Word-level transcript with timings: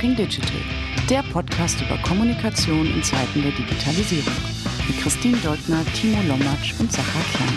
Talking 0.00 0.16
Digital, 0.16 0.56
der 1.10 1.22
Podcast 1.24 1.78
über 1.82 1.98
Kommunikation 1.98 2.86
in 2.86 3.02
Zeiten 3.02 3.42
der 3.42 3.50
Digitalisierung. 3.50 4.32
Mit 4.88 4.98
Christine 4.98 5.36
Deutner, 5.44 5.84
Timo 5.92 6.22
Lommatsch 6.26 6.72
und 6.78 6.90
Sacha 6.90 7.20
Klein. 7.34 7.48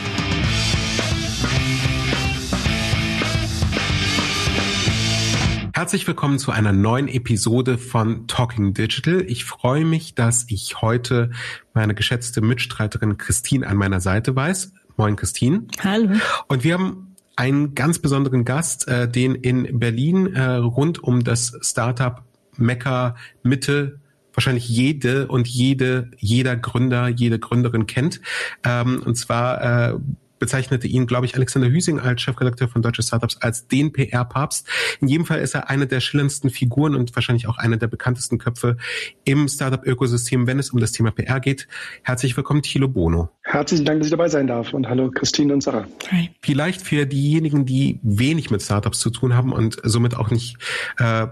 Herzlich 5.73 6.05
willkommen 6.05 6.37
zu 6.37 6.51
einer 6.51 6.73
neuen 6.73 7.07
Episode 7.07 7.77
von 7.77 8.27
Talking 8.27 8.73
Digital. 8.73 9.21
Ich 9.21 9.45
freue 9.45 9.85
mich, 9.85 10.13
dass 10.13 10.45
ich 10.49 10.81
heute 10.81 11.31
meine 11.73 11.95
geschätzte 11.95 12.41
Mitstreiterin 12.41 13.17
Christine 13.17 13.65
an 13.65 13.77
meiner 13.77 14.01
Seite 14.01 14.35
weiß. 14.35 14.73
Moin, 14.97 15.15
Christine. 15.15 15.63
Hallo. 15.81 16.19
Und 16.49 16.65
wir 16.65 16.73
haben 16.73 17.15
einen 17.37 17.73
ganz 17.73 17.99
besonderen 17.99 18.43
Gast, 18.43 18.89
äh, 18.89 19.09
den 19.09 19.33
in 19.33 19.79
Berlin 19.79 20.35
äh, 20.35 20.55
rund 20.55 21.01
um 21.01 21.23
das 21.23 21.57
Startup 21.61 22.21
Mecca 22.57 23.15
Mitte 23.43 23.99
wahrscheinlich 24.33 24.67
jede 24.67 25.27
und 25.27 25.47
jede, 25.47 26.09
jeder 26.17 26.55
Gründer, 26.55 27.07
jede 27.07 27.39
Gründerin 27.39 27.85
kennt. 27.85 28.21
Ähm, 28.63 29.01
und 29.05 29.15
zwar 29.15 29.91
äh, 29.91 29.95
bezeichnete 30.43 30.87
ihn, 30.87 31.07
glaube 31.07 31.25
ich, 31.25 31.35
Alexander 31.35 31.69
Hüsing 31.69 32.01
als 32.01 32.21
Chefredakteur 32.21 32.67
von 32.67 32.81
Deutsche 32.81 33.01
Startups 33.01 33.37
als 33.37 33.69
den 33.69 33.93
PR-Papst. 33.93 34.67
In 34.99 35.07
jedem 35.07 35.25
Fall 35.25 35.39
ist 35.39 35.55
er 35.55 35.69
eine 35.69 35.87
der 35.87 36.01
schillerndsten 36.01 36.49
Figuren 36.49 36.95
und 36.95 37.15
wahrscheinlich 37.15 37.47
auch 37.47 37.57
einer 37.57 37.77
der 37.77 37.87
bekanntesten 37.87 38.39
Köpfe 38.39 38.75
im 39.23 39.47
Startup-Ökosystem, 39.47 40.45
wenn 40.45 40.59
es 40.59 40.71
um 40.71 40.81
das 40.81 40.91
Thema 40.91 41.11
PR 41.11 41.39
geht. 41.39 41.69
Herzlich 42.01 42.35
willkommen, 42.35 42.61
Thilo 42.61 42.89
Bono. 42.89 43.29
Herzlichen 43.43 43.85
Dank, 43.85 43.99
dass 43.99 44.07
ich 44.07 44.11
dabei 44.11 44.27
sein 44.27 44.47
darf 44.47 44.73
und 44.73 44.89
hallo 44.89 45.09
Christine 45.11 45.53
und 45.53 45.63
Sarah. 45.63 45.87
Hi. 46.11 46.31
Vielleicht 46.41 46.81
für 46.81 47.05
diejenigen, 47.05 47.65
die 47.65 48.01
wenig 48.03 48.51
mit 48.51 48.61
Startups 48.61 48.99
zu 48.99 49.11
tun 49.11 49.33
haben 49.35 49.53
und 49.53 49.77
somit 49.83 50.17
auch 50.17 50.29
nicht 50.29 50.57
äh, 50.97 51.27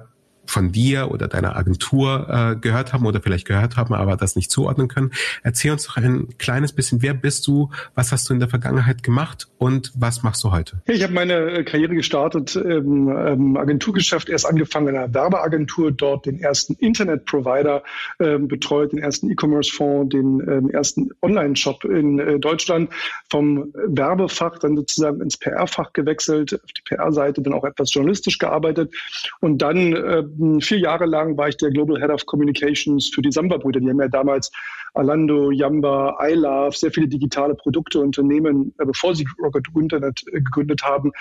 von 0.51 0.71
dir 0.71 1.11
oder 1.11 1.27
deiner 1.27 1.55
Agentur 1.55 2.27
äh, 2.29 2.55
gehört 2.59 2.93
haben 2.93 3.05
oder 3.05 3.21
vielleicht 3.21 3.47
gehört 3.47 3.77
haben, 3.77 3.93
aber 3.93 4.17
das 4.17 4.35
nicht 4.35 4.51
zuordnen 4.51 4.87
können. 4.87 5.11
Erzähl 5.43 5.71
uns 5.71 5.85
doch 5.85 5.97
ein 5.97 6.27
kleines 6.37 6.73
bisschen, 6.73 7.01
wer 7.01 7.13
bist 7.13 7.47
du, 7.47 7.69
was 7.95 8.11
hast 8.11 8.29
du 8.29 8.33
in 8.33 8.39
der 8.39 8.49
Vergangenheit 8.49 9.01
gemacht 9.01 9.47
und 9.57 9.91
was 9.95 10.23
machst 10.23 10.43
du 10.43 10.51
heute? 10.51 10.81
Ich 10.87 11.03
habe 11.03 11.13
meine 11.13 11.33
äh, 11.33 11.63
Karriere 11.63 11.95
gestartet 11.95 12.55
im 12.55 13.07
ähm, 13.09 13.57
Agenturgeschäft, 13.57 14.29
erst 14.29 14.45
angefangen 14.45 14.89
in 14.89 14.97
einer 14.97 15.13
Werbeagentur, 15.13 15.91
dort 15.91 16.25
den 16.25 16.39
ersten 16.39 16.73
Internetprovider 16.73 17.83
ähm, 18.19 18.47
betreut, 18.47 18.91
den 18.91 18.99
ersten 18.99 19.31
E-Commerce-Fonds, 19.31 20.09
den 20.11 20.41
ähm, 20.47 20.69
ersten 20.69 21.11
Online-Shop 21.21 21.85
in 21.85 22.19
äh, 22.19 22.39
Deutschland, 22.39 22.89
vom 23.29 23.73
Werbefach 23.73 24.59
dann 24.59 24.75
sozusagen 24.75 25.21
ins 25.21 25.37
PR-Fach 25.37 25.93
gewechselt, 25.93 26.53
auf 26.55 26.71
die 26.71 26.81
PR-Seite 26.83 27.41
dann 27.41 27.53
auch 27.53 27.63
etwas 27.63 27.93
journalistisch 27.93 28.37
gearbeitet 28.37 28.93
und 29.39 29.59
dann 29.59 29.93
äh, 29.93 30.23
vier 30.61 30.79
Jahre 30.79 31.05
lang 31.05 31.37
war 31.37 31.49
ich 31.49 31.57
der 31.57 31.71
Global 31.71 31.99
Head 31.99 32.09
of 32.09 32.25
Communications 32.25 33.09
für 33.13 33.21
die 33.21 33.31
Samba-Brüder. 33.31 33.79
Die 33.79 33.89
haben 33.89 33.99
ja 33.99 34.07
damals 34.07 34.51
Alando, 34.93 35.51
Yamba, 35.51 36.17
iLove, 36.19 36.75
sehr 36.75 36.91
viele 36.91 37.07
digitale 37.07 37.55
Produkte, 37.55 37.99
Unternehmen, 37.99 38.73
äh, 38.77 38.85
bevor 38.85 39.15
sie 39.15 39.25
Rocket 39.41 39.65
Internet 39.75 40.23
äh, 40.27 40.41
gegründet 40.41 40.83
haben, 40.83 41.11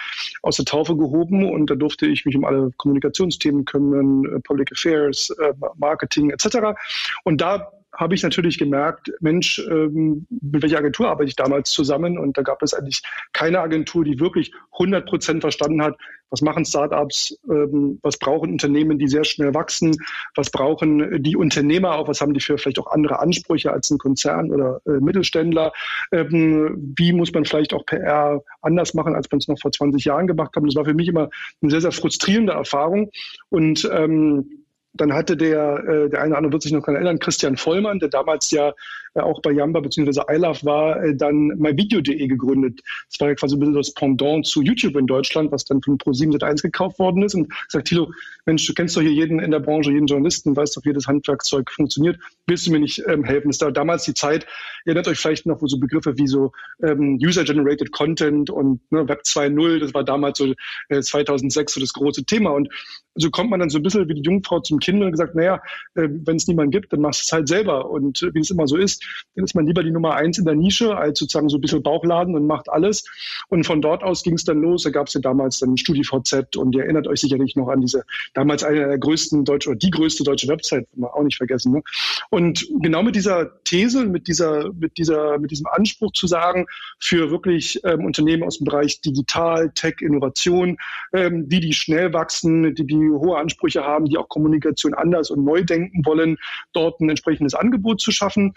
aus 0.42 0.56
der 0.56 0.64
Taufe 0.64 0.96
gehoben. 0.96 1.50
Und 1.50 1.70
da 1.70 1.74
durfte 1.74 2.06
ich 2.06 2.24
mich 2.24 2.36
um 2.36 2.44
alle 2.44 2.70
Kommunikationsthemen 2.78 3.64
kümmern, 3.64 4.24
äh, 4.24 4.40
Public 4.40 4.72
Affairs, 4.72 5.34
Marketing 5.76 6.30
etc. 6.30 6.78
Und 7.24 7.40
da 7.40 7.70
habe 7.92 8.14
ich 8.14 8.22
natürlich 8.22 8.58
gemerkt, 8.58 9.12
Mensch, 9.20 9.58
ähm, 9.70 10.26
mit 10.30 10.62
welcher 10.62 10.78
Agentur 10.78 11.08
arbeite 11.08 11.28
ich 11.28 11.36
damals 11.36 11.70
zusammen? 11.70 12.18
Und 12.18 12.38
da 12.38 12.42
gab 12.42 12.62
es 12.62 12.72
eigentlich 12.74 13.02
keine 13.32 13.60
Agentur, 13.60 14.04
die 14.04 14.20
wirklich 14.20 14.52
100 14.72 15.06
Prozent 15.06 15.40
verstanden 15.40 15.82
hat, 15.82 15.96
was 16.30 16.42
machen 16.42 16.64
Startups, 16.64 17.36
ähm, 17.50 17.98
was 18.02 18.18
brauchen 18.18 18.52
Unternehmen, 18.52 18.98
die 18.98 19.08
sehr 19.08 19.24
schnell 19.24 19.52
wachsen, 19.54 19.96
was 20.36 20.50
brauchen 20.50 21.22
die 21.22 21.36
Unternehmer 21.36 21.96
auch, 21.96 22.08
was 22.08 22.20
haben 22.20 22.34
die 22.34 22.40
für 22.40 22.56
vielleicht 22.56 22.78
auch 22.78 22.90
andere 22.90 23.18
Ansprüche 23.18 23.72
als 23.72 23.90
ein 23.90 23.98
Konzern 23.98 24.52
oder 24.52 24.80
äh, 24.86 25.00
Mittelständler, 25.00 25.72
ähm, 26.12 26.92
wie 26.96 27.12
muss 27.12 27.32
man 27.32 27.44
vielleicht 27.44 27.74
auch 27.74 27.84
PR 27.84 28.42
anders 28.62 28.94
machen, 28.94 29.14
als 29.14 29.30
man 29.30 29.38
es 29.38 29.48
noch 29.48 29.58
vor 29.58 29.72
20 29.72 30.04
Jahren 30.04 30.26
gemacht 30.28 30.54
hat. 30.54 30.64
Das 30.64 30.76
war 30.76 30.84
für 30.84 30.94
mich 30.94 31.08
immer 31.08 31.28
eine 31.60 31.70
sehr, 31.70 31.80
sehr 31.80 31.92
frustrierende 31.92 32.52
Erfahrung 32.52 33.10
und 33.48 33.88
ähm, 33.92 34.59
dann 34.92 35.12
hatte 35.12 35.36
der, 35.36 35.78
äh, 35.86 36.08
der 36.08 36.20
eine 36.20 36.30
oder 36.30 36.38
andere 36.38 36.52
wird 36.52 36.62
sich 36.62 36.72
noch 36.72 36.80
daran 36.80 36.96
erinnern, 36.96 37.18
Christian 37.18 37.56
Vollmann, 37.56 37.98
der 37.98 38.08
damals 38.08 38.50
ja 38.50 38.72
auch 39.14 39.42
bei 39.42 39.52
Yamba 39.52 39.80
bzw. 39.80 40.22
iLove 40.28 40.64
war, 40.64 41.02
äh, 41.02 41.16
dann 41.16 41.48
myvideo.de 41.58 42.26
gegründet. 42.26 42.80
Das 43.10 43.20
war 43.20 43.28
ja 43.28 43.34
quasi 43.34 43.56
ein 43.56 43.60
bisschen 43.60 43.74
das 43.74 43.92
Pendant 43.92 44.46
zu 44.46 44.62
YouTube 44.62 44.96
in 44.96 45.06
Deutschland, 45.06 45.50
was 45.52 45.64
dann 45.64 45.82
von 45.82 45.98
Pro7 45.98 46.38
Sat1 46.38 46.62
gekauft 46.62 46.98
worden 46.98 47.22
ist. 47.22 47.34
Und 47.34 47.52
gesagt, 47.66 47.88
Thilo, 47.88 48.12
Mensch, 48.46 48.66
du 48.66 48.74
kennst 48.74 48.96
doch 48.96 49.02
hier 49.02 49.12
jeden 49.12 49.40
in 49.40 49.50
der 49.50 49.60
Branche, 49.60 49.92
jeden 49.92 50.06
Journalisten, 50.06 50.56
weißt 50.56 50.76
doch, 50.76 50.84
wie 50.84 50.92
das 50.92 51.06
Handwerkzeug 51.06 51.70
funktioniert. 51.70 52.18
Willst 52.46 52.66
du 52.66 52.72
mir 52.72 52.80
nicht 52.80 53.02
ähm, 53.08 53.24
helfen? 53.24 53.48
Das 53.48 53.60
war 53.60 53.72
damals 53.72 54.04
die 54.04 54.14
Zeit, 54.14 54.44
ihr 54.84 54.90
erinnert 54.90 55.08
euch 55.08 55.18
vielleicht 55.18 55.46
noch, 55.46 55.60
wo 55.60 55.66
so 55.66 55.78
Begriffe 55.78 56.16
wie 56.16 56.26
so 56.26 56.52
ähm, 56.82 57.18
User-Generated 57.22 57.92
Content 57.92 58.50
und 58.50 58.80
ne, 58.90 59.08
Web 59.08 59.22
2.0, 59.24 59.80
das 59.80 59.94
war 59.94 60.04
damals 60.04 60.38
so 60.38 60.54
äh, 60.88 61.00
2006 61.00 61.74
so 61.74 61.80
das 61.80 61.92
große 61.92 62.24
Thema. 62.24 62.50
Und 62.50 62.68
so 63.14 63.30
kommt 63.30 63.50
man 63.50 63.60
dann 63.60 63.70
so 63.70 63.78
ein 63.78 63.82
bisschen 63.82 64.08
wie 64.08 64.14
die 64.14 64.22
Jungfrau 64.22 64.60
zum 64.60 64.78
Kind 64.78 65.02
und 65.02 65.10
gesagt, 65.10 65.34
naja, 65.34 65.56
äh, 65.94 66.08
wenn 66.08 66.36
es 66.36 66.46
niemanden 66.46 66.70
gibt, 66.70 66.92
dann 66.92 67.00
machst 67.00 67.22
du 67.22 67.24
es 67.26 67.32
halt 67.32 67.48
selber. 67.48 67.90
Und 67.90 68.22
äh, 68.22 68.34
wie 68.34 68.40
es 68.40 68.50
immer 68.50 68.66
so 68.66 68.76
ist, 68.76 68.99
dann 69.34 69.44
ist 69.44 69.54
man 69.54 69.66
lieber 69.66 69.82
die 69.82 69.90
Nummer 69.90 70.14
eins 70.14 70.38
in 70.38 70.44
der 70.44 70.54
Nische, 70.54 70.96
als 70.96 71.18
sozusagen 71.18 71.48
so 71.48 71.58
ein 71.58 71.60
bisschen 71.60 71.82
Bauchladen 71.82 72.34
und 72.34 72.46
macht 72.46 72.68
alles. 72.68 73.04
Und 73.48 73.64
von 73.64 73.80
dort 73.80 74.02
aus 74.02 74.22
ging 74.22 74.34
es 74.34 74.44
dann 74.44 74.60
los. 74.60 74.82
Da 74.82 74.90
gab 74.90 75.08
es 75.08 75.14
ja 75.14 75.20
damals 75.20 75.58
dann 75.58 75.76
StudiVZ 75.76 76.56
und 76.56 76.74
ihr 76.74 76.84
erinnert 76.84 77.06
euch 77.06 77.20
sicherlich 77.20 77.56
noch 77.56 77.68
an 77.68 77.80
diese, 77.80 78.04
damals 78.34 78.64
eine 78.64 78.86
der 78.86 78.98
größten 78.98 79.44
deutsche 79.44 79.70
oder 79.70 79.78
die 79.78 79.90
größte 79.90 80.24
deutsche 80.24 80.48
Website, 80.48 80.86
man 80.96 81.10
auch 81.10 81.22
nicht 81.22 81.36
vergessen. 81.36 81.72
Ne? 81.72 81.82
Und 82.30 82.66
genau 82.80 83.02
mit 83.02 83.14
dieser 83.16 83.62
These, 83.64 84.06
mit 84.06 84.28
dieser, 84.28 84.72
mit 84.72 84.98
dieser, 84.98 85.38
mit 85.38 85.50
diesem 85.50 85.66
Anspruch 85.66 86.12
zu 86.12 86.26
sagen, 86.26 86.66
für 86.98 87.30
wirklich 87.30 87.80
ähm, 87.84 88.04
Unternehmen 88.04 88.42
aus 88.42 88.58
dem 88.58 88.64
Bereich 88.64 89.00
Digital, 89.00 89.70
Tech, 89.74 89.96
Innovation, 90.00 90.76
ähm, 91.12 91.48
die, 91.48 91.60
die 91.60 91.72
schnell 91.72 92.12
wachsen, 92.12 92.74
die, 92.74 92.86
die 92.86 93.10
hohe 93.10 93.38
Ansprüche 93.38 93.84
haben, 93.84 94.06
die 94.06 94.18
auch 94.18 94.28
Kommunikation 94.28 94.94
anders 94.94 95.30
und 95.30 95.44
neu 95.44 95.64
denken 95.64 96.04
wollen, 96.04 96.36
dort 96.72 97.00
ein 97.00 97.10
entsprechendes 97.10 97.54
Angebot 97.54 98.00
zu 98.00 98.12
schaffen. 98.12 98.54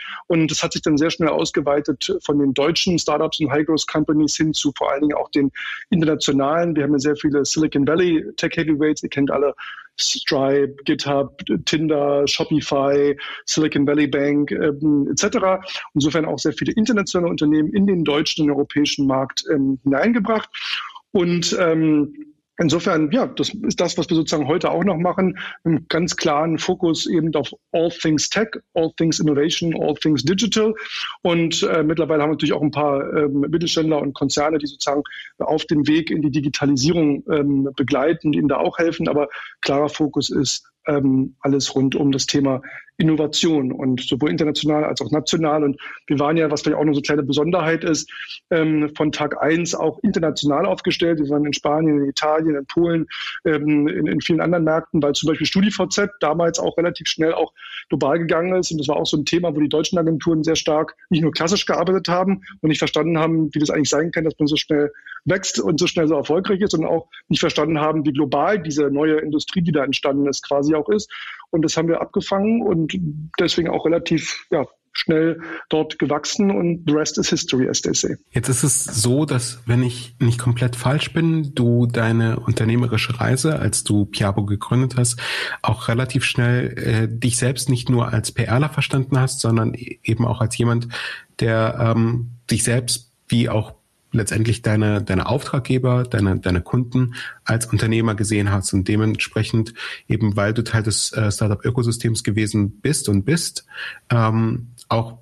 Das 0.47 0.63
hat 0.63 0.73
sich 0.73 0.81
dann 0.81 0.97
sehr 0.97 1.09
schnell 1.09 1.29
ausgeweitet 1.29 2.17
von 2.23 2.39
den 2.39 2.53
deutschen 2.53 2.97
Startups 2.99 3.39
und 3.39 3.51
High-Growth 3.51 3.88
Companies 3.88 4.35
hin 4.35 4.53
zu 4.53 4.71
vor 4.77 4.91
allen 4.91 5.01
Dingen 5.01 5.17
auch 5.17 5.29
den 5.31 5.51
internationalen. 5.89 6.75
Wir 6.75 6.83
haben 6.83 6.94
ja 6.94 6.99
sehr 6.99 7.16
viele 7.16 7.45
Silicon 7.45 7.88
Valley 7.88 8.25
Tech 8.38 8.51
Heavyweights. 8.55 9.03
Ihr 9.03 9.09
kennt 9.09 9.31
alle 9.31 9.53
Stripe, 9.99 10.75
GitHub, 10.85 11.38
Tinder, 11.66 12.27
Shopify, 12.27 13.16
Silicon 13.45 13.85
Valley 13.85 14.07
Bank 14.07 14.51
ähm, 14.51 15.07
etc. 15.11 15.66
Insofern 15.93 16.25
auch 16.25 16.39
sehr 16.39 16.53
viele 16.53 16.73
internationale 16.73 17.29
Unternehmen 17.29 17.72
in 17.73 17.85
den 17.85 18.03
deutschen 18.03 18.45
und 18.45 18.55
europäischen 18.55 19.05
Markt 19.05 19.43
ähm, 19.51 19.79
hineingebracht. 19.83 20.49
Und 21.11 21.55
ähm, 21.59 22.32
Insofern, 22.59 23.09
ja, 23.12 23.25
das 23.25 23.50
ist 23.50 23.80
das, 23.81 23.97
was 23.97 24.09
wir 24.09 24.16
sozusagen 24.16 24.47
heute 24.47 24.69
auch 24.69 24.84
noch 24.84 24.97
machen. 24.97 25.40
Einen 25.64 25.88
ganz 25.88 26.16
klaren 26.16 26.59
Fokus 26.59 27.08
eben 27.08 27.34
auf 27.34 27.52
All 27.72 27.90
Things 27.90 28.30
Tech, 28.30 28.50
All 28.75 28.91
Things 28.96 29.19
Innovation, 29.19 29.74
All 29.81 29.96
Things 29.96 30.24
Digital. 30.24 30.75
Und 31.24 31.64
äh, 31.64 31.81
mittlerweile 31.81 32.22
haben 32.22 32.30
wir 32.30 32.34
natürlich 32.34 32.53
auch 32.53 32.62
ein 32.62 32.72
paar 32.72 33.12
ähm, 33.18 33.40
Mittelständler 33.40 34.00
und 34.00 34.14
Konzerne, 34.14 34.59
die 34.59 34.68
sozusagen 34.68 35.02
auf 35.40 35.66
dem 35.66 35.88
Weg 35.88 36.12
in 36.12 36.22
die 36.22 36.30
Digitalisierung 36.30 37.24
ähm, 37.31 37.69
begleiten, 37.75 38.34
ihnen 38.34 38.50
da 38.50 38.58
auch 38.58 38.78
helfen. 38.78 39.08
Aber 39.08 39.30
klarer 39.62 39.90
Fokus 39.90 40.30
ist 40.30 40.64
ähm, 40.85 41.35
alles 41.40 41.74
rund 41.74 41.96
um 41.96 42.12
das 42.12 42.28
Thema 42.28 42.62
Innovation 42.97 43.71
und 43.71 44.01
sowohl 44.01 44.29
international 44.29 44.83
als 44.83 45.01
auch 45.01 45.11
national. 45.11 45.63
Und 45.63 45.79
wir 46.07 46.19
waren 46.19 46.37
ja, 46.37 46.49
was 46.51 46.61
vielleicht 46.61 46.79
auch 46.79 46.85
noch 46.85 46.93
so 46.93 46.99
eine 46.99 47.05
kleine 47.05 47.23
Besonderheit 47.23 47.83
ist, 47.83 48.09
ähm, 48.51 48.91
von 48.95 49.11
Tag 49.11 49.41
eins 49.41 49.73
auch 49.73 49.99
international 50.03 50.65
aufgestellt. 50.65 51.19
Wir 51.19 51.29
waren 51.29 51.45
in 51.45 51.53
Spanien, 51.53 52.01
in 52.01 52.09
Italien, 52.09 52.55
in 52.55 52.66
Polen, 52.66 53.07
ähm, 53.45 53.87
in, 53.87 54.07
in, 54.07 54.22
vielen 54.22 54.41
anderen 54.41 54.63
Märkten, 54.63 55.01
weil 55.01 55.13
zum 55.13 55.28
Beispiel 55.28 55.47
StudiVZ 55.47 56.09
damals 56.19 56.59
auch 56.59 56.78
relativ 56.78 57.07
schnell 57.07 57.34
auch 57.34 57.51
global 57.90 58.19
gegangen 58.19 58.55
ist. 58.55 58.72
Und 58.72 58.78
das 58.78 58.87
war 58.87 58.97
auch 58.97 59.07
so 59.07 59.17
ein 59.17 59.25
Thema, 59.25 59.55
wo 59.55 59.59
die 59.59 59.69
deutschen 59.69 59.97
Agenturen 59.97 60.43
sehr 60.43 60.55
stark 60.55 60.96
nicht 61.09 61.23
nur 61.23 61.31
klassisch 61.31 61.66
gearbeitet 61.66 62.07
haben 62.09 62.43
und 62.61 62.69
nicht 62.69 62.79
verstanden 62.79 63.17
haben, 63.17 63.53
wie 63.53 63.59
das 63.59 63.69
eigentlich 63.69 63.89
sein 63.89 64.11
kann, 64.11 64.23
dass 64.23 64.37
man 64.37 64.47
so 64.47 64.55
schnell 64.55 64.91
wächst 65.25 65.59
und 65.59 65.79
so 65.79 65.87
schnell 65.87 66.07
so 66.07 66.16
erfolgreich 66.16 66.61
ist, 66.61 66.72
sondern 66.72 66.91
auch 66.91 67.07
nicht 67.28 67.39
verstanden 67.39 67.79
haben, 67.79 68.05
wie 68.05 68.13
global 68.13 68.61
diese 68.61 68.89
neue 68.89 69.19
Industrie, 69.19 69.61
die 69.61 69.72
da 69.72 69.84
entstanden 69.84 70.28
ist, 70.28 70.47
quasi 70.47 70.75
auch 70.75 70.89
ist. 70.89 71.11
Und 71.53 71.61
das 71.61 71.78
haben 71.78 71.88
wir 71.88 72.02
abgefangen 72.02 72.64
und 72.64 72.97
deswegen 73.40 73.70
auch 73.70 73.85
relativ 73.85 74.47
ja, 74.50 74.66
schnell 74.91 75.40
dort 75.70 76.00
gewachsen 76.00 76.50
und 76.50 76.84
the 76.88 76.94
rest 76.94 77.20
is 77.20 77.29
history, 77.29 77.70
as 77.70 77.82
they 77.82 77.94
say. 77.94 78.16
Jetzt 78.32 78.50
ist 78.50 78.64
es 78.64 78.84
so, 78.84 79.26
dass 79.26 79.59
wenn 79.67 79.84
ich 79.84 80.16
nicht 80.20 80.40
komplett 80.40 80.76
falsch 80.76 81.14
bin, 81.14 81.53
du 81.53 81.85
deine 81.85 82.40
unternehmerische 82.40 83.20
Reise, 83.20 83.59
als 83.59 83.84
du 83.84 84.05
Piabo 84.05 84.46
gegründet 84.46 84.96
hast, 84.97 85.20
auch 85.61 85.90
relativ 85.90 86.23
schnell 86.23 86.78
äh, 86.78 87.08
dich 87.08 87.38
selbst 87.38 87.70
nicht 87.70 87.88
nur 87.88 88.11
als 88.11 88.32
PRler 88.32 88.70
verstanden 88.70 89.20
hast, 89.20 89.40
sondern 89.40 89.76
e-, 89.76 89.99
eben 90.03 90.26
auch 90.26 90.41
als 90.41 90.58
jemand, 90.58 90.88
der 91.40 91.94
ähm, 91.96 92.32
sich 92.49 92.64
selbst 92.64 93.11
wie 93.28 93.47
auch 93.47 93.76
letztendlich 94.13 94.61
deine, 94.61 95.01
deine 95.01 95.27
Auftraggeber, 95.27 96.03
deine, 96.03 96.39
deine 96.39 96.61
Kunden 96.61 97.15
als 97.43 97.65
Unternehmer 97.65 98.15
gesehen 98.15 98.51
hast 98.51 98.73
und 98.73 98.87
dementsprechend 98.87 99.73
eben, 100.07 100.37
weil 100.37 100.53
du 100.53 100.63
Teil 100.63 100.83
des 100.83 101.11
äh, 101.11 101.31
Startup-Ökosystems 101.31 102.23
gewesen 102.23 102.79
bist 102.79 103.09
und 103.09 103.25
bist, 103.25 103.65
ähm, 104.09 104.67
auch 104.87 105.17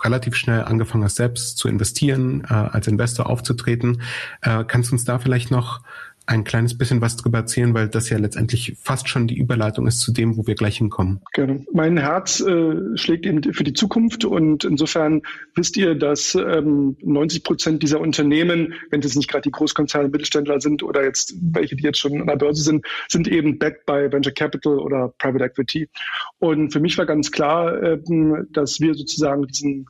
relativ 0.00 0.34
schnell 0.34 0.64
angefangen 0.64 1.04
hast, 1.04 1.16
selbst 1.16 1.58
zu 1.58 1.68
investieren, 1.68 2.44
äh, 2.48 2.54
als 2.54 2.88
Investor 2.88 3.28
aufzutreten. 3.28 4.02
Äh, 4.40 4.64
kannst 4.66 4.90
du 4.90 4.94
uns 4.94 5.04
da 5.04 5.18
vielleicht 5.18 5.50
noch 5.50 5.82
ein 6.26 6.44
kleines 6.44 6.78
bisschen 6.78 7.00
was 7.00 7.16
drüber 7.16 7.38
erzählen, 7.38 7.74
weil 7.74 7.88
das 7.88 8.08
ja 8.08 8.18
letztendlich 8.18 8.76
fast 8.80 9.08
schon 9.08 9.26
die 9.26 9.36
Überleitung 9.36 9.86
ist 9.86 10.00
zu 10.00 10.12
dem, 10.12 10.36
wo 10.36 10.46
wir 10.46 10.54
gleich 10.54 10.78
hinkommen. 10.78 11.20
Gerne. 11.32 11.64
Mein 11.72 11.96
Herz 11.96 12.40
äh, 12.40 12.96
schlägt 12.96 13.26
eben 13.26 13.42
für 13.52 13.64
die 13.64 13.72
Zukunft 13.72 14.24
und 14.24 14.64
insofern 14.64 15.22
wisst 15.54 15.76
ihr, 15.76 15.94
dass 15.94 16.34
ähm, 16.34 16.96
90 17.02 17.42
Prozent 17.42 17.82
dieser 17.82 18.00
Unternehmen, 18.00 18.74
wenn 18.90 19.00
das 19.00 19.16
nicht 19.16 19.28
gerade 19.28 19.42
die 19.42 19.50
Großkonzerne, 19.50 20.08
Mittelständler 20.08 20.60
sind 20.60 20.82
oder 20.82 21.02
jetzt 21.02 21.34
welche, 21.40 21.76
die 21.76 21.82
jetzt 21.82 21.98
schon 21.98 22.20
an 22.20 22.26
der 22.26 22.36
Börse 22.36 22.62
sind, 22.62 22.86
sind 23.08 23.26
eben 23.26 23.58
backed 23.58 23.84
by 23.86 24.12
Venture 24.12 24.32
Capital 24.32 24.78
oder 24.78 25.12
Private 25.18 25.44
Equity. 25.44 25.88
Und 26.38 26.72
für 26.72 26.80
mich 26.80 26.96
war 26.98 27.06
ganz 27.06 27.30
klar, 27.30 27.82
ähm, 27.82 28.46
dass 28.52 28.80
wir 28.80 28.94
sozusagen 28.94 29.46
diesen 29.46 29.86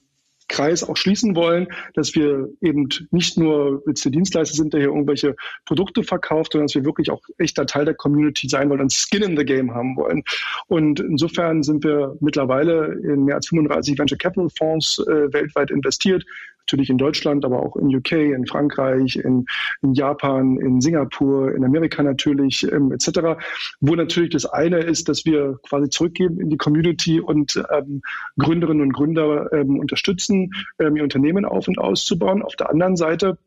Kreis 0.53 0.85
auch 0.85 0.97
schließen 0.97 1.35
wollen, 1.35 1.67
dass 1.95 2.15
wir 2.15 2.49
eben 2.61 2.89
nicht 3.11 3.39
nur 3.39 3.83
jetzt 3.87 4.05
der 4.05 4.13
Dienstleister 4.13 4.55
sind, 4.55 4.73
der 4.73 4.81
hier 4.81 4.91
irgendwelche 4.91 5.35
Produkte 5.65 6.03
verkauft, 6.03 6.53
sondern 6.53 6.67
dass 6.67 6.75
wir 6.75 6.85
wirklich 6.85 7.11
auch 7.11 7.23
echter 7.39 7.67
Teil 7.67 7.87
der 7.87 7.95
Community 7.95 8.49
sein 8.49 8.69
wollen 8.69 8.83
und 8.83 8.93
Skin 8.93 9.23
in 9.23 9.37
the 9.37 9.45
Game 9.45 9.75
haben 9.75 9.97
wollen. 9.97 10.23
Und 10.69 11.01
insofern 11.01 11.63
sind 11.63 11.83
wir 11.83 12.17
mittlerweile 12.21 12.95
in 13.03 13.25
mehr 13.25 13.37
als 13.37 13.49
35 13.49 13.99
Venture 13.99 14.19
Capital 14.19 14.49
Fonds 14.57 14.99
äh, 14.99 15.33
weltweit 15.33 15.71
investiert, 15.71 16.25
natürlich 16.63 16.91
in 16.91 16.99
Deutschland, 16.99 17.45
aber 17.45 17.63
auch 17.63 17.77
in 17.77 17.95
UK, 17.95 18.13
in 18.13 18.47
Frankreich, 18.47 19.17
in, 19.17 19.47
in 19.83 19.95
Japan, 19.95 20.57
in 20.57 20.81
Singapur, 20.81 21.55
in 21.55 21.65
Amerika 21.65 22.03
natürlich, 22.03 22.71
ähm, 22.71 22.93
etc. 22.93 23.41
Wo 23.81 23.95
natürlich 23.95 24.31
das 24.31 24.47
eine 24.47 24.79
ist, 24.79 25.09
dass 25.09 25.25
wir 25.25 25.59
quasi 25.69 25.91
zurückgeben 25.91 26.41
in 26.41 26.51
die 26.51 26.57
Community 26.57 27.21
und 27.21 27.63
ähm, 27.71 28.03
Gründerinnen 28.39 28.83
und 28.83 28.93
Gründer 28.93 29.53
ähm, 29.53 29.79
unterstützen, 29.79 30.51
ähm, 30.79 30.97
ihr 30.97 31.03
Unternehmen 31.03 31.45
auf 31.45 31.69
und 31.69 31.79
auszubauen. 31.79 32.43
Auf 32.43 32.57
der 32.57 32.71
anderen 32.71 32.97
Seite 32.97 33.39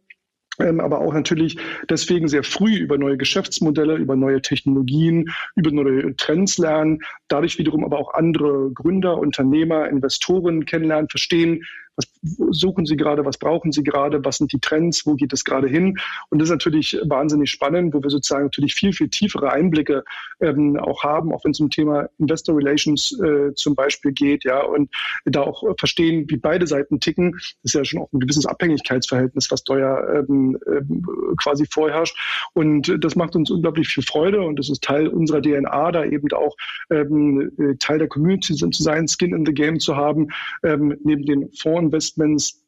ähm, 0.60 0.80
aber 0.80 1.02
auch 1.02 1.14
natürlich 1.14 1.58
deswegen 1.90 2.28
sehr 2.28 2.44
früh 2.44 2.78
über 2.78 2.98
neue 2.98 3.18
Geschäftsmodelle, 3.18 3.96
über 3.96 4.16
neue 4.16 4.42
Technologien, 4.42 5.30
über 5.56 5.72
neue 5.72 6.16
Trends 6.16 6.58
lernen, 6.58 7.00
dadurch 7.28 7.58
wiederum 7.58 7.84
aber 7.84 8.00
auch 8.00 8.14
andere 8.14 8.72
Gründer, 8.72 9.18
Unternehmer, 9.18 9.90
Investoren 9.90 10.66
kennenlernen, 10.66 11.10
verstehen, 11.10 11.66
was 11.96 12.08
suchen 12.52 12.86
Sie 12.86 12.98
gerade, 12.98 13.26
was 13.26 13.38
brauchen 13.38 13.72
Sie 13.72 13.84
gerade, 13.84 14.24
was 14.26 14.38
sind 14.38 14.52
die 14.52 14.60
Trends, 14.60 15.06
wo 15.06 15.16
geht 15.16 15.34
es 15.34 15.44
gerade 15.44 15.68
hin? 15.68 15.98
Und 16.30 16.40
das 16.40 16.50
ist 16.50 16.54
natürlich 16.54 16.98
wahnsinnig 17.06 17.50
spannend, 17.52 17.94
wo 17.94 18.04
wir 18.04 18.10
sozusagen 18.10 18.46
natürlich 18.46 18.74
viel, 18.74 18.94
viel 18.94 19.10
tiefere 19.10 19.52
Einblicke 19.52 20.04
ähm, 20.40 20.78
auch 20.78 21.04
haben, 21.04 21.34
auch 21.34 21.44
wenn 21.46 21.52
es 21.52 21.60
um 21.60 21.70
Thema 21.70 22.10
Investor 22.20 22.58
Relations 22.58 23.18
äh, 23.20 23.54
zum 23.54 23.76
Beispiel 23.76 24.12
geht, 24.12 24.44
ja, 24.44 24.62
und 24.62 24.90
da 25.26 25.42
auch 25.42 25.64
verstehen, 25.78 26.26
wie 26.30 26.38
beide 26.38 26.68
Seiten 26.68 27.00
ticken. 27.00 27.32
Das 27.32 27.56
ist 27.64 27.74
ja 27.74 27.86
schon 27.86 28.02
auch 28.02 28.12
ein 28.12 28.20
gewisses 28.20 28.46
Abhängigkeitsverhältnis, 28.46 29.50
was 29.52 29.64
da 29.64 29.78
ja 29.78 30.20
ähm, 30.20 30.58
ähm, 30.68 31.06
quasi 31.42 31.66
vorherrscht. 31.66 32.18
Und 32.54 32.94
das 33.00 33.16
macht 33.16 33.36
uns 33.36 33.50
unglaublich 33.50 33.88
viel 33.88 34.04
Freude 34.04 34.42
und 34.42 34.58
das 34.58 34.70
ist 34.70 34.84
Teil 34.84 35.08
unserer 35.08 35.42
DNA, 35.42 35.92
da 35.92 36.04
eben 36.04 36.32
auch 36.34 36.56
ähm, 36.90 37.52
Teil 37.80 38.00
der 38.00 38.08
Community 38.08 38.56
zu 38.56 38.70
sein, 38.72 39.08
Skin 39.08 39.34
in 39.34 39.46
the 39.46 39.54
Game 39.54 39.80
zu 39.80 39.96
haben, 39.96 40.28
ähm, 40.64 40.98
neben 41.04 41.26
den 41.26 41.52
Fonds 41.54 41.85
Investments 41.86 42.66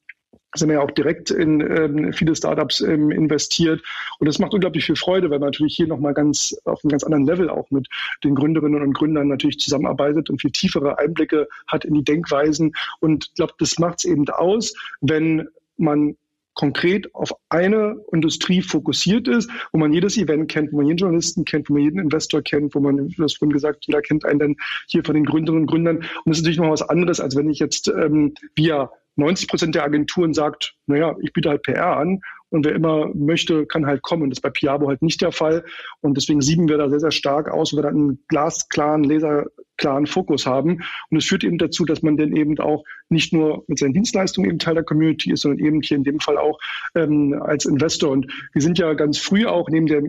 sind 0.56 0.70
wir 0.70 0.76
ja 0.76 0.82
auch 0.82 0.92
direkt 0.92 1.30
in 1.32 1.62
ähm, 1.62 2.14
viele 2.14 2.36
Startups 2.36 2.82
ähm, 2.82 3.12
investiert. 3.12 3.82
Und 4.20 4.28
das 4.28 4.40
macht 4.40 4.54
unglaublich 4.54 4.86
viel 4.86 4.96
Freude, 4.96 5.30
weil 5.30 5.40
man 5.40 5.50
natürlich 5.50 5.76
hier 5.76 5.88
nochmal 5.88 6.14
ganz 6.14 6.56
auf 6.66 6.84
einem 6.84 6.90
ganz 6.90 7.04
anderen 7.04 7.26
Level 7.26 7.50
auch 7.50 7.70
mit 7.70 7.88
den 8.24 8.36
Gründerinnen 8.36 8.82
und 8.82 8.94
Gründern 8.94 9.28
natürlich 9.28 9.60
zusammenarbeitet 9.60 10.30
und 10.30 10.42
viel 10.42 10.52
tiefere 10.52 10.98
Einblicke 10.98 11.48
hat 11.68 11.86
in 11.86 11.94
die 11.94 12.04
Denkweisen. 12.04 12.74
Und 13.00 13.26
ich 13.26 13.34
glaube, 13.36 13.54
das 13.60 13.78
macht 13.78 14.00
es 14.00 14.06
eben 14.06 14.28
aus, 14.30 14.74
wenn 15.02 15.48
man 15.78 16.16
konkret 16.54 17.14
auf 17.14 17.32
eine 17.50 17.98
Industrie 18.12 18.64
fokussiert 18.64 19.28
ist, 19.28 19.50
wo 19.72 19.78
man 19.78 19.94
jedes 19.94 20.18
Event 20.18 20.50
kennt, 20.50 20.74
wo 20.74 20.78
man 20.78 20.88
jeden 20.88 20.98
Journalisten 20.98 21.46
kennt, 21.46 21.70
wo 21.70 21.74
man 21.74 21.84
jeden 21.84 22.00
Investor 22.00 22.42
kennt, 22.42 22.74
wo 22.74 22.80
man, 22.80 22.98
du 22.98 23.24
hast 23.24 23.38
vorhin 23.38 23.54
gesagt, 23.54 23.86
jeder 23.86 24.02
kennt 24.02 24.26
einen 24.26 24.40
dann 24.40 24.56
hier 24.88 25.04
von 25.04 25.14
den 25.14 25.26
Gründerinnen 25.26 25.66
und 25.66 25.70
Gründern. 25.70 25.98
Und 25.98 26.08
das 26.26 26.38
ist 26.38 26.44
natürlich 26.44 26.58
noch 26.58 26.72
was 26.72 26.82
anderes, 26.82 27.20
als 27.20 27.36
wenn 27.36 27.50
ich 27.52 27.60
jetzt 27.60 27.90
ähm, 27.90 28.34
via 28.56 28.90
90 29.18 29.48
Prozent 29.48 29.76
der 29.76 29.84
Agenturen 29.84 30.34
sagt, 30.34 30.76
naja, 30.86 31.16
ich 31.22 31.34
biete 31.34 31.50
halt 31.50 31.64
PR 31.64 31.98
an 31.98 32.22
und 32.50 32.66
wer 32.66 32.74
immer 32.74 33.12
möchte, 33.14 33.66
kann 33.66 33.86
halt 33.86 34.02
kommen. 34.02 34.30
Das 34.30 34.38
ist 34.38 34.42
bei 34.42 34.50
Piabo 34.50 34.88
halt 34.88 35.02
nicht 35.02 35.22
der 35.22 35.32
Fall. 35.32 35.66
Und 36.02 36.16
deswegen 36.16 36.42
sieben 36.42 36.70
wir 36.70 36.78
da 36.78 36.90
sehr, 36.90 37.02
sehr 37.02 37.12
stark 37.12 37.50
aus, 37.50 37.74
weil 37.74 37.80
wir 37.80 37.84
da 37.84 37.90
einen 37.90 38.24
glasklaren, 38.30 39.04
laserklaren 39.04 40.08
Fokus 40.08 40.46
haben. 40.46 40.84
Und 41.10 41.18
es 41.18 41.26
führt 41.26 41.44
eben 41.44 41.58
dazu, 41.58 41.84
dass 41.84 42.04
man 42.04 42.16
dann 42.16 42.36
eben 42.36 42.58
auch 42.60 42.86
nicht 43.10 43.34
nur 43.34 43.66
mit 43.68 43.80
seinen 43.80 43.94
Dienstleistungen 43.94 44.50
eben 44.50 44.60
Teil 44.60 44.76
der 44.76 44.84
Community 44.84 45.32
ist, 45.32 45.42
sondern 45.42 45.66
eben 45.66 45.82
hier 45.82 45.98
in 45.98 46.06
dem 46.06 46.20
Fall 46.22 46.38
auch 46.38 46.58
ähm, 46.96 47.34
als 47.42 47.66
Investor. 47.66 48.12
Und 48.12 48.32
wir 48.54 48.62
sind 48.62 48.78
ja 48.78 48.94
ganz 48.94 49.18
früh 49.18 49.46
auch 49.46 49.70
neben 49.70 49.88
der 49.88 50.04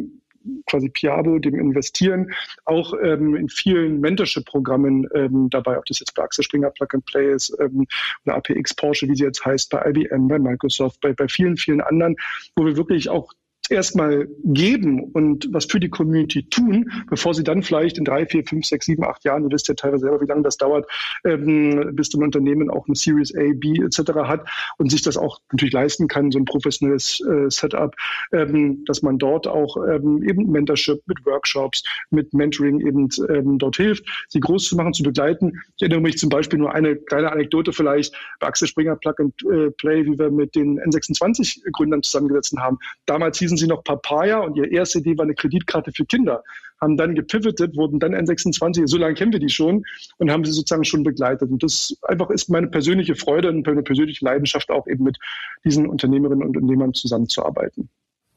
quasi 0.66 0.88
Piabo, 0.88 1.38
dem 1.38 1.54
Investieren, 1.54 2.32
auch 2.64 2.94
ähm, 3.02 3.36
in 3.36 3.48
vielen 3.48 4.00
Mentorship-Programmen 4.00 5.06
ähm, 5.14 5.50
dabei, 5.50 5.78
ob 5.78 5.84
das 5.86 6.00
jetzt 6.00 6.14
bei 6.14 6.22
Axel 6.22 6.44
Springer 6.44 6.70
Plug 6.70 6.88
and 6.94 7.04
Play 7.06 7.32
ist 7.32 7.56
ähm, 7.60 7.86
oder 8.24 8.36
APX 8.36 8.74
Porsche, 8.74 9.08
wie 9.08 9.16
sie 9.16 9.24
jetzt 9.24 9.44
heißt, 9.44 9.70
bei 9.70 9.90
IBM, 9.90 10.28
bei 10.28 10.38
Microsoft, 10.38 11.00
bei, 11.00 11.12
bei 11.12 11.28
vielen, 11.28 11.56
vielen 11.56 11.80
anderen, 11.80 12.16
wo 12.56 12.64
wir 12.64 12.76
wirklich 12.76 13.08
auch 13.08 13.32
erstmal 13.70 14.28
geben 14.44 15.04
und 15.12 15.48
was 15.52 15.66
für 15.66 15.80
die 15.80 15.88
Community 15.88 16.44
tun, 16.48 16.90
bevor 17.08 17.34
sie 17.34 17.44
dann 17.44 17.62
vielleicht 17.62 17.98
in 17.98 18.04
drei, 18.04 18.26
vier, 18.26 18.44
fünf, 18.44 18.66
sechs, 18.66 18.86
sieben, 18.86 19.04
acht 19.04 19.24
Jahren, 19.24 19.42
du 19.42 19.50
wisst 19.52 19.68
ja 19.68 19.74
teilweise 19.74 20.02
selber, 20.02 20.20
wie 20.20 20.26
lange 20.26 20.42
das 20.42 20.56
dauert, 20.56 20.88
ähm, 21.24 21.90
bis 21.94 22.12
ein 22.14 22.22
Unternehmen 22.22 22.70
auch 22.70 22.86
eine 22.86 22.96
Series 22.96 23.34
A, 23.36 23.52
B 23.54 23.80
etc. 23.82 24.12
hat 24.24 24.48
und 24.78 24.90
sich 24.90 25.02
das 25.02 25.16
auch 25.16 25.40
natürlich 25.52 25.74
leisten 25.74 26.08
kann, 26.08 26.30
so 26.30 26.38
ein 26.38 26.44
professionelles 26.44 27.20
äh, 27.20 27.50
Setup, 27.50 27.94
ähm, 28.32 28.84
dass 28.86 29.02
man 29.02 29.18
dort 29.18 29.46
auch 29.46 29.76
ähm, 29.76 30.22
eben 30.22 30.50
Mentorship 30.50 31.00
mit 31.06 31.24
Workshops, 31.26 31.82
mit 32.10 32.32
Mentoring 32.32 32.80
eben 32.80 33.08
ähm, 33.28 33.58
dort 33.58 33.76
hilft, 33.76 34.04
sie 34.28 34.40
groß 34.40 34.68
zu 34.68 34.76
machen, 34.76 34.94
zu 34.94 35.02
begleiten. 35.02 35.52
Ich 35.76 35.82
erinnere 35.82 36.00
mich 36.00 36.18
zum 36.18 36.30
Beispiel 36.30 36.58
nur 36.58 36.72
eine 36.72 36.96
kleine 36.96 37.30
Anekdote 37.30 37.72
vielleicht 37.72 38.14
bei 38.40 38.46
Axel 38.46 38.68
Springer 38.68 38.96
Plug 38.96 39.14
and 39.18 39.34
äh, 39.44 39.70
Play, 39.72 40.04
wie 40.06 40.18
wir 40.18 40.30
mit 40.30 40.54
den 40.54 40.80
N26-Gründern 40.80 42.02
zusammengesetzt 42.02 42.56
haben. 42.56 42.78
Damals 43.06 43.38
hießen 43.38 43.57
sie 43.58 43.66
noch 43.66 43.84
Papaya 43.84 44.38
und 44.38 44.56
ihre 44.56 44.68
erste 44.68 45.00
Idee 45.00 45.18
war 45.18 45.24
eine 45.24 45.34
Kreditkarte 45.34 45.92
für 45.92 46.06
Kinder. 46.06 46.42
Haben 46.80 46.96
dann 46.96 47.14
gepivotet, 47.14 47.76
wurden 47.76 47.98
dann 47.98 48.14
N26, 48.14 48.86
so 48.86 48.98
lange 48.98 49.14
kennen 49.14 49.32
wir 49.32 49.40
die 49.40 49.48
schon 49.48 49.84
und 50.18 50.30
haben 50.30 50.44
sie 50.44 50.52
sozusagen 50.52 50.84
schon 50.84 51.02
begleitet. 51.02 51.50
Und 51.50 51.62
das 51.62 51.96
einfach 52.02 52.30
ist 52.30 52.48
meine 52.48 52.68
persönliche 52.68 53.16
Freude 53.16 53.48
und 53.48 53.66
meine 53.66 53.82
persönliche 53.82 54.24
Leidenschaft 54.24 54.70
auch 54.70 54.86
eben 54.86 55.04
mit 55.04 55.18
diesen 55.64 55.86
Unternehmerinnen 55.86 56.46
und 56.46 56.56
Unternehmern 56.56 56.94
zusammenzuarbeiten. 56.94 57.88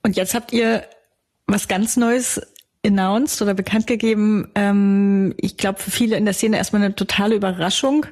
Und 0.03 0.17
jetzt 0.17 0.33
habt 0.33 0.51
ihr 0.51 0.83
was 1.47 1.67
ganz 1.67 1.97
Neues 1.97 2.41
announced 2.85 3.41
oder 3.41 3.53
bekannt 3.53 3.87
gegeben. 3.87 4.49
Ähm, 4.55 5.33
ich 5.37 5.57
glaube, 5.57 5.79
für 5.79 5.91
viele 5.91 6.17
in 6.17 6.25
der 6.25 6.33
Szene 6.33 6.57
erstmal 6.57 6.81
eine 6.81 6.95
totale 6.95 7.35
Überraschung. 7.35 8.05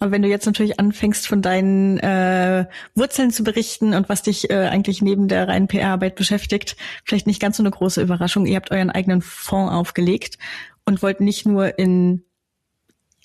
Aber 0.00 0.12
wenn 0.12 0.22
du 0.22 0.28
jetzt 0.28 0.46
natürlich 0.46 0.80
anfängst, 0.80 1.28
von 1.28 1.42
deinen 1.42 1.98
äh, 1.98 2.66
Wurzeln 2.94 3.30
zu 3.30 3.44
berichten 3.44 3.92
und 3.92 4.08
was 4.08 4.22
dich 4.22 4.50
äh, 4.50 4.66
eigentlich 4.66 5.02
neben 5.02 5.28
der 5.28 5.46
reinen 5.46 5.68
PR-Arbeit 5.68 6.14
beschäftigt, 6.14 6.76
vielleicht 7.04 7.26
nicht 7.26 7.40
ganz 7.40 7.58
so 7.58 7.62
eine 7.62 7.70
große 7.70 8.00
Überraschung. 8.00 8.46
Ihr 8.46 8.56
habt 8.56 8.70
euren 8.70 8.90
eigenen 8.90 9.20
Fonds 9.20 9.72
aufgelegt 9.72 10.38
und 10.86 11.02
wollt 11.02 11.20
nicht 11.20 11.46
nur 11.46 11.78
in 11.78 12.24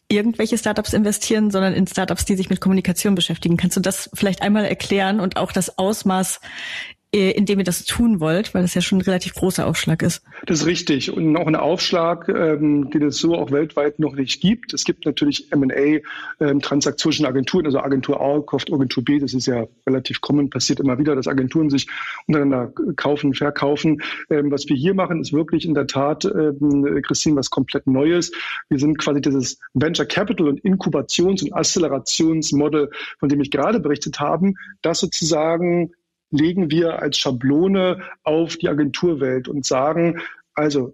irgendwelche 0.10 0.58
Startups 0.58 0.94
investieren, 0.94 1.50
sondern 1.50 1.74
in 1.74 1.88
Startups, 1.88 2.25
die 2.25 2.36
sich 2.36 2.50
mit 2.50 2.60
Kommunikation 2.60 3.15
beschäftigen. 3.15 3.58
Kannst 3.58 3.77
du 3.77 3.82
das 3.82 4.10
vielleicht 4.13 4.41
einmal 4.41 4.65
erklären 4.65 5.22
und 5.22 5.38
auch 5.38 5.53
das 5.53 5.77
Ausmaß, 5.77 6.41
indem 7.15 7.60
ihr 7.60 7.65
das 7.65 7.86
tun 7.86 8.19
wollt, 8.19 8.53
weil 8.53 8.62
das 8.62 8.74
ja 8.74 8.81
schon 8.81 9.00
ein 9.00 9.01
relativ 9.01 9.34
großer 9.36 9.65
Aufschlag 9.65 10.01
ist. 10.01 10.22
Das 10.45 10.62
ist 10.62 10.65
richtig 10.65 11.12
und 11.12 11.36
auch 11.38 11.48
ein 11.48 11.55
Aufschlag, 11.55 12.27
ähm, 12.29 12.89
den 12.89 13.03
es 13.03 13.17
so 13.17 13.36
auch 13.36 13.51
weltweit 13.51 14.00
noch 14.00 14.15
nicht 14.15 14.41
gibt. 14.41 14.74
Es 14.74 14.84
gibt 14.84 15.05
natürlich 15.05 15.51
M&A 15.51 16.01
ähm, 16.43 16.62
Transaktionen 16.62 17.25
Agenturen, 17.25 17.65
also 17.65 17.79
Agentur 17.79 18.19
A 18.19 18.41
kauft 18.41 18.72
Agentur 18.72 19.03
B, 19.03 19.19
das 19.19 19.34
ist 19.34 19.45
ja 19.48 19.65
relativ 19.88 20.22
common, 20.22 20.50
passiert 20.50 20.79
immer 20.79 20.98
wieder, 20.98 21.15
dass 21.15 21.27
Agenturen 21.27 21.69
sich 21.69 21.88
untereinander 22.27 22.74
kaufen, 22.95 23.34
verkaufen. 23.34 24.01
Ähm, 24.29 24.51
was 24.51 24.67
wir 24.67 24.75
hier 24.75 24.93
machen, 24.93 25.22
ist 25.22 25.31
wirklich 25.31 25.65
in 25.65 25.74
der 25.74 25.88
Tat, 25.88 26.25
ähm, 26.25 27.01
Christine, 27.03 27.38
was 27.38 27.50
komplett 27.50 27.88
Neues. 27.88 28.31
Wir 28.69 28.79
sind 28.79 28.98
quasi 28.98 29.22
dieses 29.22 29.60
Venture 29.74 30.05
Capital 30.05 30.50
und 30.50 30.60
Inkubations- 30.62 31.43
und 31.43 31.53
Accelerationsmodel, 31.53 32.89
von 33.19 33.29
dem 33.29 33.39
ich 33.41 33.51
gerade 33.51 33.79
berichtet 33.79 34.19
habe, 34.19 34.53
das 34.81 35.00
sozusagen 35.00 35.91
legen 36.32 36.72
wir 36.72 37.00
als 37.01 37.17
Schablone 37.17 38.01
auf 38.24 38.58
die 38.58 38.70
Agenturwelt 38.70 39.48
und 39.48 39.65
sagen, 39.65 40.22
also 40.53 40.94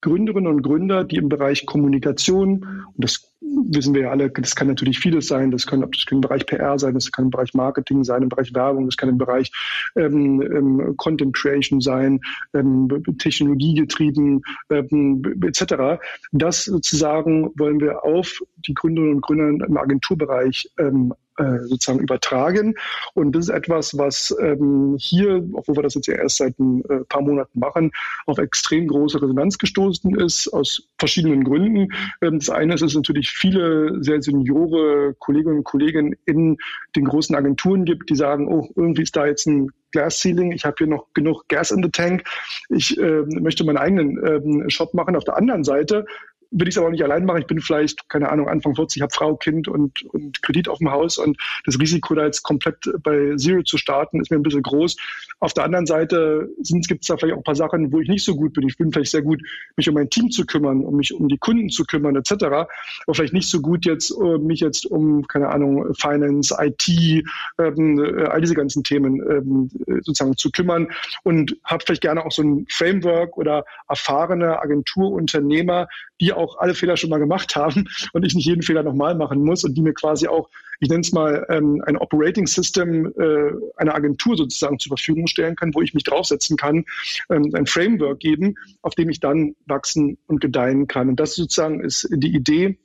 Gründerinnen 0.00 0.52
und 0.52 0.62
Gründer, 0.62 1.04
die 1.04 1.16
im 1.16 1.28
Bereich 1.28 1.66
Kommunikation, 1.66 2.86
und 2.86 3.04
das 3.04 3.27
wissen 3.40 3.94
wir 3.94 4.02
ja 4.02 4.10
alle, 4.10 4.30
das 4.30 4.54
kann 4.54 4.68
natürlich 4.68 4.98
vieles 4.98 5.28
sein. 5.28 5.50
Das 5.50 5.66
kann, 5.66 5.80
das 5.80 6.06
kann 6.06 6.18
im 6.18 6.20
Bereich 6.22 6.46
PR 6.46 6.78
sein, 6.78 6.94
das 6.94 7.10
kann 7.12 7.26
im 7.26 7.30
Bereich 7.30 7.54
Marketing 7.54 8.04
sein, 8.04 8.22
im 8.22 8.28
Bereich 8.28 8.54
Werbung, 8.54 8.86
das 8.86 8.96
kann 8.96 9.08
im 9.08 9.18
Bereich 9.18 9.50
ähm, 9.96 10.42
ähm, 10.42 10.96
Content 10.96 11.34
Creation 11.36 11.80
sein, 11.80 12.20
ähm, 12.54 12.88
technologiegetrieben 13.18 14.42
ähm, 14.70 15.22
etc. 15.42 16.00
Das 16.32 16.64
sozusagen 16.64 17.50
wollen 17.56 17.80
wir 17.80 18.04
auf 18.04 18.40
die 18.56 18.74
Gründerinnen 18.74 19.16
und 19.16 19.20
Gründer 19.22 19.66
im 19.66 19.76
Agenturbereich 19.76 20.70
ähm, 20.78 21.14
äh, 21.38 21.60
sozusagen 21.60 22.00
übertragen. 22.00 22.74
Und 23.14 23.30
das 23.32 23.44
ist 23.44 23.54
etwas, 23.54 23.96
was 23.96 24.34
ähm, 24.40 24.96
hier, 24.98 25.48
obwohl 25.52 25.76
wir 25.76 25.82
das 25.84 25.94
jetzt 25.94 26.08
ja 26.08 26.14
erst 26.14 26.38
seit 26.38 26.58
ein 26.58 26.84
äh, 26.86 27.04
paar 27.08 27.22
Monaten 27.22 27.60
machen, 27.60 27.92
auf 28.26 28.38
extrem 28.38 28.88
große 28.88 29.22
Resonanz 29.22 29.56
gestoßen 29.56 30.18
ist, 30.18 30.48
aus 30.48 30.88
verschiedenen 30.98 31.44
Gründen. 31.44 31.92
Ähm, 32.22 32.40
das 32.40 32.50
eine 32.50 32.74
ist, 32.74 32.82
es 32.82 32.96
natürlich 32.96 33.27
viele 33.30 34.02
sehr 34.02 34.22
seniore 34.22 35.14
Kolleginnen 35.18 35.58
und 35.58 35.64
Kollegen 35.64 36.16
in 36.26 36.56
den 36.96 37.04
großen 37.04 37.34
Agenturen 37.34 37.84
gibt, 37.84 38.10
die 38.10 38.16
sagen, 38.16 38.48
oh, 38.48 38.68
irgendwie 38.76 39.02
ist 39.02 39.16
da 39.16 39.26
jetzt 39.26 39.46
ein 39.46 39.70
Glass 39.90 40.20
Ceiling, 40.20 40.52
ich 40.52 40.64
habe 40.64 40.76
hier 40.78 40.86
noch 40.86 41.06
genug 41.14 41.48
Gas 41.48 41.70
in 41.70 41.82
the 41.82 41.90
Tank, 41.90 42.24
ich 42.68 42.98
äh, 42.98 43.22
möchte 43.40 43.64
meinen 43.64 43.78
eigenen 43.78 44.18
ähm, 44.24 44.70
Shop 44.70 44.92
machen. 44.94 45.16
Auf 45.16 45.24
der 45.24 45.36
anderen 45.36 45.64
Seite 45.64 46.04
will 46.50 46.68
ich 46.68 46.74
es 46.74 46.78
aber 46.78 46.90
nicht 46.90 47.02
allein 47.02 47.24
machen. 47.24 47.40
Ich 47.40 47.46
bin 47.46 47.60
vielleicht, 47.60 48.08
keine 48.08 48.30
Ahnung, 48.30 48.48
Anfang 48.48 48.74
40, 48.74 49.02
habe 49.02 49.12
Frau, 49.14 49.36
Kind 49.36 49.68
und, 49.68 50.02
und 50.06 50.42
Kredit 50.42 50.68
auf 50.68 50.78
dem 50.78 50.90
Haus 50.90 51.18
und 51.18 51.38
das 51.64 51.78
Risiko, 51.78 52.14
da 52.14 52.24
jetzt 52.24 52.42
komplett 52.42 52.76
bei 53.02 53.34
Zero 53.36 53.62
zu 53.62 53.76
starten, 53.76 54.20
ist 54.20 54.30
mir 54.30 54.38
ein 54.38 54.42
bisschen 54.42 54.62
groß. 54.62 54.96
Auf 55.40 55.52
der 55.52 55.64
anderen 55.64 55.86
Seite 55.86 56.48
gibt 56.88 57.02
es 57.02 57.08
da 57.08 57.16
vielleicht 57.16 57.34
auch 57.34 57.38
ein 57.38 57.44
paar 57.44 57.54
Sachen, 57.54 57.92
wo 57.92 58.00
ich 58.00 58.08
nicht 58.08 58.24
so 58.24 58.34
gut 58.34 58.54
bin. 58.54 58.66
Ich 58.66 58.76
bin 58.76 58.92
vielleicht 58.92 59.10
sehr 59.10 59.22
gut, 59.22 59.42
mich 59.76 59.88
um 59.88 59.94
mein 59.94 60.10
Team 60.10 60.30
zu 60.30 60.46
kümmern, 60.46 60.84
um 60.84 60.96
mich 60.96 61.12
um 61.12 61.28
die 61.28 61.38
Kunden 61.38 61.68
zu 61.68 61.84
kümmern, 61.84 62.16
etc. 62.16 62.32
Aber 62.44 62.68
vielleicht 63.12 63.34
nicht 63.34 63.48
so 63.48 63.60
gut 63.60 63.84
jetzt, 63.84 64.10
uh, 64.10 64.38
mich 64.38 64.60
jetzt 64.60 64.86
um, 64.86 65.26
keine 65.26 65.48
Ahnung, 65.48 65.94
Finance, 65.94 66.56
IT, 66.58 66.88
ähm, 67.58 67.98
äh, 67.98 68.24
all 68.24 68.40
diese 68.40 68.54
ganzen 68.54 68.82
Themen 68.82 69.20
ähm, 69.30 69.70
sozusagen 70.02 70.36
zu 70.36 70.50
kümmern 70.50 70.88
und 71.22 71.56
habe 71.64 71.84
vielleicht 71.84 72.02
gerne 72.02 72.24
auch 72.24 72.32
so 72.32 72.42
ein 72.42 72.66
Framework 72.68 73.36
oder 73.36 73.64
erfahrene 73.88 74.60
Agenturunternehmer, 74.60 75.88
die 76.20 76.32
auch 76.32 76.58
alle 76.58 76.74
Fehler 76.74 76.96
schon 76.96 77.10
mal 77.10 77.18
gemacht 77.18 77.56
haben 77.56 77.88
und 78.12 78.24
ich 78.24 78.34
nicht 78.34 78.46
jeden 78.46 78.62
Fehler 78.62 78.82
nochmal 78.82 79.14
machen 79.14 79.44
muss 79.44 79.64
und 79.64 79.74
die 79.74 79.82
mir 79.82 79.94
quasi 79.94 80.26
auch, 80.28 80.48
ich 80.80 80.88
nenne 80.88 81.00
es 81.00 81.12
mal, 81.12 81.46
ähm, 81.48 81.82
ein 81.86 81.96
Operating 81.96 82.46
System 82.46 83.12
äh, 83.18 83.52
einer 83.76 83.94
Agentur 83.94 84.36
sozusagen 84.36 84.78
zur 84.78 84.96
Verfügung 84.96 85.26
stellen 85.26 85.56
kann, 85.56 85.74
wo 85.74 85.82
ich 85.82 85.94
mich 85.94 86.04
draufsetzen 86.04 86.56
kann, 86.56 86.84
ähm, 87.30 87.50
ein 87.54 87.66
Framework 87.66 88.20
geben, 88.20 88.54
auf 88.82 88.94
dem 88.94 89.10
ich 89.10 89.20
dann 89.20 89.54
wachsen 89.66 90.18
und 90.26 90.40
gedeihen 90.40 90.86
kann. 90.86 91.08
Und 91.08 91.20
das 91.20 91.34
sozusagen 91.34 91.80
ist 91.80 92.08
die 92.10 92.34
Idee, 92.34 92.78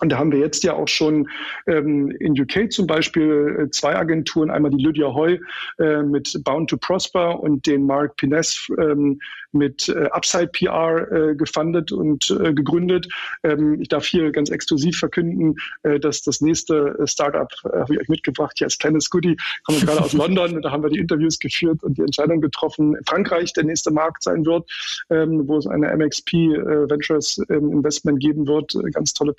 und 0.00 0.10
da 0.10 0.18
haben 0.18 0.32
wir 0.32 0.38
jetzt 0.38 0.62
ja 0.64 0.74
auch 0.74 0.88
schon 0.88 1.28
ähm, 1.66 2.10
in 2.10 2.40
UK 2.40 2.70
zum 2.70 2.86
Beispiel 2.86 3.66
äh, 3.66 3.70
zwei 3.70 3.96
Agenturen, 3.96 4.50
einmal 4.50 4.70
die 4.70 4.82
Lydia 4.82 5.12
Hoy 5.12 5.40
äh, 5.78 6.02
mit 6.02 6.40
Bound 6.44 6.70
to 6.70 6.76
Prosper 6.76 7.40
und 7.40 7.66
den 7.66 7.84
Mark 7.84 8.16
Pines 8.16 8.68
ähm, 8.78 9.18
mit 9.52 9.88
äh, 9.88 10.08
Upside 10.10 10.48
PR 10.48 11.10
äh, 11.10 11.34
gefundet 11.34 11.90
und 11.90 12.30
äh, 12.30 12.52
gegründet. 12.52 13.08
Ähm, 13.42 13.80
ich 13.80 13.88
darf 13.88 14.06
hier 14.06 14.30
ganz 14.30 14.50
exklusiv 14.50 14.98
verkünden, 14.98 15.56
äh, 15.82 15.98
dass 15.98 16.22
das 16.22 16.40
nächste 16.40 16.96
äh, 16.98 17.06
Startup, 17.06 17.50
äh, 17.64 17.78
habe 17.78 17.94
ich 17.94 18.00
euch 18.00 18.08
mitgebracht, 18.08 18.54
hier 18.58 18.66
als 18.66 18.78
kleines 18.78 19.10
Goodie, 19.10 19.36
kommen 19.64 19.80
gerade 19.80 20.02
aus 20.02 20.12
London, 20.12 20.62
da 20.62 20.70
haben 20.70 20.82
wir 20.82 20.90
die 20.90 20.98
Interviews 20.98 21.38
geführt 21.38 21.82
und 21.82 21.98
die 21.98 22.02
Entscheidung 22.02 22.40
getroffen, 22.40 22.96
Frankreich 23.06 23.52
der 23.52 23.64
nächste 23.64 23.90
Markt 23.90 24.22
sein 24.22 24.44
wird, 24.44 24.70
ähm, 25.10 25.48
wo 25.48 25.56
es 25.56 25.66
eine 25.66 25.96
MXP 25.96 26.34
äh, 26.34 26.90
Ventures 26.90 27.40
ähm, 27.48 27.72
Investment 27.72 28.20
geben 28.20 28.46
wird, 28.46 28.74
äh, 28.74 28.90
ganz 28.90 29.14
tolle 29.14 29.32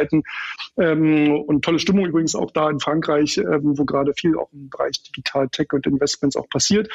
Persönlichkeiten 0.00 0.22
ähm, 0.76 1.32
und 1.46 1.64
tolle 1.64 1.78
Stimmung 1.78 2.06
übrigens 2.06 2.34
auch 2.34 2.50
da 2.50 2.70
in 2.70 2.80
Frankreich, 2.80 3.38
ähm, 3.38 3.78
wo 3.78 3.84
gerade 3.84 4.12
viel 4.14 4.36
auch 4.36 4.48
im 4.52 4.68
Bereich 4.70 5.02
Digital 5.02 5.48
Tech 5.48 5.72
und 5.72 5.86
Investments 5.86 6.36
auch 6.36 6.48
passiert. 6.48 6.88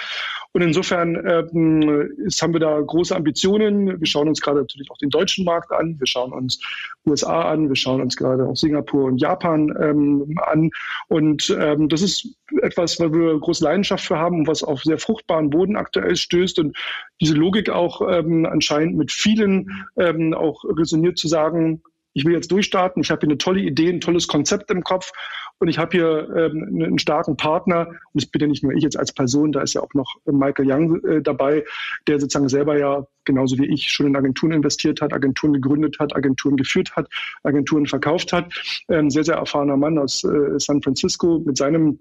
Und 0.54 0.62
insofern 0.62 1.16
ähm, 1.28 2.12
ist, 2.26 2.42
haben 2.42 2.54
wir 2.54 2.60
da 2.60 2.80
große 2.80 3.16
Ambitionen. 3.16 4.00
Wir 4.00 4.08
schauen 4.08 4.28
uns 4.28 4.42
gerade 4.42 4.60
natürlich 4.60 4.90
auch 4.90 4.98
den 4.98 5.10
deutschen 5.10 5.46
Markt 5.46 5.72
an. 5.72 6.00
Wir 6.00 6.08
schauen 6.08 6.32
uns 6.32 6.60
USA 7.06 7.52
an. 7.52 7.70
Wir 7.70 7.76
schauen 7.76 8.02
uns 8.02 8.16
gerade 8.16 8.46
auch 8.48 8.56
Singapur 8.56 9.06
und 9.06 9.18
Japan 9.18 9.74
ähm, 9.82 10.38
an. 10.46 10.72
Und 11.08 11.56
ähm, 11.60 11.90
das 11.90 12.02
ist 12.02 12.36
etwas, 12.62 13.00
weil 13.00 13.14
wir 13.14 13.40
große 13.40 13.64
Leidenschaft 13.64 14.06
für 14.06 14.18
haben 14.18 14.40
und 14.40 14.48
was 14.48 14.64
auf 14.64 14.84
sehr 14.84 14.98
fruchtbaren 14.98 15.50
Boden 15.50 15.76
aktuell 15.76 16.16
stößt. 16.16 16.60
Und 16.60 16.78
diese 17.22 17.34
Logik 17.34 17.70
auch 17.70 18.02
ähm, 18.10 18.46
anscheinend 18.46 18.98
mit 18.98 19.12
vielen 19.12 19.68
auch 19.96 20.64
resoniert 20.66 21.18
zu 21.18 21.28
sagen, 21.28 21.82
ich 22.16 22.26
will 22.26 22.34
jetzt 22.34 22.52
durchstarten, 22.52 23.04
ich 23.04 23.12
habe 23.12 23.20
hier 23.20 23.30
eine 23.30 23.38
tolle 23.38 23.60
Idee, 23.60 23.90
ein 23.90 24.00
tolles 24.00 24.28
Konzept 24.28 24.72
im 24.72 24.84
Kopf 24.84 25.12
und 25.60 25.68
ich 25.68 25.78
habe 25.78 25.92
hier 25.92 26.30
ähm, 26.36 26.82
einen 26.82 26.98
starken 26.98 27.36
Partner. 27.36 27.88
Und 27.88 28.24
es 28.24 28.26
bin 28.26 28.42
ja 28.42 28.48
nicht 28.48 28.64
nur 28.64 28.72
ich 28.72 28.84
jetzt 28.84 28.98
als 28.98 29.12
Person, 29.12 29.52
da 29.52 29.62
ist 29.62 29.74
ja 29.74 29.82
auch 29.82 29.94
noch 29.94 30.16
Michael 30.26 30.72
Young 30.72 31.04
äh, 31.04 31.22
dabei, 31.22 31.66
der 32.08 32.20
sozusagen 32.20 32.48
selber 32.48 32.80
ja 32.80 33.06
genauso 33.26 33.58
wie 33.58 33.66
ich 33.66 33.92
schon 33.92 34.08
in 34.08 34.16
Agenturen 34.16 34.54
investiert 34.54 35.02
hat, 35.02 35.12
Agenturen 35.12 35.54
gegründet 35.54 35.98
hat, 36.00 36.16
Agenturen 36.16 36.56
geführt 36.56 36.96
hat, 36.96 37.10
Agenturen 37.44 37.86
verkauft 37.86 38.32
hat. 38.32 38.54
Ähm, 38.88 39.10
sehr, 39.10 39.26
sehr 39.26 39.36
erfahrener 39.36 39.76
Mann 39.76 40.00
aus 40.00 40.24
äh, 40.24 40.58
San 40.58 40.82
Francisco 40.82 41.40
mit 41.46 41.58
seinem 41.58 42.00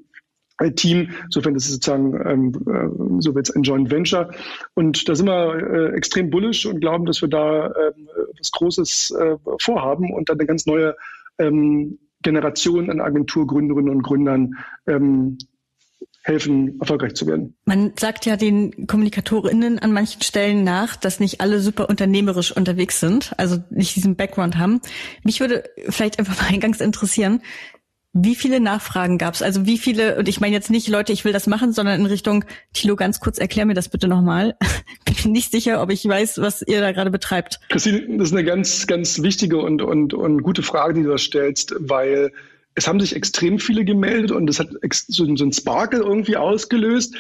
Team. 0.76 1.10
Insofern 1.24 1.54
ist 1.54 1.68
sozusagen 1.68 2.14
ähm, 2.26 2.52
äh, 2.66 3.22
so 3.22 3.34
wird 3.34 3.48
es 3.48 3.54
ein 3.54 3.62
Joint 3.62 3.90
Venture. 3.90 4.30
Und 4.74 5.08
da 5.08 5.14
sind 5.14 5.26
wir 5.26 5.54
äh, 5.54 5.96
extrem 5.96 6.30
bullish 6.30 6.66
und 6.66 6.80
glauben, 6.80 7.06
dass 7.06 7.20
wir 7.20 7.28
da 7.28 7.68
äh, 7.68 7.92
was 8.38 8.52
Großes 8.52 9.10
äh, 9.12 9.36
vorhaben 9.60 10.12
und 10.12 10.28
dann 10.28 10.38
eine 10.38 10.46
ganz 10.46 10.66
neue 10.66 10.96
ähm, 11.38 11.98
Generation 12.22 12.90
an 12.90 13.00
Agenturgründerinnen 13.00 13.90
und 13.90 14.02
Gründern 14.02 14.54
ähm, 14.86 15.38
helfen, 16.22 16.80
erfolgreich 16.80 17.14
zu 17.14 17.26
werden. 17.26 17.54
Man 17.66 17.92
sagt 17.98 18.24
ja 18.24 18.36
den 18.36 18.86
KommunikatorInnen 18.86 19.78
an 19.78 19.92
manchen 19.92 20.22
Stellen 20.22 20.64
nach, 20.64 20.96
dass 20.96 21.20
nicht 21.20 21.42
alle 21.42 21.60
super 21.60 21.88
unternehmerisch 21.90 22.50
unterwegs 22.50 22.98
sind, 22.98 23.34
also 23.36 23.58
nicht 23.70 23.94
diesen 23.94 24.16
Background 24.16 24.56
haben. 24.56 24.80
Mich 25.22 25.40
würde 25.40 25.64
vielleicht 25.88 26.18
einfach 26.18 26.40
mal 26.40 26.48
eingangs 26.52 26.80
interessieren, 26.80 27.42
wie 28.14 28.36
viele 28.36 28.60
Nachfragen 28.60 29.18
gab 29.18 29.34
es? 29.34 29.42
Also 29.42 29.66
wie 29.66 29.76
viele, 29.76 30.16
und 30.16 30.28
ich 30.28 30.40
meine 30.40 30.54
jetzt 30.54 30.70
nicht, 30.70 30.88
Leute, 30.88 31.12
ich 31.12 31.24
will 31.24 31.32
das 31.32 31.48
machen, 31.48 31.72
sondern 31.72 32.00
in 32.00 32.06
Richtung, 32.06 32.44
Thilo, 32.72 32.94
ganz 32.94 33.18
kurz, 33.18 33.38
erklär 33.38 33.66
mir 33.66 33.74
das 33.74 33.88
bitte 33.88 34.06
nochmal. 34.06 34.56
Bin 35.04 35.32
nicht 35.32 35.50
sicher, 35.50 35.82
ob 35.82 35.90
ich 35.90 36.06
weiß, 36.06 36.40
was 36.40 36.62
ihr 36.62 36.80
da 36.80 36.92
gerade 36.92 37.10
betreibt. 37.10 37.58
Christine, 37.70 38.16
das 38.16 38.28
ist 38.28 38.32
eine 38.32 38.44
ganz, 38.44 38.86
ganz 38.86 39.20
wichtige 39.22 39.58
und, 39.58 39.82
und, 39.82 40.14
und 40.14 40.42
gute 40.42 40.62
Frage, 40.62 40.94
die 40.94 41.02
du 41.02 41.10
da 41.10 41.18
stellst, 41.18 41.74
weil 41.80 42.30
es 42.76 42.86
haben 42.86 43.00
sich 43.00 43.16
extrem 43.16 43.58
viele 43.58 43.84
gemeldet 43.84 44.30
und 44.30 44.48
es 44.48 44.60
hat 44.60 44.68
so, 44.80 45.36
so 45.36 45.44
ein 45.44 45.52
Sparkle 45.52 46.00
irgendwie 46.00 46.36
ausgelöst. 46.36 47.16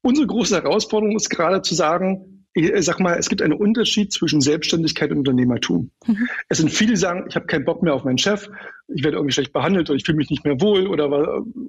Unsere 0.00 0.26
große 0.26 0.54
Herausforderung 0.56 1.16
ist 1.16 1.28
gerade 1.28 1.60
zu 1.60 1.74
sagen, 1.74 2.39
ich 2.52 2.84
sag 2.84 2.98
mal, 2.98 3.16
es 3.16 3.28
gibt 3.28 3.42
einen 3.42 3.52
Unterschied 3.52 4.12
zwischen 4.12 4.40
Selbstständigkeit 4.40 5.10
und 5.12 5.18
Unternehmertum. 5.18 5.90
Mhm. 6.06 6.28
Es 6.48 6.58
sind 6.58 6.70
viele, 6.70 6.92
die 6.92 6.96
sagen, 6.96 7.26
ich 7.28 7.36
habe 7.36 7.46
keinen 7.46 7.64
Bock 7.64 7.82
mehr 7.82 7.94
auf 7.94 8.04
meinen 8.04 8.18
Chef, 8.18 8.48
ich 8.88 9.04
werde 9.04 9.18
irgendwie 9.18 9.32
schlecht 9.32 9.52
behandelt 9.52 9.88
oder 9.88 9.96
ich 9.96 10.04
fühle 10.04 10.16
mich 10.16 10.30
nicht 10.30 10.44
mehr 10.44 10.60
wohl 10.60 10.88
oder 10.88 11.08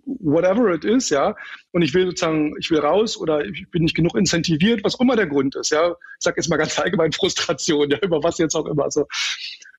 whatever 0.06 0.74
it 0.74 0.84
is, 0.84 1.10
ja. 1.10 1.36
Und 1.72 1.84
ich 1.84 1.94
will 1.94 2.08
sozusagen, 2.08 2.56
ich 2.60 2.72
will 2.72 2.80
raus 2.80 3.16
oder 3.16 3.46
ich 3.46 3.70
bin 3.70 3.84
nicht 3.84 3.96
genug 3.96 4.16
incentiviert, 4.16 4.84
was 4.84 5.00
immer 5.00 5.16
der 5.16 5.28
Grund 5.28 5.56
ist, 5.56 5.72
ja. 5.72 5.92
Ich 5.92 6.24
sage 6.24 6.38
jetzt 6.38 6.50
mal 6.50 6.58
ganz 6.58 6.78
allgemein 6.80 7.12
Frustration, 7.12 7.90
ja, 7.92 8.00
über 8.00 8.24
was 8.24 8.40
jetzt 8.40 8.56
auch 8.56 8.66
immer. 8.66 8.86
Also, 8.86 9.06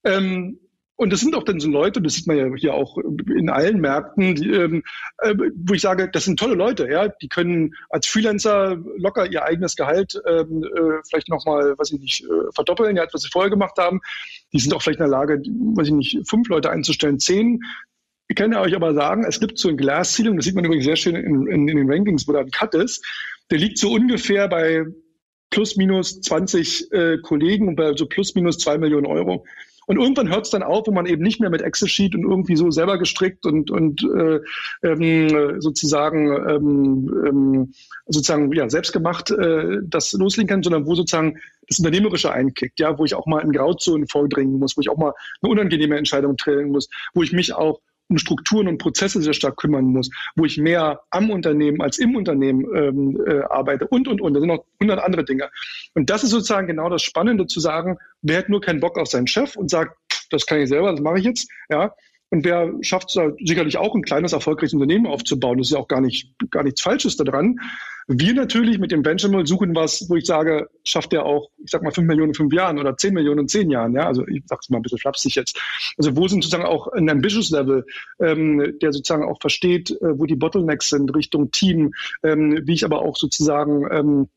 ähm, 0.04 0.58
und 1.02 1.12
das 1.12 1.20
sind 1.20 1.34
auch 1.34 1.42
dann 1.42 1.58
so 1.58 1.68
Leute, 1.68 2.00
das 2.00 2.14
sieht 2.14 2.28
man 2.28 2.36
ja 2.36 2.54
hier 2.54 2.74
auch 2.74 2.96
in 2.96 3.50
allen 3.50 3.80
Märkten, 3.80 4.36
die, 4.36 4.50
ähm, 4.50 4.84
äh, 5.18 5.34
wo 5.54 5.74
ich 5.74 5.80
sage, 5.80 6.08
das 6.12 6.24
sind 6.24 6.38
tolle 6.38 6.54
Leute, 6.54 6.88
ja, 6.88 7.08
die 7.08 7.28
können 7.28 7.74
als 7.90 8.06
Freelancer 8.06 8.78
locker 8.96 9.30
ihr 9.30 9.42
eigenes 9.42 9.74
Gehalt 9.74 10.20
ähm, 10.28 10.62
äh, 10.62 11.00
vielleicht 11.08 11.28
nochmal, 11.28 11.74
was 11.76 11.90
ich 11.90 11.98
nicht, 11.98 12.24
äh, 12.24 12.52
verdoppeln, 12.54 12.96
ja, 12.96 13.06
was 13.12 13.22
sie 13.22 13.30
vorher 13.30 13.50
gemacht 13.50 13.76
haben. 13.78 14.00
Die 14.52 14.60
sind 14.60 14.72
auch 14.72 14.80
vielleicht 14.80 15.00
in 15.00 15.04
der 15.04 15.10
Lage, 15.10 15.38
weiß 15.38 15.88
ich 15.88 15.92
nicht, 15.92 16.28
fünf 16.28 16.48
Leute 16.48 16.70
einzustellen, 16.70 17.18
zehn. 17.18 17.60
Ich 18.28 18.36
kann 18.36 18.52
ja 18.52 18.60
euch 18.60 18.76
aber 18.76 18.94
sagen, 18.94 19.24
es 19.24 19.40
gibt 19.40 19.58
so 19.58 19.70
ein 19.70 19.76
Glasceiling, 19.76 20.36
das 20.36 20.44
sieht 20.44 20.54
man 20.54 20.64
übrigens 20.64 20.84
sehr 20.84 20.96
schön 20.96 21.16
in, 21.16 21.48
in, 21.48 21.68
in 21.68 21.76
den 21.76 21.90
Rankings, 21.90 22.28
wo 22.28 22.32
da 22.32 22.40
ein 22.40 22.50
Cut 22.52 22.74
ist. 22.74 23.04
Der 23.50 23.58
liegt 23.58 23.76
so 23.76 23.92
ungefähr 23.92 24.46
bei 24.46 24.86
plus 25.50 25.76
minus 25.76 26.20
20 26.20 26.92
äh, 26.92 27.18
Kollegen 27.18 27.68
und 27.68 27.76
bei 27.76 27.92
so 27.96 28.06
plus 28.06 28.36
minus 28.36 28.58
zwei 28.58 28.78
Millionen 28.78 29.06
Euro. 29.06 29.44
Und 29.92 30.00
irgendwann 30.00 30.30
hört 30.30 30.46
es 30.46 30.50
dann 30.50 30.62
auf, 30.62 30.86
wo 30.86 30.90
man 30.90 31.06
eben 31.06 31.22
nicht 31.22 31.38
mehr 31.38 31.50
mit 31.50 31.60
Excel-Sheet 31.60 32.14
und 32.14 32.22
irgendwie 32.22 32.56
so 32.56 32.70
selber 32.70 32.98
gestrickt 32.98 33.44
und, 33.44 33.70
und 33.70 34.02
äh, 34.02 34.40
ähm, 34.82 35.60
sozusagen, 35.60 36.32
ähm, 36.48 37.24
ähm, 37.26 37.74
sozusagen 38.06 38.50
ja, 38.52 38.70
selbst 38.70 38.92
gemacht 38.92 39.30
äh, 39.30 39.78
das 39.82 40.12
loslegen 40.12 40.48
kann, 40.48 40.62
sondern 40.62 40.86
wo 40.86 40.94
sozusagen 40.94 41.38
das 41.68 41.78
Unternehmerische 41.78 42.32
einkickt, 42.32 42.80
ja, 42.80 42.98
wo 42.98 43.04
ich 43.04 43.14
auch 43.14 43.26
mal 43.26 43.40
in 43.40 43.52
Grauzonen 43.52 44.08
vordringen 44.08 44.58
muss, 44.58 44.76
wo 44.76 44.80
ich 44.80 44.88
auch 44.88 44.96
mal 44.96 45.12
eine 45.42 45.52
unangenehme 45.52 45.98
Entscheidung 45.98 46.36
trillen 46.36 46.70
muss, 46.70 46.88
wo 47.12 47.22
ich 47.22 47.32
mich 47.32 47.52
auch 47.52 47.80
um 48.12 48.18
Strukturen 48.18 48.68
und 48.68 48.78
Prozesse 48.78 49.22
sehr 49.22 49.32
stark 49.32 49.56
kümmern 49.56 49.86
muss, 49.86 50.10
wo 50.36 50.44
ich 50.44 50.58
mehr 50.58 51.00
am 51.10 51.30
Unternehmen 51.30 51.80
als 51.80 51.98
im 51.98 52.14
Unternehmen 52.14 52.66
ähm, 52.76 53.20
äh, 53.26 53.40
arbeite 53.44 53.88
und, 53.88 54.06
und, 54.06 54.20
und. 54.20 54.34
Da 54.34 54.40
sind 54.40 54.48
noch 54.48 54.64
hundert 54.80 55.00
andere 55.00 55.24
Dinge. 55.24 55.50
Und 55.94 56.10
das 56.10 56.22
ist 56.22 56.30
sozusagen 56.30 56.66
genau 56.66 56.88
das 56.90 57.02
Spannende 57.02 57.46
zu 57.46 57.58
sagen, 57.58 57.96
wer 58.20 58.38
hat 58.38 58.48
nur 58.50 58.60
keinen 58.60 58.80
Bock 58.80 58.98
auf 58.98 59.08
seinen 59.08 59.26
Chef 59.26 59.56
und 59.56 59.70
sagt, 59.70 59.96
das 60.30 60.46
kann 60.46 60.60
ich 60.60 60.68
selber, 60.68 60.90
das 60.90 61.00
mache 61.00 61.18
ich 61.18 61.24
jetzt, 61.24 61.50
ja. 61.70 61.92
Und 62.32 62.46
wer 62.46 62.72
schafft 62.80 63.10
es 63.10 63.20
sicherlich 63.44 63.76
auch, 63.76 63.94
ein 63.94 64.00
kleines, 64.00 64.32
erfolgreiches 64.32 64.72
Unternehmen 64.72 65.06
aufzubauen. 65.06 65.58
Das 65.58 65.66
ist 65.66 65.74
ja 65.74 65.78
auch 65.78 65.86
gar, 65.86 66.00
nicht, 66.00 66.32
gar 66.50 66.62
nichts 66.62 66.80
Falsches 66.80 67.18
daran. 67.18 67.60
Wir 68.08 68.32
natürlich 68.32 68.78
mit 68.78 68.90
dem 68.90 69.02
Benjamin 69.02 69.44
suchen 69.44 69.76
was, 69.76 70.08
wo 70.08 70.16
ich 70.16 70.24
sage, 70.24 70.70
schafft 70.82 71.12
der 71.12 71.26
auch, 71.26 71.50
ich 71.62 71.70
sag 71.70 71.82
mal, 71.82 71.92
fünf 71.92 72.08
Millionen 72.08 72.30
in 72.30 72.34
fünf 72.34 72.54
Jahren 72.54 72.78
oder 72.78 72.96
zehn 72.96 73.12
Millionen 73.12 73.40
in 73.40 73.48
zehn 73.48 73.70
Jahren. 73.70 73.92
Ja, 73.92 74.06
also 74.06 74.26
ich 74.26 74.42
sag's 74.46 74.70
mal 74.70 74.78
ein 74.78 74.82
bisschen 74.82 74.98
flapsig 74.98 75.34
jetzt. 75.34 75.60
Also 75.98 76.16
wo 76.16 76.26
sind 76.26 76.42
sozusagen 76.42 76.64
auch 76.64 76.88
ein 76.88 77.10
ambitious 77.10 77.50
Level, 77.50 77.84
ähm, 78.18 78.78
der 78.80 78.94
sozusagen 78.94 79.24
auch 79.24 79.38
versteht, 79.38 79.90
äh, 79.90 80.18
wo 80.18 80.24
die 80.24 80.34
Bottlenecks 80.34 80.88
sind 80.88 81.14
Richtung 81.14 81.50
Team, 81.50 81.92
ähm, 82.22 82.62
wie 82.64 82.72
ich 82.72 82.86
aber 82.86 83.02
auch 83.02 83.18
sozusagen 83.18 83.86
ähm, 83.92 84.28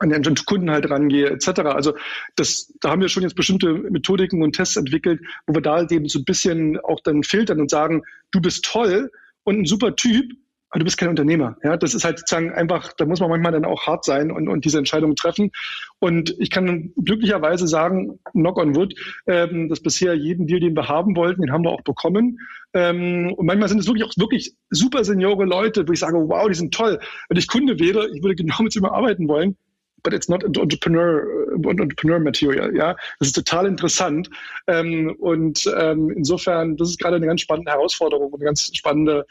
an 0.00 0.10
den 0.10 0.34
Kunden 0.46 0.70
halt 0.70 0.90
rangehe, 0.90 1.30
etc. 1.30 1.60
Also 1.60 1.94
das, 2.36 2.72
da 2.80 2.90
haben 2.90 3.02
wir 3.02 3.08
schon 3.08 3.22
jetzt 3.22 3.36
bestimmte 3.36 3.72
Methodiken 3.72 4.42
und 4.42 4.56
Tests 4.56 4.76
entwickelt, 4.76 5.20
wo 5.46 5.54
wir 5.54 5.62
da 5.62 5.76
halt 5.76 5.92
eben 5.92 6.08
so 6.08 6.18
ein 6.18 6.24
bisschen 6.24 6.80
auch 6.80 7.00
dann 7.00 7.22
filtern 7.22 7.60
und 7.60 7.70
sagen, 7.70 8.02
du 8.32 8.40
bist 8.40 8.64
toll 8.64 9.10
und 9.44 9.60
ein 9.60 9.66
super 9.66 9.94
Typ, 9.94 10.32
aber 10.70 10.78
du 10.78 10.84
bist 10.84 10.96
kein 10.96 11.08
Unternehmer. 11.10 11.56
Ja, 11.62 11.76
das 11.76 11.94
ist 11.94 12.04
halt 12.04 12.20
sozusagen 12.20 12.52
einfach, 12.52 12.92
da 12.96 13.04
muss 13.04 13.20
man 13.20 13.28
manchmal 13.28 13.52
dann 13.52 13.64
auch 13.64 13.86
hart 13.86 14.04
sein 14.04 14.30
und, 14.30 14.48
und 14.48 14.64
diese 14.64 14.78
Entscheidung 14.78 15.16
treffen. 15.16 15.50
Und 15.98 16.34
ich 16.38 16.48
kann 16.48 16.92
glücklicherweise 16.96 17.66
sagen, 17.66 18.20
knock 18.32 18.56
on 18.56 18.76
wood, 18.76 18.94
ähm, 19.26 19.68
dass 19.68 19.80
bisher 19.80 20.14
jeden 20.14 20.46
Deal, 20.46 20.60
den 20.60 20.76
wir 20.76 20.88
haben 20.88 21.16
wollten, 21.16 21.42
den 21.42 21.52
haben 21.52 21.64
wir 21.64 21.72
auch 21.72 21.82
bekommen. 21.82 22.38
Ähm, 22.72 23.34
und 23.36 23.44
manchmal 23.44 23.68
sind 23.68 23.80
es 23.80 23.86
wirklich 23.86 24.04
auch 24.04 24.16
wirklich 24.16 24.54
super 24.70 25.04
seniore 25.04 25.44
Leute, 25.44 25.86
wo 25.86 25.92
ich 25.92 25.98
sage, 25.98 26.16
wow, 26.16 26.48
die 26.48 26.54
sind 26.54 26.72
toll. 26.72 27.00
Wenn 27.28 27.36
ich 27.36 27.48
Kunde 27.48 27.78
wäre, 27.80 28.08
ich 28.14 28.22
würde 28.22 28.36
genau 28.36 28.62
mit 28.62 28.74
ihm 28.76 28.84
arbeiten 28.86 29.28
wollen 29.28 29.56
but 30.02 30.12
it's 30.12 30.28
not 30.28 30.44
entrepreneur, 30.44 31.24
uh, 31.56 31.70
entrepreneur 31.70 32.18
material. 32.18 32.74
Ja, 32.74 32.96
das 33.18 33.28
ist 33.28 33.34
total 33.34 33.66
interessant. 33.66 34.30
Ähm, 34.66 35.14
und 35.18 35.70
ähm, 35.78 36.10
insofern, 36.10 36.76
das 36.76 36.90
ist 36.90 36.98
gerade 36.98 37.16
eine 37.16 37.26
ganz 37.26 37.40
spannende 37.40 37.72
Herausforderung 37.72 38.32
und 38.32 38.40
eine 38.40 38.46
ganz 38.46 38.70
spannende 38.74 39.26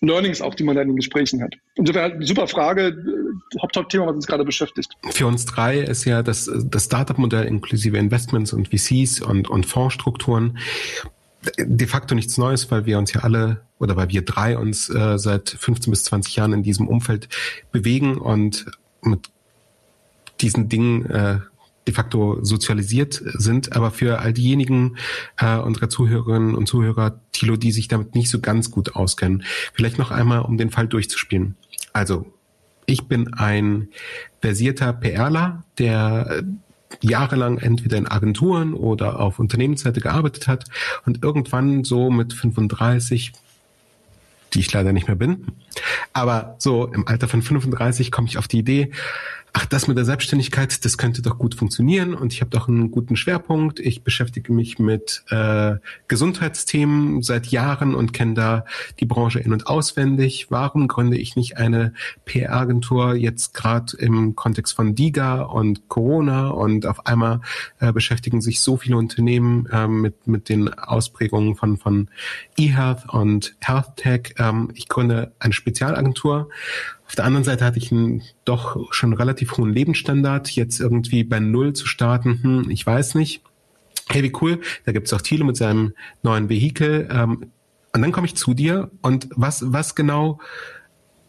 Learnings 0.00 0.40
auch, 0.40 0.54
die 0.54 0.64
man 0.64 0.74
dann 0.74 0.82
in 0.82 0.90
den 0.90 0.96
Gesprächen 0.96 1.42
hat. 1.42 1.54
Insofern 1.76 2.12
eine 2.12 2.26
super 2.26 2.48
Frage, 2.48 2.88
äh, 2.88 3.58
Hauptthema, 3.60 4.06
was 4.06 4.14
uns 4.14 4.26
gerade 4.26 4.44
beschäftigt. 4.44 4.90
Für 5.10 5.26
uns 5.26 5.44
drei 5.44 5.78
ist 5.78 6.04
ja 6.04 6.22
das, 6.22 6.50
das 6.64 6.84
Startup-Modell 6.84 7.44
inklusive 7.44 7.96
Investments 7.96 8.52
und 8.52 8.68
VCs 8.68 9.20
und, 9.20 9.48
und 9.48 9.66
Fondsstrukturen 9.66 10.58
de 11.58 11.86
facto 11.86 12.14
nichts 12.14 12.38
Neues, 12.38 12.70
weil 12.70 12.86
wir 12.86 12.98
uns 12.98 13.12
ja 13.12 13.22
alle 13.22 13.62
oder 13.78 13.96
weil 13.96 14.08
wir 14.10 14.22
drei 14.22 14.56
uns 14.56 14.88
äh, 14.88 15.18
seit 15.18 15.50
15 15.50 15.90
bis 15.90 16.04
20 16.04 16.36
Jahren 16.36 16.52
in 16.52 16.62
diesem 16.62 16.88
Umfeld 16.88 17.28
bewegen 17.72 18.18
und 18.18 18.66
mit 19.02 19.31
diesen 20.42 20.68
Dingen 20.68 21.06
äh, 21.06 21.38
de 21.86 21.94
facto 21.94 22.38
sozialisiert 22.42 23.22
sind. 23.24 23.74
Aber 23.74 23.90
für 23.90 24.20
all 24.20 24.32
diejenigen 24.32 24.96
äh, 25.38 25.56
unserer 25.56 25.88
Zuhörerinnen 25.88 26.54
und 26.54 26.66
Zuhörer, 26.66 27.20
Thilo, 27.32 27.56
die 27.56 27.72
sich 27.72 27.88
damit 27.88 28.14
nicht 28.14 28.30
so 28.30 28.40
ganz 28.40 28.70
gut 28.70 28.94
auskennen, 28.94 29.44
vielleicht 29.72 29.98
noch 29.98 30.10
einmal, 30.10 30.40
um 30.40 30.56
den 30.58 30.70
Fall 30.70 30.86
durchzuspielen. 30.86 31.56
Also, 31.92 32.26
ich 32.86 33.06
bin 33.06 33.34
ein 33.34 33.88
versierter 34.40 34.92
PRler, 34.92 35.64
der 35.78 36.42
jahrelang 37.00 37.58
entweder 37.58 37.96
in 37.96 38.06
Agenturen 38.06 38.74
oder 38.74 39.18
auf 39.20 39.38
Unternehmensseite 39.38 40.00
gearbeitet 40.00 40.46
hat 40.46 40.64
und 41.06 41.22
irgendwann 41.22 41.84
so 41.84 42.10
mit 42.10 42.32
35 42.32 43.32
die 44.54 44.60
ich 44.60 44.72
leider 44.72 44.92
nicht 44.92 45.06
mehr 45.06 45.16
bin. 45.16 45.46
Aber 46.12 46.56
so 46.58 46.86
im 46.86 47.06
Alter 47.08 47.28
von 47.28 47.42
35 47.42 48.10
komme 48.10 48.28
ich 48.28 48.38
auf 48.38 48.48
die 48.48 48.58
Idee, 48.58 48.92
ach, 49.54 49.66
das 49.66 49.86
mit 49.86 49.98
der 49.98 50.04
Selbstständigkeit, 50.04 50.84
das 50.84 50.96
könnte 50.96 51.20
doch 51.20 51.36
gut 51.36 51.54
funktionieren 51.54 52.14
und 52.14 52.32
ich 52.32 52.40
habe 52.40 52.50
doch 52.50 52.68
einen 52.68 52.90
guten 52.90 53.16
Schwerpunkt. 53.16 53.80
Ich 53.80 54.02
beschäftige 54.02 54.52
mich 54.52 54.78
mit 54.78 55.24
äh, 55.28 55.76
Gesundheitsthemen 56.08 57.22
seit 57.22 57.48
Jahren 57.48 57.94
und 57.94 58.12
kenne 58.12 58.34
da 58.34 58.64
die 58.98 59.04
Branche 59.04 59.40
in- 59.40 59.52
und 59.52 59.66
auswendig. 59.66 60.46
Warum 60.50 60.88
gründe 60.88 61.18
ich 61.18 61.36
nicht 61.36 61.58
eine 61.58 61.92
PR-Agentur 62.24 63.14
jetzt 63.14 63.52
gerade 63.52 63.96
im 63.98 64.36
Kontext 64.36 64.74
von 64.74 64.94
DIGA 64.94 65.42
und 65.42 65.88
Corona 65.88 66.48
und 66.48 66.86
auf 66.86 67.06
einmal 67.06 67.40
äh, 67.78 67.92
beschäftigen 67.92 68.40
sich 68.40 68.60
so 68.62 68.78
viele 68.78 68.96
Unternehmen 68.96 69.66
äh, 69.70 69.86
mit, 69.86 70.26
mit 70.26 70.48
den 70.48 70.72
Ausprägungen 70.72 71.56
von, 71.56 71.76
von 71.76 72.08
eHealth 72.56 73.08
und 73.10 73.54
Health 73.60 73.96
Tech. 73.96 74.34
Ähm, 74.38 74.70
ich 74.74 74.88
gründe 74.88 75.32
eine 75.38 75.52
Spezialagentur 75.52 76.48
auf 77.06 77.14
der 77.14 77.24
anderen 77.24 77.44
Seite 77.44 77.64
hatte 77.64 77.78
ich 77.78 77.92
einen 77.92 78.22
doch 78.44 78.92
schon 78.92 79.12
relativ 79.12 79.56
hohen 79.56 79.72
Lebensstandard. 79.72 80.50
Jetzt 80.50 80.80
irgendwie 80.80 81.24
bei 81.24 81.40
Null 81.40 81.74
zu 81.74 81.86
starten, 81.86 82.40
hm, 82.42 82.70
ich 82.70 82.86
weiß 82.86 83.14
nicht. 83.16 83.42
Hey, 84.08 84.22
wie 84.22 84.32
cool. 84.40 84.60
Da 84.84 84.92
gibt's 84.92 85.12
auch 85.12 85.20
Thilo 85.20 85.44
mit 85.44 85.56
seinem 85.56 85.94
neuen 86.22 86.48
Vehikel. 86.48 87.08
Ähm, 87.10 87.50
und 87.94 88.00
dann 88.00 88.12
komme 88.12 88.26
ich 88.26 88.36
zu 88.36 88.54
dir 88.54 88.90
und 89.02 89.28
was, 89.36 89.72
was 89.72 89.94
genau 89.94 90.38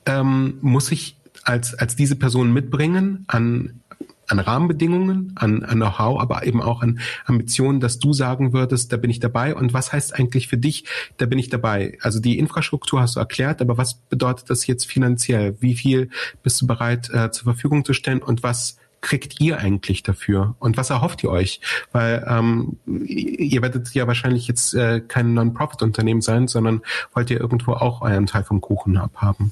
ähm, 0.06 0.58
muss 0.62 0.92
ich 0.92 1.18
als, 1.44 1.74
als 1.74 1.96
diese 1.96 2.16
Person 2.16 2.54
mitbringen 2.54 3.26
an 3.28 3.82
an 4.28 4.40
Rahmenbedingungen, 4.40 5.34
an, 5.36 5.64
an 5.64 5.78
Know-how, 5.78 6.20
aber 6.20 6.46
eben 6.46 6.62
auch 6.62 6.82
an 6.82 7.00
Ambitionen, 7.26 7.80
dass 7.80 8.00
du 8.00 8.14
sagen 8.14 8.54
würdest, 8.54 8.92
da 8.92 8.98
bin 8.98 9.10
ich 9.10 9.20
dabei. 9.20 9.56
Und 9.56 9.74
was 9.74 9.92
heißt 9.92 10.18
eigentlich 10.18 10.48
für 10.48 10.58
dich, 10.58 10.86
da 11.18 11.26
bin 11.26 11.40
ich 11.40 11.50
dabei? 11.50 11.98
Also 12.02 12.20
die 12.20 12.40
Infrastruktur 12.40 13.02
hast 13.02 13.16
du 13.16 13.20
erklärt, 13.20 13.62
aber 13.62 13.78
was 13.78 13.96
bedeutet 13.96 14.50
das 14.50 14.68
jetzt 14.68 14.86
finanziell? 14.86 15.56
Wie 15.60 15.76
viel 15.76 16.10
bist 16.42 16.62
du 16.62 16.68
bereit 16.68 17.10
äh, 17.14 17.32
zur 17.32 17.44
Verfügung 17.44 17.86
zu 17.86 17.94
stellen 17.94 18.22
und 18.22 18.44
was 18.44 18.78
kriegt 19.04 19.42
ihr 19.42 19.60
eigentlich 19.60 20.02
dafür? 20.02 20.56
Und 20.60 20.78
was 20.78 20.90
erhofft 20.90 21.24
ihr 21.24 21.30
euch? 21.30 21.60
Weil 21.92 22.26
ähm, 22.28 22.78
ihr 22.88 23.62
werdet 23.62 23.94
ja 23.94 24.08
wahrscheinlich 24.08 24.48
jetzt 24.48 24.74
äh, 24.74 25.02
kein 25.02 25.34
Non-Profit-Unternehmen 25.34 26.22
sein, 26.22 26.48
sondern 26.48 26.82
wollt 27.14 27.30
ihr 27.30 27.40
irgendwo 27.40 27.74
auch 27.74 28.02
euren 28.02 28.26
Teil 28.26 28.46
vom 28.46 28.62
Kuchen 28.62 28.98
abhaben. 28.98 29.52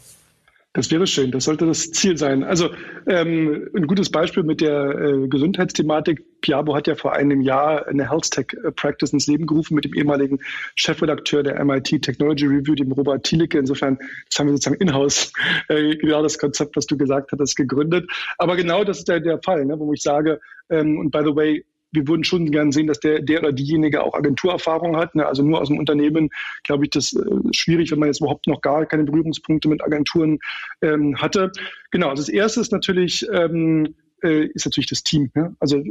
Das 0.73 0.89
wäre 0.89 1.05
schön, 1.05 1.31
das 1.31 1.43
sollte 1.43 1.65
das 1.65 1.91
Ziel 1.91 2.15
sein. 2.15 2.45
Also 2.45 2.69
ähm, 3.05 3.69
ein 3.75 3.87
gutes 3.87 4.09
Beispiel 4.09 4.43
mit 4.43 4.61
der 4.61 4.91
äh, 4.91 5.27
Gesundheitsthematik. 5.27 6.23
Piabo 6.39 6.73
hat 6.73 6.87
ja 6.87 6.95
vor 6.95 7.11
einem 7.11 7.41
Jahr 7.41 7.87
eine 7.87 8.09
Health 8.09 8.31
Tech 8.31 8.47
äh, 8.63 8.71
Practice 8.71 9.11
ins 9.11 9.27
Leben 9.27 9.47
gerufen 9.47 9.75
mit 9.75 9.83
dem 9.83 9.93
ehemaligen 9.93 10.39
Chefredakteur 10.77 11.43
der 11.43 11.61
MIT 11.63 12.01
Technology 12.01 12.45
Review, 12.45 12.75
dem 12.75 12.93
Robert 12.93 13.23
Thielicke. 13.23 13.59
Insofern, 13.59 13.99
das 14.29 14.39
haben 14.39 14.47
wir 14.47 14.53
sozusagen 14.53 14.79
in-house 14.79 15.33
äh, 15.67 15.97
genau 15.97 16.23
das 16.23 16.37
Konzept, 16.39 16.77
was 16.77 16.85
du 16.85 16.95
gesagt 16.95 17.33
hattest, 17.33 17.57
gegründet. 17.57 18.09
Aber 18.37 18.55
genau 18.55 18.85
das 18.85 18.99
ist 18.99 19.09
der, 19.09 19.19
der 19.19 19.41
Fall, 19.41 19.65
ne, 19.65 19.77
wo 19.77 19.91
ich 19.91 20.01
sage, 20.01 20.39
ähm, 20.69 20.99
und 20.99 21.11
by 21.11 21.19
the 21.25 21.35
way, 21.35 21.65
wir 21.91 22.07
würden 22.07 22.23
schon 22.23 22.51
gern 22.51 22.71
sehen, 22.71 22.87
dass 22.87 22.99
der, 22.99 23.21
der 23.21 23.39
oder 23.39 23.51
diejenige 23.51 24.03
auch 24.03 24.13
Agenturerfahrung 24.13 24.97
hat. 24.97 25.15
Ne? 25.15 25.25
Also 25.25 25.43
nur 25.43 25.61
aus 25.61 25.67
dem 25.67 25.77
Unternehmen, 25.77 26.29
glaube 26.63 26.85
ich, 26.85 26.89
das 26.91 27.13
äh, 27.13 27.23
schwierig, 27.51 27.91
wenn 27.91 27.99
man 27.99 28.07
jetzt 28.07 28.21
überhaupt 28.21 28.47
noch 28.47 28.61
gar 28.61 28.85
keine 28.85 29.03
Berührungspunkte 29.03 29.67
mit 29.67 29.83
Agenturen 29.83 30.39
ähm, 30.81 31.21
hatte. 31.21 31.51
Genau, 31.91 32.09
also 32.09 32.21
das 32.21 32.29
erste 32.29 32.61
ist 32.61 32.71
natürlich, 32.71 33.27
ähm, 33.31 33.95
äh, 34.23 34.45
ist 34.45 34.65
natürlich 34.65 34.89
das 34.89 35.03
Team. 35.03 35.31
Ne? 35.33 35.55
Also 35.59 35.83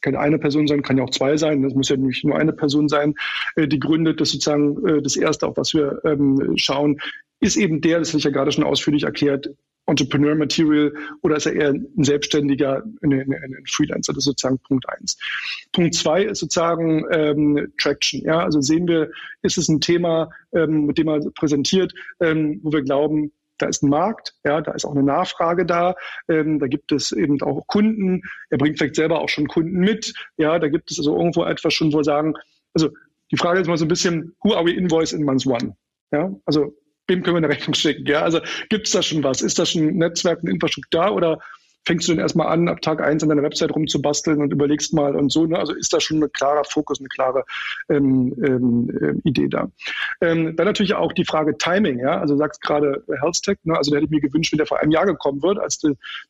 kann 0.00 0.16
eine 0.16 0.38
Person 0.38 0.66
sein, 0.66 0.82
kann 0.82 0.98
ja 0.98 1.04
auch 1.04 1.10
zwei 1.10 1.36
sein. 1.36 1.62
Das 1.62 1.74
muss 1.74 1.88
ja 1.88 1.96
nicht 1.96 2.24
nur 2.24 2.36
eine 2.36 2.52
Person 2.52 2.88
sein, 2.88 3.14
äh, 3.56 3.68
die 3.68 3.78
gründet. 3.78 4.20
Das 4.20 4.30
sozusagen 4.30 4.86
äh, 4.86 5.02
das 5.02 5.16
erste, 5.16 5.46
auf 5.46 5.56
was 5.56 5.74
wir 5.74 6.00
ähm, 6.04 6.52
schauen, 6.56 7.00
ist 7.40 7.56
eben 7.56 7.80
der, 7.80 7.98
das 7.98 8.10
habe 8.10 8.18
ich 8.18 8.24
ja 8.24 8.30
gerade 8.30 8.52
schon 8.52 8.64
ausführlich 8.64 9.04
erklärt, 9.04 9.50
Entrepreneur 9.90 10.34
Material 10.34 10.92
oder 11.22 11.36
ist 11.36 11.46
er 11.46 11.54
eher 11.54 11.68
ein 11.70 11.86
Selbstständiger, 11.98 12.82
ein, 13.02 13.12
ein 13.12 13.64
Freelancer? 13.68 14.12
Das 14.12 14.22
ist 14.22 14.26
sozusagen 14.26 14.58
Punkt 14.60 14.88
eins. 14.88 15.18
Punkt 15.72 15.94
zwei 15.94 16.24
ist 16.24 16.38
sozusagen 16.38 17.04
ähm, 17.10 17.72
Traction. 17.78 18.22
Ja, 18.22 18.40
also 18.44 18.60
sehen 18.60 18.86
wir, 18.88 19.10
ist 19.42 19.58
es 19.58 19.68
ein 19.68 19.80
Thema, 19.80 20.30
ähm, 20.54 20.86
mit 20.86 20.98
dem 20.98 21.06
man 21.06 21.32
präsentiert, 21.34 21.92
ähm, 22.20 22.60
wo 22.62 22.72
wir 22.72 22.82
glauben, 22.82 23.32
da 23.58 23.66
ist 23.66 23.82
ein 23.82 23.90
Markt, 23.90 24.34
ja, 24.44 24.60
da 24.60 24.72
ist 24.72 24.84
auch 24.84 24.92
eine 24.92 25.02
Nachfrage 25.02 25.66
da, 25.66 25.94
ähm, 26.28 26.58
da 26.58 26.66
gibt 26.66 26.92
es 26.92 27.12
eben 27.12 27.40
auch 27.42 27.66
Kunden, 27.66 28.22
er 28.48 28.58
bringt 28.58 28.78
vielleicht 28.78 28.94
selber 28.94 29.20
auch 29.20 29.28
schon 29.28 29.48
Kunden 29.48 29.78
mit, 29.78 30.14
ja, 30.38 30.58
da 30.58 30.68
gibt 30.68 30.90
es 30.90 30.98
also 30.98 31.16
irgendwo 31.16 31.44
etwas 31.44 31.74
schon, 31.74 31.92
wo 31.92 31.98
wir 31.98 32.04
sagen, 32.04 32.34
also 32.74 32.90
die 33.30 33.36
Frage 33.36 33.60
ist 33.60 33.66
mal 33.66 33.76
so 33.76 33.84
ein 33.84 33.88
bisschen, 33.88 34.34
who 34.42 34.54
are 34.54 34.64
we 34.64 34.72
invoice 34.72 35.12
in 35.12 35.24
month 35.24 35.46
one? 35.46 35.76
Ja, 36.12 36.34
also 36.46 36.74
wem 37.10 37.22
können 37.22 37.36
wir 37.36 37.44
eine 37.44 37.48
Rechnung 37.48 37.74
schicken? 37.74 38.06
Ja, 38.06 38.22
also 38.22 38.40
gibt 38.70 38.86
es 38.86 38.92
da 38.92 39.02
schon 39.02 39.22
was? 39.22 39.42
Ist 39.42 39.58
da 39.58 39.66
schon 39.66 39.98
Netzwerk 39.98 40.42
und 40.42 40.48
Infrastruktur 40.48 41.02
da 41.02 41.10
oder 41.10 41.38
fängst 41.86 42.08
du 42.08 42.12
denn 42.12 42.20
erstmal 42.20 42.48
an, 42.48 42.68
ab 42.68 42.82
Tag 42.82 43.00
eins 43.00 43.22
an 43.22 43.30
deiner 43.30 43.42
Website 43.42 43.74
rumzubasteln 43.74 44.40
und 44.40 44.52
überlegst 44.52 44.92
mal 44.92 45.16
und 45.16 45.32
so. 45.32 45.46
Ne? 45.46 45.58
Also 45.58 45.72
ist 45.74 45.92
da 45.92 46.00
schon 46.00 46.22
ein 46.22 46.32
klarer 46.32 46.64
Fokus, 46.64 47.00
eine 47.00 47.08
klare 47.08 47.44
ähm, 47.88 48.34
ähm, 48.44 48.90
äh, 49.24 49.28
Idee 49.28 49.48
da. 49.48 49.70
Ähm, 50.20 50.56
dann 50.56 50.66
natürlich 50.66 50.94
auch 50.94 51.12
die 51.12 51.24
Frage 51.24 51.56
Timing. 51.56 51.98
Ja? 51.98 52.20
Also 52.20 52.34
du 52.34 52.38
sagst 52.38 52.60
gerade 52.60 53.02
Health 53.20 53.42
Tech. 53.42 53.58
Ne? 53.64 53.76
Also 53.76 53.90
da 53.90 53.96
hätte 53.96 54.04
ich 54.04 54.10
mir 54.10 54.20
gewünscht, 54.20 54.52
wenn 54.52 54.58
der 54.58 54.66
vor 54.66 54.80
einem 54.80 54.92
Jahr 54.92 55.06
gekommen 55.06 55.42
wird, 55.42 55.58
als 55.58 55.80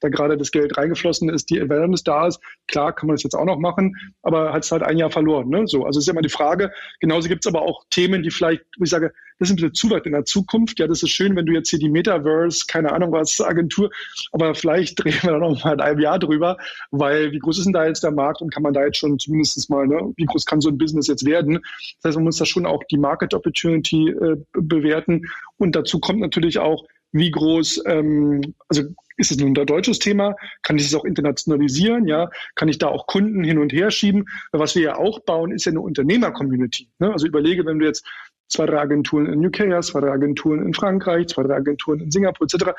da 0.00 0.08
gerade 0.08 0.36
das 0.36 0.52
Geld 0.52 0.76
reingeflossen 0.76 1.28
ist, 1.28 1.50
die 1.50 1.60
Awareness 1.60 2.04
da 2.04 2.26
ist. 2.26 2.40
Klar 2.68 2.94
kann 2.94 3.08
man 3.08 3.16
das 3.16 3.24
jetzt 3.24 3.34
auch 3.34 3.44
noch 3.44 3.58
machen, 3.58 3.96
aber 4.22 4.52
hat 4.52 4.64
es 4.64 4.72
halt 4.72 4.82
ein 4.82 4.98
Jahr 4.98 5.10
verloren. 5.10 5.48
Ne? 5.48 5.66
So, 5.66 5.84
also 5.84 5.98
ist 5.98 6.06
ja 6.06 6.12
immer 6.12 6.22
die 6.22 6.28
Frage. 6.28 6.70
Genauso 7.00 7.28
gibt 7.28 7.44
es 7.44 7.52
aber 7.52 7.62
auch 7.62 7.84
Themen, 7.90 8.22
die 8.22 8.30
vielleicht, 8.30 8.62
wo 8.78 8.84
ich 8.84 8.90
sage, 8.90 9.12
das 9.40 9.48
ist 9.48 9.54
ein 9.54 9.56
bisschen 9.56 9.74
zu 9.74 9.90
weit 9.90 10.04
in 10.04 10.12
der 10.12 10.26
Zukunft. 10.26 10.78
Ja, 10.78 10.86
das 10.86 11.02
ist 11.02 11.10
schön, 11.10 11.34
wenn 11.34 11.46
du 11.46 11.54
jetzt 11.54 11.70
hier 11.70 11.78
die 11.78 11.88
Metaverse, 11.88 12.66
keine 12.68 12.92
Ahnung 12.92 13.10
was, 13.10 13.40
Agentur, 13.40 13.90
aber 14.32 14.54
vielleicht 14.54 14.98
drehen 15.02 15.18
wir 15.22 15.32
da 15.32 15.38
noch 15.38 15.64
mal 15.64 15.72
in 15.72 15.80
einem 15.80 15.98
Jahr 15.98 16.18
drüber, 16.18 16.58
weil 16.90 17.32
wie 17.32 17.38
groß 17.38 17.58
ist 17.58 17.64
denn 17.64 17.72
da 17.72 17.86
jetzt 17.86 18.04
der 18.04 18.12
Markt 18.12 18.42
und 18.42 18.52
kann 18.52 18.62
man 18.62 18.74
da 18.74 18.84
jetzt 18.84 18.98
schon 18.98 19.18
zumindest 19.18 19.70
mal, 19.70 19.86
ne, 19.86 20.12
wie 20.16 20.26
groß 20.26 20.44
kann 20.44 20.60
so 20.60 20.68
ein 20.68 20.78
Business 20.78 21.06
jetzt 21.06 21.24
werden? 21.24 21.58
Das 22.02 22.10
heißt, 22.10 22.16
man 22.16 22.24
muss 22.24 22.36
da 22.36 22.44
schon 22.44 22.66
auch 22.66 22.84
die 22.84 22.98
Market 22.98 23.32
Opportunity 23.32 24.10
äh, 24.10 24.36
bewerten 24.52 25.22
und 25.56 25.74
dazu 25.74 26.00
kommt 26.00 26.20
natürlich 26.20 26.58
auch, 26.58 26.84
wie 27.12 27.30
groß, 27.30 27.82
ähm, 27.86 28.54
also 28.68 28.82
ist 29.16 29.30
es 29.30 29.36
nun 29.36 29.54
ein 29.56 29.66
deutsches 29.66 29.98
Thema? 29.98 30.34
Kann 30.62 30.78
ich 30.78 30.86
es 30.86 30.94
auch 30.94 31.04
internationalisieren? 31.04 32.06
Ja, 32.06 32.30
kann 32.54 32.68
ich 32.68 32.78
da 32.78 32.88
auch 32.88 33.06
Kunden 33.06 33.44
hin 33.44 33.58
und 33.58 33.72
her 33.72 33.90
schieben? 33.90 34.26
Was 34.50 34.74
wir 34.74 34.82
ja 34.82 34.96
auch 34.96 35.20
bauen, 35.20 35.52
ist 35.52 35.66
ja 35.66 35.72
eine 35.72 35.82
Unternehmer-Community. 35.82 36.88
Ne? 36.98 37.12
Also 37.12 37.26
überlege, 37.26 37.66
wenn 37.66 37.78
du 37.78 37.84
jetzt 37.84 38.06
zwei, 38.50 38.66
drei 38.66 38.80
Agenturen 38.80 39.26
in 39.26 39.44
UK 39.46 39.82
zwei, 39.82 40.00
drei 40.00 40.10
Agenturen 40.10 40.64
in 40.64 40.74
Frankreich, 40.74 41.28
zwei, 41.28 41.44
drei 41.44 41.54
Agenturen 41.54 42.00
in 42.00 42.10
Singapur 42.10 42.46
etc., 42.46 42.72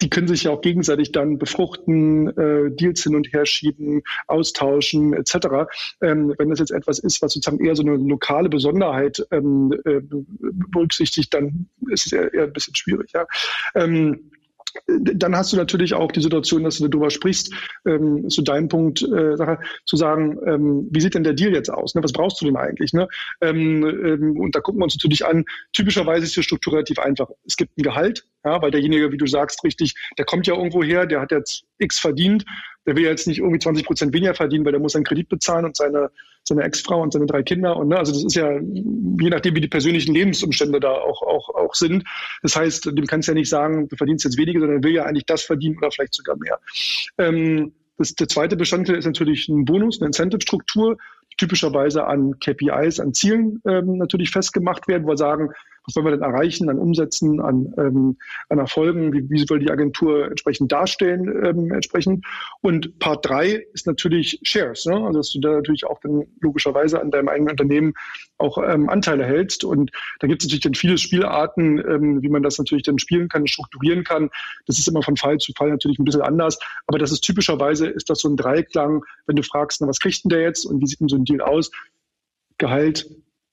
die 0.00 0.10
können 0.10 0.28
sich 0.28 0.44
ja 0.44 0.52
auch 0.52 0.60
gegenseitig 0.60 1.10
dann 1.12 1.38
befruchten, 1.38 2.28
äh, 2.38 2.70
Deals 2.70 3.02
hin 3.02 3.16
und 3.16 3.32
her 3.32 3.46
schieben, 3.46 4.02
austauschen 4.28 5.12
etc. 5.12 5.68
Ähm, 6.00 6.34
wenn 6.38 6.50
das 6.50 6.60
jetzt 6.60 6.70
etwas 6.70 7.00
ist, 7.00 7.20
was 7.20 7.32
sozusagen 7.32 7.64
eher 7.64 7.74
so 7.74 7.82
eine 7.82 7.96
lokale 7.96 8.48
Besonderheit 8.48 9.26
ähm, 9.32 9.72
äh, 9.84 10.00
berücksichtigt, 10.70 11.34
dann 11.34 11.68
ist 11.90 12.06
es 12.06 12.12
eher, 12.12 12.32
eher 12.32 12.44
ein 12.44 12.52
bisschen 12.52 12.76
schwierig. 12.76 13.10
Ja. 13.12 13.26
Ähm, 13.74 14.30
dann 14.86 15.36
hast 15.36 15.52
du 15.52 15.56
natürlich 15.56 15.94
auch 15.94 16.12
die 16.12 16.22
Situation, 16.22 16.64
dass 16.64 16.78
du 16.78 16.88
darüber 16.88 17.10
sprichst, 17.10 17.52
ähm, 17.86 18.28
zu 18.28 18.42
deinem 18.42 18.68
Punkt, 18.68 19.02
äh, 19.02 19.36
zu 19.86 19.96
sagen, 19.96 20.38
ähm, 20.46 20.88
wie 20.90 21.00
sieht 21.00 21.14
denn 21.14 21.24
der 21.24 21.34
Deal 21.34 21.52
jetzt 21.52 21.70
aus? 21.70 21.94
Ne? 21.94 22.02
Was 22.02 22.12
brauchst 22.12 22.40
du 22.40 22.46
denn 22.46 22.56
eigentlich? 22.56 22.92
Ne? 22.92 23.08
Ähm, 23.40 23.84
ähm, 23.84 24.36
und 24.38 24.54
da 24.54 24.60
gucken 24.60 24.80
wir 24.80 24.84
uns 24.84 24.96
natürlich 24.96 25.24
an. 25.26 25.44
Typischerweise 25.72 26.24
ist 26.24 26.36
die 26.36 26.42
Struktur 26.42 26.74
relativ 26.74 26.98
einfach. 26.98 27.28
Es 27.46 27.56
gibt 27.56 27.76
ein 27.78 27.82
Gehalt, 27.82 28.24
ja, 28.44 28.60
weil 28.62 28.70
derjenige, 28.70 29.12
wie 29.12 29.16
du 29.16 29.26
sagst, 29.26 29.64
richtig, 29.64 29.94
der 30.16 30.24
kommt 30.24 30.46
ja 30.46 30.54
irgendwo 30.54 30.82
her, 30.82 31.06
der 31.06 31.20
hat 31.20 31.30
jetzt 31.32 31.64
X 31.78 31.98
verdient, 31.98 32.44
der 32.86 32.96
will 32.96 33.04
jetzt 33.04 33.26
nicht 33.26 33.38
irgendwie 33.38 33.58
20 33.58 33.84
Prozent 33.84 34.12
weniger 34.14 34.34
verdienen, 34.34 34.64
weil 34.64 34.72
der 34.72 34.80
muss 34.80 34.92
seinen 34.92 35.04
Kredit 35.04 35.28
bezahlen 35.28 35.64
und 35.64 35.76
seine, 35.76 36.10
seine 36.48 36.62
Ex-Frau 36.62 37.02
und 37.02 37.12
seine 37.12 37.26
drei 37.26 37.42
Kinder. 37.42 37.76
Und 37.76 37.88
ne, 37.88 37.98
also 37.98 38.12
das 38.12 38.24
ist 38.24 38.34
ja, 38.34 38.50
je 38.52 39.30
nachdem, 39.30 39.54
wie 39.54 39.60
die 39.60 39.68
persönlichen 39.68 40.14
Lebensumstände 40.14 40.80
da 40.80 40.92
auch, 40.92 41.22
auch, 41.22 41.54
auch 41.54 41.74
sind. 41.74 42.04
Das 42.42 42.56
heißt, 42.56 42.86
dem 42.86 43.06
kannst 43.06 43.28
du 43.28 43.32
ja 43.32 43.34
nicht 43.34 43.48
sagen, 43.48 43.88
du 43.88 43.96
verdienst 43.96 44.24
jetzt 44.24 44.38
weniger, 44.38 44.60
sondern 44.60 44.78
er 44.78 44.84
will 44.84 44.94
ja 44.94 45.04
eigentlich 45.04 45.26
das 45.26 45.42
verdienen 45.42 45.78
oder 45.78 45.90
vielleicht 45.90 46.14
sogar 46.14 46.36
mehr. 46.36 46.58
Ähm, 47.18 47.72
das, 47.98 48.14
der 48.14 48.28
zweite 48.28 48.56
Bestandteil 48.56 48.96
ist 48.96 49.06
natürlich 49.06 49.48
ein 49.48 49.64
Bonus, 49.64 50.00
eine 50.00 50.06
Incentive-Struktur, 50.06 50.98
typischerweise 51.36 52.06
an 52.06 52.38
KPIs, 52.40 53.00
an 53.00 53.14
Zielen 53.14 53.60
ähm, 53.66 53.98
natürlich 53.98 54.30
festgemacht 54.30 54.88
werden, 54.88 55.04
wo 55.04 55.10
wir 55.10 55.16
sagen, 55.16 55.50
was 55.88 55.96
wollen 55.96 56.06
wir 56.06 56.10
denn 56.12 56.22
erreichen 56.22 56.68
an 56.68 56.78
Umsätzen, 56.78 57.40
an, 57.40 57.72
ähm, 57.78 58.18
an 58.50 58.58
Erfolgen, 58.58 59.12
wie, 59.14 59.28
wie 59.30 59.46
soll 59.46 59.58
die 59.58 59.70
Agentur 59.70 60.26
entsprechend 60.26 60.70
darstellen, 60.70 61.26
ähm, 61.44 61.72
entsprechend. 61.72 62.26
Und 62.60 62.98
Part 62.98 63.26
drei 63.26 63.64
ist 63.72 63.86
natürlich 63.86 64.38
Shares, 64.42 64.84
ne? 64.84 64.96
also 64.96 65.20
dass 65.20 65.30
du 65.30 65.40
da 65.40 65.52
natürlich 65.52 65.86
auch 65.86 65.98
dann 66.00 66.24
logischerweise 66.40 67.00
an 67.00 67.10
deinem 67.10 67.28
eigenen 67.28 67.52
Unternehmen 67.52 67.94
auch 68.36 68.58
ähm, 68.58 68.90
Anteile 68.90 69.24
hältst. 69.24 69.64
Und 69.64 69.90
da 70.20 70.26
gibt 70.26 70.42
es 70.42 70.48
natürlich 70.48 70.64
dann 70.64 70.74
viele 70.74 70.98
Spielarten, 70.98 71.78
ähm, 71.78 72.22
wie 72.22 72.28
man 72.28 72.42
das 72.42 72.58
natürlich 72.58 72.84
dann 72.84 72.98
spielen 72.98 73.28
kann, 73.28 73.46
strukturieren 73.46 74.04
kann. 74.04 74.28
Das 74.66 74.78
ist 74.78 74.88
immer 74.88 75.02
von 75.02 75.16
Fall 75.16 75.38
zu 75.38 75.52
Fall 75.56 75.70
natürlich 75.70 75.98
ein 75.98 76.04
bisschen 76.04 76.22
anders. 76.22 76.58
Aber 76.86 76.98
das 76.98 77.12
ist 77.12 77.22
typischerweise, 77.22 77.86
ist 77.86 78.10
das 78.10 78.20
so 78.20 78.28
ein 78.28 78.36
Dreiklang, 78.36 79.02
wenn 79.26 79.36
du 79.36 79.42
fragst, 79.42 79.80
na, 79.80 79.88
was 79.88 80.00
kriegt 80.00 80.24
denn 80.24 80.30
der 80.30 80.42
jetzt 80.42 80.66
und 80.66 80.82
wie 80.82 80.86
sieht 80.86 81.00
denn 81.00 81.08
so 81.08 81.16
ein 81.16 81.24
Deal 81.24 81.40
aus? 81.40 81.70
Gehalt, 82.58 83.08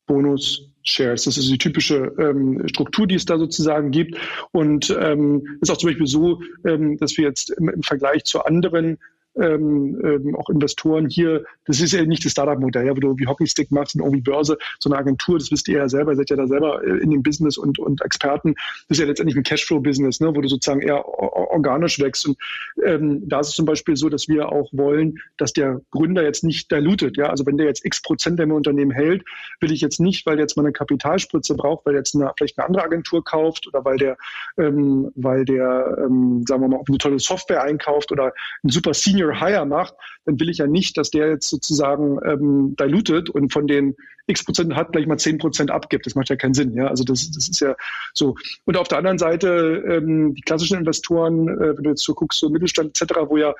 Bonus, 0.08 0.75
Shares. 0.86 1.24
Das 1.24 1.38
ist 1.38 1.50
die 1.50 1.58
typische 1.58 2.14
ähm, 2.20 2.62
Struktur, 2.68 3.08
die 3.08 3.16
es 3.16 3.26
da 3.26 3.38
sozusagen 3.38 3.92
gibt. 3.92 4.18
Und 4.52 4.96
ähm, 5.00 5.58
ist 5.62 5.72
auch 5.72 5.78
zum 5.78 5.90
Beispiel 5.90 6.08
so, 6.08 6.42
ähm, 6.66 6.98
dass 6.98 7.18
wir 7.18 7.26
jetzt 7.26 7.50
im, 7.52 7.70
im 7.70 7.84
Vergleich 7.84 8.24
zu 8.24 8.44
anderen 8.44 8.98
ähm, 9.40 10.00
ähm, 10.04 10.36
auch 10.36 10.50
Investoren 10.50 11.10
hier, 11.10 11.44
das 11.66 11.82
ist 11.82 11.94
ja 11.94 12.04
nicht 12.06 12.26
das 12.26 12.32
Startup-Modell, 12.32 12.86
ja, 12.86 12.96
wo 12.96 13.00
du 13.00 13.18
wie 13.18 13.28
Hockeystick 13.28 13.72
machst 13.72 13.96
und 13.96 14.02
irgendwie 14.02 14.22
Börse, 14.22 14.58
so 14.80 14.90
eine 14.90 14.98
Agentur, 14.98 15.38
das 15.38 15.52
wisst 15.52 15.68
ihr 15.68 15.80
ja 15.80 15.90
selber, 15.90 16.16
seid 16.16 16.30
ja 16.30 16.36
da 16.36 16.48
selber 16.48 16.84
äh, 16.84 16.98
in 17.00 17.12
dem 17.12 17.24
Business 17.24 17.58
und, 17.58 17.80
und 17.80 18.02
Experten, 18.04 18.54
das 18.88 18.98
ist 18.98 19.00
ja 19.00 19.06
letztendlich 19.06 19.38
ein 19.38 19.44
Cashflow-Business, 19.44 20.20
ne, 20.20 20.36
wo 20.36 20.42
du 20.42 20.48
sozusagen 20.48 20.82
eher 20.82 21.06
organisch 21.08 22.00
wächst. 22.00 22.28
Und 22.28 22.38
ähm, 22.84 23.28
da 23.28 23.40
ist 23.40 23.50
es 23.50 23.56
zum 23.56 23.66
Beispiel 23.66 23.96
so, 23.96 24.10
dass 24.10 24.28
wir 24.28 24.52
auch 24.52 24.70
wollen, 24.72 25.20
dass 25.38 25.54
der 25.54 25.82
Gründer 25.92 26.24
jetzt 26.24 26.44
nicht 26.44 26.72
dilutet. 26.72 27.18
Ja? 27.18 27.28
Also 27.28 27.46
wenn 27.46 27.58
der 27.58 27.68
jetzt 27.68 27.86
x 27.86 28.02
Prozent 28.02 28.40
im 28.40 28.52
Unternehmen 28.52 28.92
hält, 28.92 29.24
will 29.60 29.72
ich 29.72 29.82
jetzt 29.82 30.00
nicht, 30.00 30.26
weil 30.26 30.40
jetzt 30.40 30.56
mal 30.58 30.64
eine 30.64 30.74
Kapitalspritze 30.74 31.56
braucht, 31.56 31.86
weil 31.86 31.96
jetzt 31.96 32.16
eine, 32.16 32.32
vielleicht 32.38 32.58
eine 32.58 32.68
andere 32.68 32.84
Agentur 32.84 33.24
kauft 33.24 33.68
oder 33.68 33.84
weil 33.86 33.98
der, 33.98 34.18
ähm, 34.58 35.12
weil 35.16 35.46
der, 35.46 35.98
ähm, 36.06 36.44
sagen 36.48 36.62
wir 36.62 36.68
mal, 36.68 36.82
eine 36.88 36.98
tolle 36.98 37.20
Software 37.20 37.64
einkauft 37.64 38.12
oder 38.12 38.34
ein 38.64 38.70
super 38.70 38.94
Senior 38.94 39.25
Senior 39.26 39.40
Hire 39.40 39.66
macht, 39.66 39.94
dann 40.26 40.40
will 40.40 40.50
ich 40.50 40.58
ja 40.58 40.68
nicht, 40.68 40.98
dass 40.98 41.12
der 41.12 41.30
jetzt 41.30 41.50
sozusagen 41.50 42.20
ähm, 42.26 42.76
dilutet 42.80 43.30
und 43.30 43.52
von 43.52 43.68
den 43.68 43.96
x 44.28 44.44
Prozent 44.44 44.76
hat, 44.76 44.92
gleich 44.92 45.06
mal 45.06 45.18
zehn 45.18 45.38
Prozent 45.38 45.70
abgibt. 45.70 46.06
Das 46.06 46.16
macht 46.16 46.30
ja 46.30 46.36
keinen 46.36 46.54
Sinn. 46.54 46.74
Ja, 46.74 46.88
also 46.88 47.04
das, 47.04 47.30
das 47.32 47.48
ist 47.48 47.60
ja 47.60 47.76
so. 48.14 48.36
Und 48.66 48.78
auf 48.78 48.88
der 48.88 48.98
anderen 48.98 49.20
Seite 49.20 49.84
ähm, 49.88 50.34
die 50.34 50.42
klassischen 50.42 50.80
Investoren, 50.80 51.48
äh, 51.48 51.78
wenn 51.78 51.84
du 51.84 51.90
jetzt 51.92 52.04
so 52.04 52.14
guckst, 52.14 52.40
so 52.40 52.50
Mittelstand 52.50 53.00
etc., 53.00 53.14
wo 53.28 53.38
ja 53.38 53.54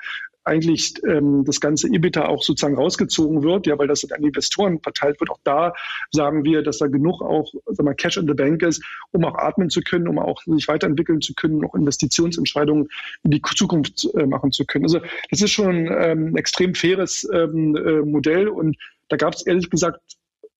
eigentlich 0.46 0.94
ähm, 1.04 1.44
das 1.44 1.60
ganze 1.60 1.88
EBITDA 1.88 2.26
auch 2.26 2.42
sozusagen 2.42 2.76
rausgezogen 2.76 3.42
wird, 3.42 3.66
ja, 3.66 3.78
weil 3.78 3.88
das 3.88 4.10
an 4.10 4.22
Investoren 4.22 4.80
verteilt 4.80 5.20
wird. 5.20 5.30
Auch 5.30 5.40
da 5.44 5.72
sagen 6.12 6.44
wir, 6.44 6.62
dass 6.62 6.78
da 6.78 6.86
genug 6.86 7.20
auch 7.20 7.52
sag 7.66 7.84
mal, 7.84 7.94
Cash 7.94 8.16
in 8.16 8.26
the 8.26 8.34
Bank 8.34 8.62
ist, 8.62 8.82
um 9.12 9.24
auch 9.24 9.34
atmen 9.34 9.70
zu 9.70 9.80
können, 9.80 10.08
um 10.08 10.18
auch 10.18 10.42
sich 10.44 10.68
weiterentwickeln 10.68 11.20
zu 11.20 11.34
können, 11.34 11.64
auch 11.64 11.74
Investitionsentscheidungen 11.74 12.88
in 13.24 13.30
die 13.30 13.42
Zukunft 13.42 14.08
äh, 14.14 14.26
machen 14.26 14.52
zu 14.52 14.64
können. 14.64 14.84
Also 14.84 15.00
das 15.30 15.42
ist 15.42 15.50
schon 15.50 15.86
ähm, 15.86 16.28
ein 16.28 16.36
extrem 16.36 16.74
faires 16.74 17.28
ähm, 17.32 17.76
äh, 17.76 18.02
Modell 18.02 18.48
und 18.48 18.76
da 19.08 19.16
gab 19.16 19.34
es 19.34 19.46
ehrlich 19.46 19.70
gesagt 19.70 20.00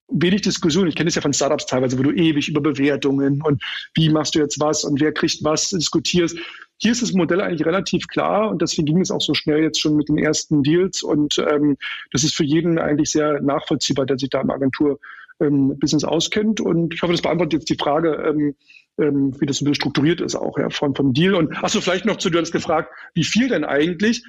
wenig 0.08 0.42
Diskussion. 0.42 0.86
Ich 0.86 0.94
kenne 0.94 1.08
es 1.08 1.14
ja 1.14 1.22
von 1.22 1.32
Startups 1.32 1.66
teilweise, 1.66 1.98
wo 1.98 2.02
du 2.02 2.12
ewig 2.12 2.48
über 2.48 2.60
Bewertungen 2.60 3.42
und 3.42 3.62
wie 3.94 4.08
machst 4.08 4.34
du 4.34 4.38
jetzt 4.38 4.60
was 4.60 4.84
und 4.84 5.00
wer 5.00 5.12
kriegt 5.12 5.42
was 5.42 5.70
diskutierst. 5.70 6.38
Hier 6.78 6.92
ist 6.92 7.02
das 7.02 7.12
Modell 7.12 7.40
eigentlich 7.40 7.66
relativ 7.66 8.06
klar 8.06 8.50
und 8.50 8.60
deswegen 8.60 8.86
ging 8.86 9.00
es 9.00 9.10
auch 9.10 9.20
so 9.20 9.34
schnell 9.34 9.62
jetzt 9.62 9.80
schon 9.80 9.96
mit 9.96 10.08
den 10.08 10.18
ersten 10.18 10.62
Deals 10.62 11.02
und 11.02 11.38
ähm, 11.38 11.76
das 12.12 12.24
ist 12.24 12.34
für 12.34 12.44
jeden 12.44 12.78
eigentlich 12.78 13.10
sehr 13.10 13.40
nachvollziehbar, 13.40 14.06
der 14.06 14.18
sich 14.18 14.28
da 14.28 14.40
im 14.42 14.50
Agentur-Business 14.50 16.02
ähm, 16.02 16.08
auskennt 16.08 16.60
und 16.60 16.92
ich 16.92 17.02
hoffe, 17.02 17.12
das 17.12 17.22
beantwortet 17.22 17.60
jetzt 17.60 17.70
die 17.70 17.82
Frage, 17.82 18.14
ähm, 18.26 18.54
ähm, 18.98 19.38
wie 19.40 19.46
das 19.46 19.60
ein 19.60 19.64
bisschen 19.64 19.74
strukturiert 19.74 20.20
ist 20.20 20.34
auch 20.34 20.58
ja, 20.58 20.70
von, 20.70 20.94
vom 20.94 21.12
Deal. 21.12 21.34
Und 21.34 21.56
achso, 21.62 21.80
vielleicht 21.80 22.04
noch 22.04 22.16
zu, 22.16 22.30
du 22.30 22.38
hast 22.38 22.52
gefragt, 22.52 22.90
wie 23.14 23.24
viel 23.24 23.48
denn 23.48 23.64
eigentlich? 23.64 24.24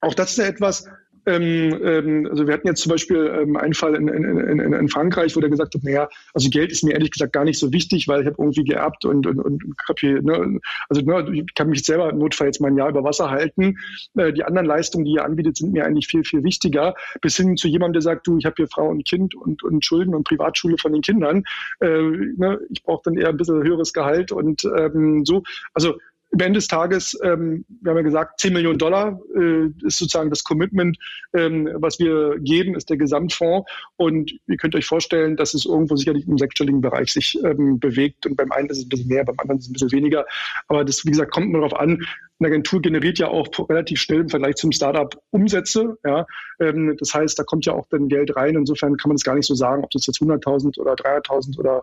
Auch 0.00 0.14
das 0.14 0.32
ist 0.32 0.38
ja 0.38 0.46
etwas, 0.46 0.86
ähm, 1.26 1.80
ähm, 1.84 2.28
also 2.30 2.46
wir 2.46 2.54
hatten 2.54 2.66
jetzt 2.66 2.82
zum 2.82 2.90
Beispiel 2.90 3.40
ähm, 3.42 3.56
einen 3.56 3.74
Fall 3.74 3.94
in, 3.94 4.08
in, 4.08 4.24
in, 4.24 4.72
in 4.72 4.88
Frankreich, 4.88 5.36
wo 5.36 5.40
der 5.40 5.50
gesagt 5.50 5.74
hat, 5.74 5.82
naja, 5.84 6.08
also 6.34 6.48
Geld 6.50 6.72
ist 6.72 6.82
mir 6.82 6.92
ehrlich 6.92 7.10
gesagt 7.10 7.32
gar 7.32 7.44
nicht 7.44 7.58
so 7.58 7.72
wichtig, 7.72 8.08
weil 8.08 8.22
ich 8.22 8.26
habe 8.26 8.36
irgendwie 8.38 8.64
geerbt 8.64 9.04
und, 9.04 9.26
und, 9.26 9.38
und 9.38 9.64
hier, 9.98 10.22
ne, 10.22 10.60
also 10.88 11.02
ne, 11.02 11.30
ich 11.32 11.54
kann 11.54 11.68
mich 11.68 11.82
selber 11.84 12.10
im 12.10 12.18
Notfall 12.18 12.46
jetzt 12.46 12.60
mal 12.60 12.68
ein 12.68 12.76
Jahr 12.76 12.88
über 12.88 13.04
Wasser 13.04 13.30
halten. 13.30 13.76
Äh, 14.16 14.32
die 14.32 14.44
anderen 14.44 14.66
Leistungen, 14.66 15.04
die 15.04 15.12
ihr 15.12 15.24
anbietet, 15.24 15.58
sind 15.58 15.72
mir 15.72 15.84
eigentlich 15.84 16.06
viel, 16.06 16.24
viel 16.24 16.42
wichtiger. 16.42 16.94
Bis 17.20 17.36
hin 17.36 17.56
zu 17.56 17.68
jemandem, 17.68 17.94
der 17.94 18.02
sagt, 18.02 18.26
du, 18.26 18.38
ich 18.38 18.46
habe 18.46 18.54
hier 18.56 18.68
Frau 18.68 18.88
und 18.88 19.04
Kind 19.04 19.34
und, 19.34 19.62
und 19.62 19.84
Schulden 19.84 20.14
und 20.14 20.24
Privatschule 20.24 20.78
von 20.78 20.92
den 20.92 21.02
Kindern. 21.02 21.44
Äh, 21.80 21.88
ne, 21.88 22.58
ich 22.70 22.82
brauche 22.82 23.02
dann 23.04 23.16
eher 23.16 23.28
ein 23.28 23.36
bisschen 23.36 23.62
höheres 23.62 23.92
Gehalt 23.92 24.32
und 24.32 24.64
ähm, 24.64 25.24
so. 25.24 25.42
Also 25.74 25.98
am 26.32 26.40
Ende 26.40 26.58
des 26.58 26.68
Tages, 26.68 27.18
ähm, 27.22 27.64
wir 27.80 27.90
haben 27.90 27.98
ja 27.98 28.02
gesagt, 28.02 28.40
10 28.40 28.52
Millionen 28.52 28.78
Dollar 28.78 29.20
äh, 29.36 29.66
ist 29.84 29.98
sozusagen 29.98 30.30
das 30.30 30.44
Commitment, 30.44 30.96
ähm, 31.32 31.68
was 31.74 31.98
wir 31.98 32.38
geben, 32.38 32.74
ist 32.74 32.88
der 32.88 32.96
Gesamtfonds. 32.96 33.68
Und 33.96 34.32
ihr 34.46 34.56
könnt 34.56 34.74
euch 34.74 34.86
vorstellen, 34.86 35.36
dass 35.36 35.54
es 35.54 35.66
irgendwo 35.66 35.96
sicherlich 35.96 36.26
im 36.28 36.38
sechsstelligen 36.38 36.80
Bereich 36.80 37.12
sich 37.12 37.38
ähm, 37.44 37.80
bewegt. 37.80 38.26
Und 38.26 38.36
beim 38.36 38.52
einen 38.52 38.68
ist 38.68 38.78
es 38.78 38.84
ein 38.84 38.88
bisschen 38.88 39.08
mehr, 39.08 39.24
beim 39.24 39.38
anderen 39.38 39.58
ist 39.58 39.64
es 39.64 39.70
ein 39.70 39.72
bisschen 39.72 39.92
weniger. 39.92 40.24
Aber 40.68 40.84
das, 40.84 41.04
wie 41.04 41.10
gesagt, 41.10 41.32
kommt 41.32 41.50
nur 41.50 41.62
darauf 41.62 41.78
an. 41.78 42.04
Eine 42.38 42.48
Agentur 42.48 42.80
generiert 42.80 43.18
ja 43.18 43.28
auch 43.28 43.48
relativ 43.68 44.00
schnell 44.00 44.20
im 44.20 44.28
Vergleich 44.28 44.54
zum 44.54 44.72
Startup 44.72 45.20
Umsätze. 45.30 45.98
Ja? 46.04 46.26
Ähm, 46.60 46.96
das 46.98 47.12
heißt, 47.12 47.38
da 47.38 47.42
kommt 47.42 47.66
ja 47.66 47.72
auch 47.72 47.86
dann 47.90 48.08
Geld 48.08 48.36
rein. 48.36 48.54
Insofern 48.54 48.96
kann 48.96 49.08
man 49.08 49.16
das 49.16 49.24
gar 49.24 49.34
nicht 49.34 49.46
so 49.46 49.54
sagen, 49.54 49.82
ob 49.82 49.90
das 49.90 50.06
jetzt 50.06 50.20
100.000 50.20 50.78
oder 50.78 50.94
300.000 50.94 51.58
oder 51.58 51.82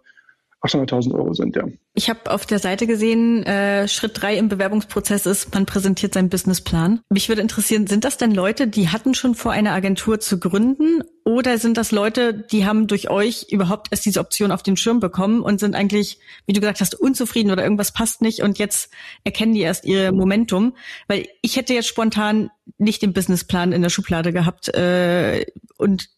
800.000 0.63 1.13
Euro 1.13 1.33
sind, 1.33 1.55
ja. 1.55 1.63
Ich 1.93 2.09
habe 2.09 2.31
auf 2.31 2.47
der 2.47 2.57
Seite 2.57 2.87
gesehen, 2.87 3.43
äh, 3.43 3.87
Schritt 3.87 4.21
drei 4.21 4.37
im 4.37 4.49
Bewerbungsprozess 4.49 5.27
ist, 5.27 5.53
man 5.53 5.67
präsentiert 5.67 6.15
seinen 6.15 6.29
Businessplan. 6.29 7.01
Mich 7.09 7.29
würde 7.29 7.43
interessieren, 7.43 7.85
sind 7.85 8.03
das 8.03 8.17
denn 8.17 8.33
Leute, 8.33 8.67
die 8.67 8.89
hatten 8.89 9.13
schon 9.13 9.35
vor, 9.35 9.51
eine 9.51 9.71
Agentur 9.71 10.19
zu 10.19 10.39
gründen? 10.39 11.03
Oder 11.23 11.59
sind 11.59 11.77
das 11.77 11.91
Leute, 11.91 12.33
die 12.33 12.65
haben 12.65 12.87
durch 12.87 13.09
euch 13.09 13.47
überhaupt 13.49 13.89
erst 13.91 14.05
diese 14.05 14.19
Option 14.19 14.51
auf 14.51 14.63
den 14.63 14.77
Schirm 14.77 14.99
bekommen 14.99 15.41
und 15.41 15.59
sind 15.59 15.75
eigentlich, 15.75 16.19
wie 16.47 16.53
du 16.53 16.59
gesagt 16.59 16.81
hast, 16.81 16.95
unzufrieden 16.95 17.51
oder 17.51 17.63
irgendwas 17.63 17.91
passt 17.91 18.21
nicht 18.21 18.41
und 18.41 18.57
jetzt 18.57 18.89
erkennen 19.23 19.53
die 19.53 19.61
erst 19.61 19.85
ihr 19.85 20.11
Momentum? 20.11 20.75
Weil 21.07 21.27
ich 21.41 21.55
hätte 21.57 21.73
jetzt 21.73 21.87
spontan 21.87 22.49
nicht 22.77 23.01
den 23.01 23.13
Businessplan 23.13 23.73
in 23.73 23.81
der 23.83 23.89
Schublade 23.89 24.33
gehabt 24.33 24.69
äh, 24.69 25.45
und 25.77 26.09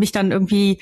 mich 0.00 0.10
dann 0.10 0.32
irgendwie 0.32 0.80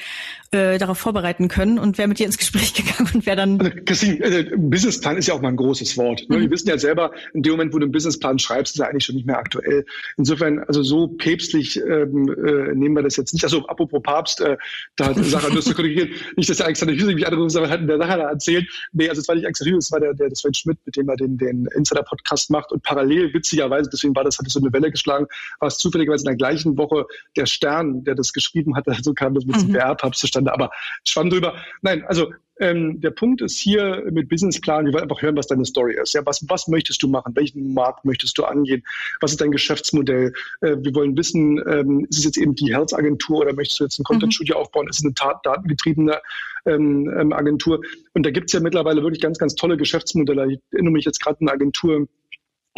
äh, 0.50 0.78
darauf 0.78 0.98
vorbereiten 0.98 1.48
können 1.48 1.78
und 1.78 1.98
wäre 1.98 2.08
mit 2.08 2.18
dir 2.18 2.26
ins 2.26 2.38
Gespräch 2.38 2.74
gegangen 2.74 3.10
und 3.14 3.26
wäre 3.26 3.36
dann. 3.36 3.60
Also, 3.60 3.72
Christine, 3.84 4.24
äh, 4.24 4.56
Businessplan 4.56 5.16
ist 5.16 5.28
ja 5.28 5.34
auch 5.34 5.42
mal 5.42 5.48
ein 5.48 5.56
großes 5.56 5.96
Wort. 5.96 6.24
Ne? 6.28 6.36
Mhm. 6.36 6.40
Wir 6.42 6.50
wissen 6.50 6.68
ja 6.68 6.78
selber, 6.78 7.12
in 7.34 7.42
dem 7.42 7.52
Moment, 7.52 7.74
wo 7.74 7.78
du 7.78 7.84
einen 7.84 7.92
Businessplan 7.92 8.38
schreibst, 8.38 8.74
ist 8.74 8.80
er 8.80 8.88
eigentlich 8.88 9.04
schon 9.04 9.16
nicht 9.16 9.26
mehr 9.26 9.38
aktuell. 9.38 9.84
Insofern, 10.16 10.60
also 10.60 10.82
so 10.82 11.08
päpstlich 11.08 11.78
ähm, 11.78 12.28
äh, 12.28 12.74
nehmen 12.74 12.94
wir 12.94 13.02
das 13.02 13.16
jetzt 13.16 13.32
nicht. 13.32 13.44
Also 13.44 13.66
apropos 13.66 14.02
Papst, 14.02 14.40
äh, 14.40 14.56
da 14.96 15.06
hat 15.06 15.24
Sache 15.24 15.50
nur 15.52 15.62
zu 15.62 15.74
korrigieren, 15.74 16.10
nicht, 16.36 16.48
dass 16.48 16.58
der 16.58 16.66
Alexander 16.66 16.94
Hüsing 16.94 17.14
mich 17.14 17.26
anruft, 17.26 17.56
aber 17.56 17.68
hat 17.68 17.88
der 17.88 17.98
Sache 17.98 18.18
da 18.18 18.30
erzählt. 18.30 18.68
Nee, 18.92 19.08
also 19.08 19.20
es 19.20 19.28
war 19.28 19.34
nicht 19.34 19.44
Alexander 19.44 19.70
Hüsing, 19.70 19.78
es 19.78 19.92
war 19.92 20.00
der, 20.00 20.14
der 20.14 20.34
Sven 20.34 20.54
Schmidt, 20.54 20.78
mit 20.86 20.96
dem 20.96 21.08
er 21.08 21.16
den, 21.16 21.36
den 21.36 21.66
Insider-Podcast 21.74 22.50
macht 22.50 22.72
und 22.72 22.82
parallel, 22.82 23.32
witzigerweise, 23.34 23.90
deswegen 23.92 24.16
war 24.16 24.24
das, 24.24 24.38
hat 24.38 24.48
so 24.48 24.60
eine 24.60 24.72
Welle 24.72 24.90
geschlagen, 24.90 25.26
war 25.60 25.68
es 25.68 25.78
zufälligerweise 25.78 26.22
in 26.22 26.28
der 26.28 26.36
gleichen 26.36 26.76
Woche 26.78 27.06
der 27.36 27.46
Stern, 27.46 28.04
der 28.04 28.14
das 28.14 28.32
geschrieben 28.32 28.76
hatte, 28.76 28.96
so 29.02 29.12
kam 29.12 29.34
das 29.34 29.44
mit 29.44 29.56
mhm. 29.56 29.60
dem 29.60 29.72
PR-Papst 29.74 30.20
zustande, 30.20 30.37
aber 30.46 30.70
schwamm 31.04 31.30
drüber. 31.30 31.54
Nein, 31.82 32.04
also 32.06 32.30
ähm, 32.60 33.00
der 33.00 33.10
Punkt 33.10 33.40
ist 33.40 33.58
hier 33.58 34.02
mit 34.10 34.28
Businessplan, 34.28 34.86
wir 34.86 34.92
wollen 34.92 35.04
einfach 35.04 35.22
hören, 35.22 35.36
was 35.36 35.46
deine 35.46 35.64
Story 35.64 35.96
ist. 36.00 36.14
Ja, 36.14 36.24
was, 36.26 36.44
was 36.48 36.68
möchtest 36.68 37.02
du 37.02 37.08
machen? 37.08 37.34
Welchen 37.36 37.72
Markt 37.72 38.04
möchtest 38.04 38.36
du 38.38 38.44
angehen? 38.44 38.82
Was 39.20 39.32
ist 39.32 39.40
dein 39.40 39.52
Geschäftsmodell? 39.52 40.32
Äh, 40.60 40.76
wir 40.78 40.94
wollen 40.94 41.16
wissen, 41.16 41.62
ähm, 41.68 42.06
ist 42.10 42.18
es 42.18 42.24
jetzt 42.24 42.38
eben 42.38 42.54
die 42.54 42.74
Health-Agentur 42.74 43.38
oder 43.38 43.52
möchtest 43.52 43.80
du 43.80 43.84
jetzt 43.84 43.98
ein 43.98 44.04
Content-Studio 44.04 44.56
mhm. 44.56 44.60
aufbauen? 44.60 44.88
Ist 44.88 44.98
es 44.98 45.04
eine 45.04 45.38
datengetriebene 45.42 46.20
ähm, 46.66 47.12
ähm, 47.16 47.32
Agentur? 47.32 47.80
Und 48.14 48.26
da 48.26 48.30
gibt 48.30 48.48
es 48.48 48.52
ja 48.54 48.60
mittlerweile 48.60 49.02
wirklich 49.02 49.22
ganz, 49.22 49.38
ganz 49.38 49.54
tolle 49.54 49.76
Geschäftsmodelle. 49.76 50.52
Ich 50.52 50.60
erinnere 50.72 50.92
mich 50.92 51.04
jetzt 51.04 51.22
gerade 51.22 51.38
an 51.40 51.48
eine 51.48 51.54
Agentur, 51.54 52.08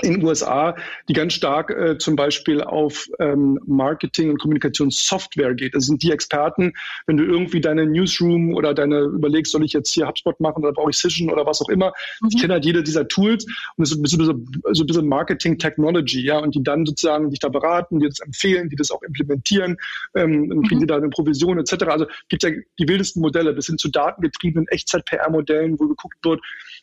in 0.03 0.15
den 0.15 0.25
USA, 0.25 0.75
die 1.09 1.13
ganz 1.13 1.35
stark 1.35 1.71
äh, 1.71 1.99
zum 1.99 2.17
Beispiel 2.17 2.63
auf 2.63 3.09
ähm, 3.19 3.59
Marketing 3.67 4.31
und 4.31 4.39
Kommunikationssoftware 4.39 5.55
geht. 5.55 5.75
Das 5.75 5.87
sind 5.87 6.03
die 6.03 6.11
Experten, 6.11 6.73
wenn 7.07 7.17
du 7.17 7.25
irgendwie 7.25 7.61
deine 7.61 7.87
Newsroom 7.87 8.55
oder 8.55 8.75
deine 8.75 9.01
überlegst, 9.01 9.53
soll 9.53 9.65
ich 9.65 9.73
jetzt 9.73 9.93
hier 9.93 10.07
HubSpot 10.07 10.39
machen 10.41 10.63
oder 10.63 10.73
brauche 10.73 10.91
ich 10.91 10.97
Cision 10.97 11.31
oder 11.31 11.47
was 11.47 11.61
auch 11.61 11.69
immer. 11.69 11.93
Mhm. 12.21 12.29
Ich 12.33 12.41
kenne 12.41 12.55
halt 12.55 12.65
jede 12.65 12.83
dieser 12.83 13.07
Tools 13.09 13.45
und 13.77 13.85
es 13.85 13.91
ist 13.91 13.99
ein 13.99 14.03
bisschen, 14.03 14.27
so 14.73 14.83
ein 14.83 14.87
bisschen 14.87 15.09
Marketing 15.09 15.59
Technology, 15.59 16.25
ja, 16.25 16.39
und 16.39 16.55
die 16.55 16.63
dann 16.63 16.87
sozusagen 16.87 17.31
dich 17.31 17.41
da 17.41 17.49
beraten, 17.49 18.01
die 18.01 18.09
das 18.09 18.21
empfehlen, 18.21 18.69
die 18.69 18.77
das 18.77 18.91
auch 18.91 19.03
implementieren, 19.03 19.77
ähm, 20.15 20.49
dann 20.49 20.63
kriegen 20.63 20.77
mhm. 20.77 20.81
die 20.81 20.87
da 20.87 20.97
eine 20.97 21.11
Provision 21.11 21.59
etc. 21.59 21.85
Also 21.85 22.07
gibt 22.29 22.43
ja 22.43 22.51
die 22.79 22.89
wildesten 22.89 23.21
Modelle 23.21 23.53
bis 23.53 23.67
hin 23.67 23.79
zu 23.79 23.89
datengetriebenen 23.89 24.69
Echtzeit-PR-Modellen, 24.69 25.79
wo 25.79 25.89
geguckt 25.89 26.17
wird 26.23 26.41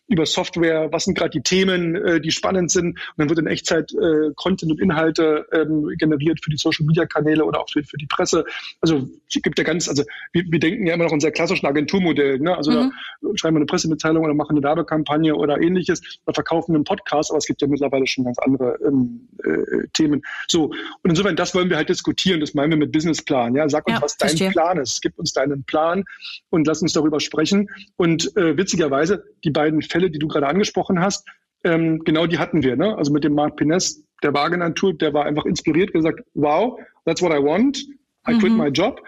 über 0.08 0.26
Software, 0.26 0.92
was 0.92 1.06
sind 1.06 1.18
gerade 1.18 1.32
die 1.32 1.42
Themen, 1.42 1.96
äh, 1.96 2.22
die 2.22 2.32
spannend 2.32 2.72
sind 2.72 2.88
und 2.88 3.18
dann 3.18 3.30
wird 3.30 3.40
in 3.40 3.48
Echtzeit 3.48 3.92
äh, 3.94 4.32
Content 4.36 4.72
und 4.72 4.82
Inhalte 4.82 5.46
ähm, 5.52 5.94
generiert 5.98 6.40
für 6.44 6.50
die 6.50 6.58
Social 6.58 6.86
Media 6.86 7.06
Kanäle 7.06 7.44
oder 7.44 7.60
auch 7.60 7.70
für, 7.70 7.84
für 7.84 7.98
die 7.98 8.06
Presse. 8.06 8.46
Also 8.82 9.08
es 9.30 9.42
gibt 9.42 9.58
ja 9.58 9.64
ganz, 9.64 9.90
also 9.90 10.04
wir, 10.32 10.44
wir 10.48 10.60
denken 10.60 10.86
ja 10.88 10.94
immer 10.94 11.06
noch 11.06 11.14
in 11.14 11.20
sehr 11.20 11.32
klassischen 11.32 11.66
Agenturmodell. 11.66 12.40
Ne? 12.40 12.56
Also 12.56 12.72
mhm. 12.72 12.94
da 13.22 13.30
schreiben 13.36 13.56
wir 13.56 13.60
eine 13.60 13.66
Pressemitteilung 13.66 14.24
oder 14.24 14.34
machen 14.34 14.56
eine 14.56 14.64
Werbekampagne 14.64 15.36
oder 15.36 15.62
ähnliches 15.62 16.02
oder 16.26 16.34
verkaufen 16.34 16.76
einen 16.76 16.84
Podcast, 16.84 17.32
aber 17.32 17.40
es 17.40 17.46
gibt 17.46 17.62
ja 17.62 17.68
mittlerweile 17.68 18.08
schon 18.08 18.26
ganz 18.26 18.38
andere 18.40 18.78
ähm, 18.86 19.28
äh, 19.44 19.88
Themen. 19.94 20.22
So, 20.48 20.66
und 20.68 21.10
insofern, 21.10 21.36
das 21.36 21.54
wollen 21.54 21.70
wir 21.70 21.78
halt 21.78 21.90
diskutieren, 21.90 22.40
das 22.40 22.54
meinen 22.54 22.72
wir 22.72 22.78
mit 22.78 22.92
Businessplan. 22.92 23.56
Ja, 23.56 23.68
sag 23.68 23.88
uns, 23.88 23.98
ja, 23.98 24.02
was 24.02 24.18
dein 24.18 24.30
verstehe. 24.30 24.52
Plan 24.52 24.78
ist. 24.78 25.02
Gib 25.02 25.18
uns 25.20 25.34
deinen 25.34 25.64
Plan 25.64 26.06
und 26.50 26.68
lass 26.68 26.82
uns 26.82 26.94
darüber 26.94 27.20
sprechen. 27.20 27.70
Und 27.96 28.36
äh, 28.38 28.58
witzigerweise, 28.58 29.26
die 29.44 29.52
beiden 29.52 29.82
Fälle, 29.82 29.97
die 30.00 30.20
du 30.20 30.28
gerade 30.28 30.48
angesprochen 30.48 31.00
hast, 31.00 31.28
ähm, 31.64 32.00
genau 32.04 32.26
die 32.28 32.38
hatten 32.38 32.64
wir. 32.64 32.76
Ne? 32.76 32.98
Also 32.98 33.12
mit 33.12 33.24
dem 33.24 33.34
Mark 33.34 33.56
Pines, 33.58 34.04
der 34.24 34.34
war 34.34 34.50
genannt, 34.50 34.80
der 35.02 35.14
war 35.14 35.26
einfach 35.26 35.46
inspiriert, 35.46 35.94
gesagt, 35.94 36.22
wow, 36.34 36.80
that's 37.06 37.22
what 37.22 37.32
I 37.32 37.44
want. 37.44 37.80
I 38.28 38.34
mhm. 38.34 38.40
quit 38.40 38.54
my 38.54 38.68
job. 38.68 39.02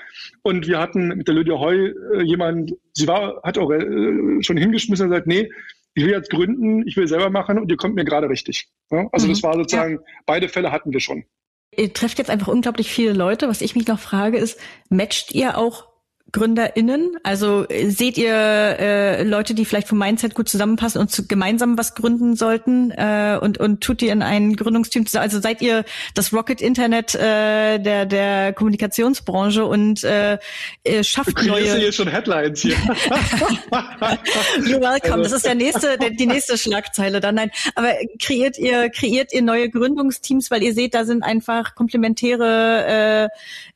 Und 0.44 0.68
wir 0.68 0.80
hatten 0.80 1.10
mit 1.10 1.28
der 1.28 1.36
Lydia 1.36 1.60
Heu 1.60 1.76
äh, 2.14 2.22
jemanden, 2.24 2.74
sie 2.94 3.08
war, 3.08 3.42
hat 3.44 3.58
auch 3.58 3.70
äh, 3.72 4.42
schon 4.42 4.58
hingeschmissen 4.58 5.06
und 5.06 5.12
gesagt, 5.12 5.28
nee, 5.28 5.52
ich 5.94 6.06
will 6.06 6.12
jetzt 6.12 6.30
gründen, 6.30 6.88
ich 6.88 6.96
will 6.96 7.08
selber 7.08 7.30
machen 7.30 7.60
und 7.60 7.70
ihr 7.70 7.78
kommt 7.78 7.96
mir 7.96 8.06
gerade 8.06 8.30
richtig. 8.30 8.70
Ja? 8.92 9.08
Also 9.12 9.28
mhm. 9.28 9.32
das 9.32 9.44
war 9.44 9.54
sozusagen, 9.56 9.96
ja. 9.96 10.02
beide 10.26 10.48
Fälle 10.48 10.72
hatten 10.72 10.94
wir 10.94 11.02
schon. 11.02 11.26
Ihr 11.76 11.94
trefft 11.94 12.18
jetzt 12.18 12.30
einfach 12.30 12.48
unglaublich 12.48 12.92
viele 12.92 13.14
Leute. 13.14 13.48
Was 13.48 13.62
ich 13.62 13.76
mich 13.76 13.88
noch 13.88 14.00
frage 14.00 14.38
ist, 14.38 14.60
matcht 14.90 15.34
ihr 15.34 15.58
auch 15.58 15.89
GründerInnen? 16.32 17.18
Also 17.24 17.68
äh, 17.68 17.90
seht 17.90 18.18
ihr 18.18 18.34
äh, 18.34 19.24
Leute, 19.24 19.54
die 19.54 19.66
vielleicht 19.66 19.88
vom 19.88 19.98
Mindset 19.98 20.36
gut 20.36 20.50
zusammenpassen 20.50 21.02
und 21.02 21.12
zu, 21.12 21.28
gemeinsam 21.28 21.78
was 21.78 21.96
gründen 21.96 22.36
sollten 22.36 22.92
äh, 22.92 23.38
und, 23.42 23.58
und 23.58 23.82
tut 23.82 24.02
ihr 24.02 24.12
in 24.12 24.22
ein 24.22 24.56
Gründungsteam 24.56 25.06
zusammen? 25.06 25.24
Also 25.24 25.40
seid 25.42 25.62
ihr 25.62 25.86
das 26.14 26.34
Rocket 26.34 26.62
Internet 26.62 27.16
äh, 27.16 27.80
der, 27.80 28.06
der 28.06 28.54
Kommunikationsbranche 28.54 29.66
und 29.66 30.04
äh, 30.04 30.38
schafft 31.02 31.40
du 31.40 31.48
neue... 31.48 31.78
hier 31.78 31.92
schon 31.92 32.08
Headlines 32.08 32.62
hier. 32.62 32.76
You're 34.60 34.82
welcome. 34.82 35.14
Also. 35.14 35.24
Das 35.24 35.34
ist 35.34 35.46
der 35.46 35.56
nächste, 35.56 35.98
der, 35.98 36.12
die 36.12 36.28
nächste 36.28 36.58
Schlagzeile 36.58 37.20
dann. 37.20 37.36
Nein, 37.36 37.52
aber 37.76 37.94
kreiert 38.22 38.58
ihr, 38.58 38.90
kreiert 38.90 39.34
ihr 39.34 39.42
neue 39.42 39.70
Gründungsteams, 39.70 40.52
weil 40.52 40.64
ihr 40.64 40.74
seht, 40.74 40.94
da 40.94 41.06
sind 41.06 41.24
einfach 41.24 41.76
komplementäre 41.76 43.30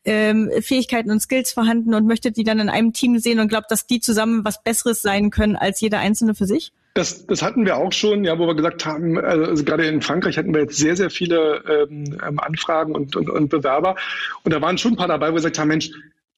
äh, 0.05 0.11
äh, 0.11 0.61
Fähigkeiten 0.61 1.11
und 1.11 1.19
Skills 1.21 1.51
vorhanden 1.51 1.93
und 1.93 2.05
möchtet 2.07 2.37
die 2.37 2.42
die 2.43 2.49
dann 2.49 2.59
in 2.59 2.69
einem 2.69 2.93
Team 2.93 3.17
sehen 3.19 3.39
und 3.39 3.47
glaubt, 3.47 3.71
dass 3.71 3.87
die 3.87 3.99
zusammen 3.99 4.43
was 4.43 4.61
Besseres 4.61 5.01
sein 5.01 5.29
können 5.29 5.55
als 5.55 5.79
jeder 5.79 5.99
Einzelne 5.99 6.35
für 6.35 6.45
sich? 6.45 6.73
Das, 6.95 7.25
das 7.25 7.41
hatten 7.41 7.65
wir 7.65 7.77
auch 7.77 7.91
schon, 7.91 8.23
ja, 8.23 8.37
wo 8.37 8.45
wir 8.45 8.55
gesagt 8.55 8.85
haben, 8.85 9.17
also, 9.17 9.45
also 9.45 9.63
gerade 9.63 9.87
in 9.87 10.01
Frankreich 10.01 10.37
hatten 10.37 10.53
wir 10.53 10.61
jetzt 10.61 10.77
sehr, 10.77 10.95
sehr 10.95 11.09
viele 11.09 11.87
ähm, 11.89 12.37
Anfragen 12.37 12.93
und, 12.93 13.15
und, 13.15 13.29
und 13.29 13.49
Bewerber. 13.49 13.95
Und 14.43 14.53
da 14.53 14.61
waren 14.61 14.77
schon 14.77 14.93
ein 14.93 14.97
paar 14.97 15.07
dabei, 15.07 15.29
wo 15.29 15.31
wir 15.31 15.37
gesagt 15.37 15.57
haben, 15.57 15.69
Mensch, 15.69 15.89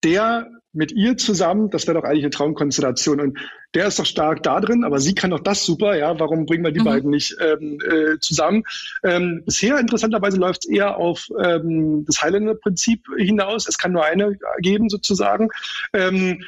der 0.04 0.48
mit 0.76 0.92
ihr 0.92 1.18
zusammen, 1.18 1.70
das 1.70 1.88
wäre 1.88 2.00
doch 2.00 2.08
eigentlich 2.08 2.24
eine 2.24 2.32
Traumkonstellation. 2.32 3.20
Und 3.20 3.40
der 3.74 3.88
ist 3.88 4.00
doch 4.00 4.06
stark 4.06 4.44
da 4.44 4.60
drin, 4.60 4.84
aber 4.84 5.00
sie 5.00 5.16
kann 5.16 5.32
doch 5.32 5.40
das 5.40 5.66
super, 5.66 5.96
ja, 5.98 6.20
warum 6.20 6.46
bringen 6.46 6.64
wir 6.64 6.72
die 6.72 6.82
mhm. 6.82 6.86
beiden 6.86 7.10
nicht 7.10 7.36
ähm, 7.42 7.80
äh, 7.90 8.20
zusammen? 8.20 8.64
Ähm, 9.04 9.44
bisher 9.46 9.80
interessanterweise 9.80 10.38
läuft 10.38 10.66
es 10.66 10.72
eher 10.72 10.98
auf 10.98 11.28
ähm, 11.44 12.06
das 12.06 12.22
Highlander-Prinzip 12.22 13.06
hinaus. 13.18 13.68
Es 13.68 13.78
kann 13.78 13.94
nur 13.94 14.06
eine 14.06 14.38
geben, 14.60 14.90
sozusagen. 14.90 15.50
Ähm, 15.94 16.44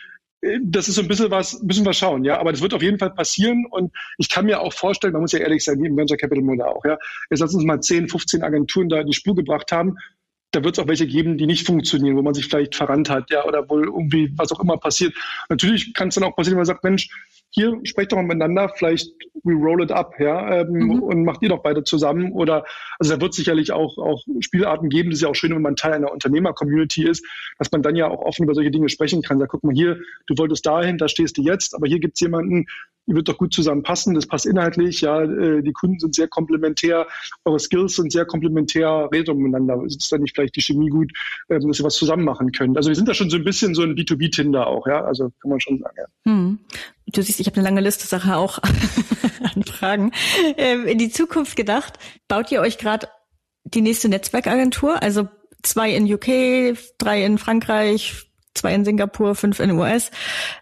das 0.62 0.88
ist 0.88 0.96
so 0.96 1.02
ein 1.02 1.08
bisschen 1.08 1.32
was, 1.32 1.62
müssen 1.64 1.86
wir 1.86 1.94
schauen, 1.94 2.24
ja. 2.24 2.40
Aber 2.40 2.52
das 2.52 2.62
wird 2.62 2.74
auf 2.74 2.84
jeden 2.84 3.00
Fall 3.00 3.12
passieren 3.12 3.66
und 3.70 3.92
ich 4.18 4.30
kann 4.30 4.46
mir 4.46 4.62
auch 4.62 4.74
vorstellen, 4.74 5.14
man 5.14 5.24
muss 5.24 5.32
ja 5.32 5.40
ehrlich 5.40 5.64
sein, 5.64 5.82
wie 5.82 5.88
im 5.88 5.98
Venture 5.98 6.18
Capital 6.18 6.44
Modell 6.44 6.66
auch, 6.68 6.86
ja. 6.86 6.98
Jetzt 7.30 7.40
lass 7.40 7.56
uns 7.56 7.64
mal 7.64 7.82
10, 7.82 8.08
15 8.08 8.44
Agenturen 8.44 8.90
da 8.90 9.00
in 9.00 9.08
die 9.08 9.14
Spur 9.14 9.36
gebracht 9.36 9.72
haben 9.72 9.98
da 10.52 10.64
wird 10.64 10.78
es 10.78 10.84
auch 10.84 10.88
welche 10.88 11.08
geben, 11.08 11.38
die 11.38 11.46
nicht 11.46 11.66
funktionieren, 11.66 12.16
wo 12.16 12.22
man 12.22 12.34
sich 12.34 12.46
vielleicht 12.46 12.76
verrannt 12.76 13.10
hat, 13.10 13.30
ja, 13.30 13.46
oder 13.46 13.70
wohl 13.70 13.86
irgendwie 13.86 14.32
was 14.36 14.52
auch 14.52 14.60
immer 14.62 14.78
passiert. 14.78 15.14
Natürlich 15.50 15.94
kann 15.94 16.08
es 16.08 16.16
dann 16.16 16.24
auch 16.24 16.36
passieren, 16.36 16.54
wenn 16.54 16.60
man 16.60 16.66
sagt, 16.66 16.84
Mensch, 16.84 17.10
hier 17.50 17.80
sprecht 17.84 18.12
doch 18.12 18.18
mal 18.18 18.24
miteinander, 18.24 18.70
vielleicht 18.76 19.12
we 19.44 19.54
roll 19.54 19.84
it 19.84 19.92
up, 19.92 20.14
ja, 20.20 20.62
ähm, 20.62 20.70
mhm. 20.70 21.04
und 21.04 21.26
macht 21.26 21.42
ihr 21.42 21.50
doch 21.50 21.62
beide 21.62 21.84
zusammen. 21.84 22.32
Oder 22.32 22.66
also 23.00 23.16
da 23.16 23.22
wird 23.22 23.34
sicherlich 23.34 23.72
auch, 23.72 23.98
auch 23.98 24.24
Spielarten 24.40 24.90
geben, 24.90 25.10
das 25.10 25.20
ist 25.20 25.24
ja 25.24 25.30
auch 25.30 25.36
schön, 25.36 25.54
wenn 25.54 25.62
man 25.62 25.76
Teil 25.76 25.94
einer 25.94 26.12
Unternehmer-Community 26.12 27.08
ist, 27.08 27.26
dass 27.58 27.72
man 27.72 27.82
dann 27.82 27.96
ja 27.96 28.08
auch 28.08 28.22
offen 28.22 28.44
über 28.44 28.54
solche 28.54 28.72
Dinge 28.72 28.90
sprechen 28.90 29.22
kann. 29.22 29.40
Sag, 29.40 29.50
guck 29.50 29.64
mal 29.64 29.74
hier, 29.74 30.00
du 30.28 30.38
wolltest 30.38 30.66
dahin, 30.66 30.98
da 30.98 31.08
stehst 31.08 31.38
du 31.38 31.42
jetzt, 31.42 31.76
aber 31.76 31.88
hier 31.88 32.00
gibt's 32.00 32.20
jemanden, 32.22 32.60
ihr 32.60 32.66
wird 33.16 33.30
doch 33.30 33.38
gut 33.38 33.54
zusammenpassen, 33.54 34.14
das 34.14 34.28
passt 34.28 34.46
inhaltlich, 34.46 35.02
ja, 35.02 35.22
äh, 35.22 35.62
die 35.62 35.72
Kunden 35.72 36.00
sind 36.00 36.16
sehr 36.16 36.28
komplementär, 36.28 37.08
eure 37.46 37.60
Skills 37.60 37.96
sind 37.96 38.12
sehr 38.12 38.26
komplementär, 38.26 39.10
redet 39.12 39.36
miteinander, 39.36 39.82
ist 39.86 40.12
dann 40.12 40.22
nicht 40.22 40.36
vielleicht 40.36 40.56
die 40.56 40.62
Chemie 40.62 40.90
gut, 40.90 41.12
äh, 41.48 41.60
dass 41.60 41.80
ihr 41.80 41.86
was 41.86 41.96
zusammen 41.96 42.26
machen 42.26 42.52
könnt. 42.52 42.78
Also 42.78 42.90
wir 42.90 42.96
sind 42.96 43.08
da 43.08 43.14
schon 43.14 43.30
so 43.30 43.38
ein 43.38 43.44
bisschen 43.44 43.74
so 43.74 43.84
ein 43.84 43.96
B2B-Tinder 43.96 44.68
auch, 44.68 44.88
ja, 44.88 45.04
also 45.04 45.32
kann 45.42 45.50
man 45.50 45.60
schon 45.60 45.80
sagen, 45.80 45.96
ja. 45.98 46.32
Hm. 46.32 46.60
Du 47.08 47.22
siehst, 47.22 47.40
ich 47.40 47.48
habe 47.48 47.56
eine 47.58 47.64
lange 47.64 47.82
Liste 47.82 48.06
Sache 48.06 48.36
auch 48.36 48.60
an 49.56 49.64
Fragen. 49.64 50.12
Ähm, 50.58 50.86
in 50.86 50.98
die 50.98 51.10
Zukunft 51.10 51.56
gedacht, 51.56 51.94
baut 52.28 52.52
ihr 52.52 52.60
euch 52.60 52.78
gerade 52.78 53.08
die 53.64 53.82
nächste 53.82 54.10
Netzwerkagentur, 54.10 55.02
also 55.02 55.30
zwei 55.64 55.94
in 55.94 56.12
UK, 56.12 56.78
drei 56.98 57.24
in 57.24 57.38
Frankreich, 57.38 58.27
zwei 58.58 58.74
in 58.74 58.86
Singapur, 58.86 59.36
fünf 59.36 59.60
in 59.60 59.72
US 59.72 60.12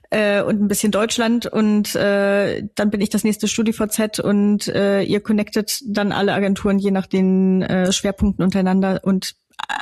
äh, 0.10 0.41
und 0.41 0.62
ein 0.62 0.67
bisschen 0.67 0.91
Deutschland. 0.91 1.45
Und 1.47 1.95
äh, 1.95 2.63
dann 2.75 2.89
bin 2.89 3.01
ich 3.01 3.10
das 3.10 3.23
nächste 3.23 3.47
StudiVZ 3.47 4.19
und 4.19 4.67
äh, 4.67 5.01
ihr 5.01 5.21
connectet 5.21 5.79
dann 5.86 6.12
alle 6.12 6.34
Agenturen 6.34 6.79
je 6.79 6.91
nach 6.91 7.08
den 7.08 7.62
äh, 7.63 7.91
Schwerpunkten 7.91 8.43
untereinander. 8.43 9.01
Und 9.03 9.36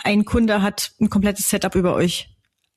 ein 0.04 0.26
Kunde 0.26 0.62
hat 0.62 0.92
ein 1.02 1.10
komplettes 1.10 1.50
Setup 1.50 1.76
über 1.76 1.96
euch 1.96 2.33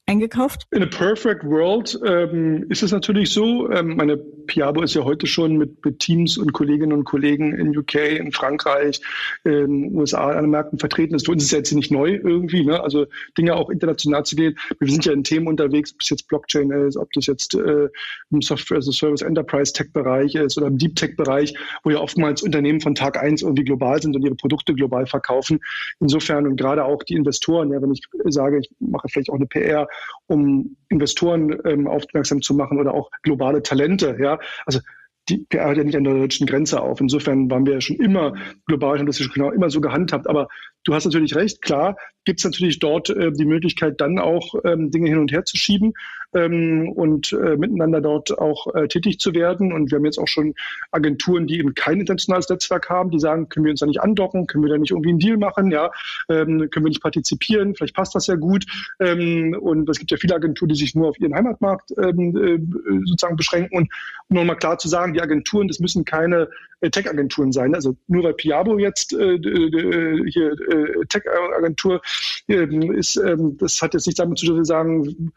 eingekauft? 0.07 0.67
In 0.71 0.83
a 0.83 0.87
perfect 0.87 1.45
world 1.45 1.99
ähm, 2.07 2.67
ist 2.69 2.83
es 2.83 2.93
natürlich 2.93 3.31
so. 3.31 3.71
Ähm, 3.71 3.97
meine 3.97 4.17
Piabo 4.17 4.83
ist 4.83 4.95
ja 4.95 5.05
heute 5.05 5.27
schon 5.27 5.57
mit, 5.57 5.85
mit 5.85 5.99
Teams 5.99 6.39
und 6.39 6.53
Kolleginnen 6.53 6.93
und 6.93 7.05
Kollegen 7.05 7.53
in 7.53 7.77
UK, 7.77 7.95
in 8.19 8.31
Frankreich, 8.31 9.01
in 9.43 9.95
USA 9.97 10.31
an 10.31 10.45
den 10.45 10.51
Märkten 10.51 10.79
vertreten. 10.79 11.15
Das 11.15 11.25
für 11.25 11.33
uns 11.33 11.43
ist 11.43 11.51
jetzt 11.51 11.73
nicht 11.73 11.91
neu 11.91 12.15
irgendwie. 12.15 12.65
Ne? 12.65 12.81
Also 12.81 13.07
Dinge 13.37 13.57
auch 13.57 13.69
international 13.69 14.25
zu 14.25 14.37
gehen. 14.37 14.57
Wir 14.79 14.89
sind 14.89 15.05
ja 15.05 15.13
in 15.13 15.25
Themen 15.25 15.49
unterwegs, 15.49 15.93
ob 15.93 16.01
es 16.01 16.11
jetzt 16.11 16.29
Blockchain 16.29 16.71
ist, 16.71 16.97
ob 16.97 17.13
das 17.13 17.27
jetzt 17.27 17.55
äh, 17.55 17.89
im 18.31 18.43
Software 18.43 18.79
as 18.79 18.89
a 18.89 18.93
Service 18.93 19.23
Enterprise 19.23 19.73
Tech 19.73 19.93
Bereich 19.93 20.37
ist 20.37 20.57
oder 20.57 20.69
im 20.69 20.79
Deep 20.79 20.95
Tech 20.95 21.17
Bereich, 21.17 21.55
wo 21.83 21.91
ja 21.91 21.99
oftmals 21.99 22.43
Unternehmen 22.43 22.81
von 22.81 22.95
Tag 22.95 23.21
eins 23.21 23.43
irgendwie 23.43 23.65
global 23.65 24.01
sind 24.01 24.15
und 24.15 24.23
ihre 24.23 24.37
Produkte 24.37 24.73
global 24.73 25.07
verkaufen. 25.07 25.59
Insofern 25.99 26.47
und 26.47 26.57
gerade 26.57 26.85
auch 26.85 27.03
die 27.03 27.15
Investoren, 27.15 27.73
ja, 27.73 27.83
wenn 27.83 27.91
ich 27.91 28.03
sage, 28.27 28.61
ich 28.61 28.71
mache 28.79 29.09
vielleicht 29.09 29.31
auch 29.31 29.35
eine 29.35 29.47
PR 29.47 29.89
um 30.27 30.77
Investoren 30.89 31.57
ähm, 31.65 31.87
aufmerksam 31.87 32.43
zu 32.43 32.55
machen 32.55 32.79
oder 32.79 32.95
auch 32.95 33.11
globale 33.23 33.63
Talente. 33.63 34.17
Ja, 34.21 34.39
also 34.65 34.81
die 35.29 35.39
PR 35.49 35.67
hört 35.67 35.79
ja 35.79 35.85
nicht 35.85 35.97
an 35.97 36.05
der 36.05 36.15
deutschen 36.15 36.47
Grenze 36.47 36.81
auf. 36.81 37.01
Insofern 37.01 37.51
waren 37.51 37.67
wir 37.67 37.75
ja 37.75 37.81
schon 37.81 37.97
immer 37.97 38.35
global, 38.67 38.99
schon 39.13 39.31
genau 39.35 39.51
immer 39.51 39.71
so 39.71 39.81
gehandhabt. 39.81 40.29
Aber 40.29 40.49
du 40.85 40.95
hast 40.95 41.05
natürlich 41.05 41.35
recht, 41.35 41.63
klar, 41.63 41.97
gibt 42.25 42.41
es 42.41 42.45
natürlich 42.45 42.79
dort 42.79 43.11
äh, 43.11 43.33
die 43.33 43.45
Möglichkeit, 43.45 44.01
dann 44.01 44.19
auch 44.19 44.55
ähm, 44.65 44.91
Dinge 44.91 45.09
hin 45.09 45.19
und 45.19 45.33
her 45.33 45.45
zu 45.45 45.57
schieben 45.57 45.95
ähm, 46.37 46.93
und 46.95 47.33
äh, 47.33 47.57
miteinander 47.57 48.01
dort 48.01 48.39
auch 48.39 48.73
äh, 48.75 48.89
tätig 48.89 49.19
zu 49.19 49.35
werden. 49.35 49.73
Und 49.73 49.91
wir 49.91 49.97
haben 49.97 50.05
jetzt 50.05 50.19
auch 50.19 50.29
schon 50.29 50.55
Agenturen, 50.91 51.47
die 51.47 51.59
eben 51.59 51.75
kein 51.75 52.01
internationales 52.01 52.49
Netzwerk 52.49 52.91
haben, 52.91 53.11
die 53.11 53.19
sagen, 53.19 53.49
können 53.49 53.65
wir 53.65 53.71
uns 53.71 53.81
da 53.81 53.87
nicht 53.87 54.01
andocken, 54.01 54.47
können 54.47 54.65
wir 54.65 54.71
da 54.71 54.79
nicht 54.79 54.91
irgendwie 54.91 55.11
einen 55.11 55.19
Deal 55.19 55.39
machen, 55.39 55.71
ja, 55.71 55.91
ähm, 56.29 56.69
können 56.71 56.85
wir 56.85 56.91
nicht 56.91 57.03
partizipieren, 57.03 57.75
vielleicht 57.75 57.97
passt 57.97 58.15
das 58.15 58.27
ja 58.27 58.35
gut. 58.35 58.67
Ähm, 59.01 59.57
und 59.59 59.89
es 59.89 59.99
gibt 59.99 60.11
ja 60.11 60.19
viele 60.19 60.35
Agenturen, 60.35 60.69
die 60.69 60.75
sich 60.75 60.95
nur 60.95 61.09
auf 61.09 61.19
ihren 61.19 61.35
Heimatmarkt 61.35 61.93
ähm, 61.99 62.37
äh, 62.37 62.99
sozusagen 63.07 63.37
beschränken. 63.37 63.77
Und 63.77 63.93
um 64.29 64.37
nochmal 64.37 64.57
klar 64.57 64.79
zu 64.79 64.89
sagen, 64.89 65.15
die 65.15 65.23
Agenturen, 65.23 65.69
das 65.69 65.81
müssen 65.81 66.05
keine 66.05 66.49
äh, 66.81 66.91
Tech-Agenturen 66.91 67.53
sein. 67.53 67.75
Also 67.75 67.97
nur 68.07 68.25
weil 68.25 68.35
Piabo 68.35 68.79
jetzt 68.79 69.15
äh, 69.15 69.35
äh, 69.35 70.31
hier 70.31 70.53
äh, 70.53 71.07
Tech-Agentur 71.09 72.03
ähm, 72.49 72.93
ist, 72.93 73.17
ähm, 73.17 73.57
das 73.59 73.81
hat 73.81 73.95
jetzt 73.95 74.07
nicht 74.07 74.19
damit 74.19 74.39
zu 74.39 74.65
sagen, 74.65 75.33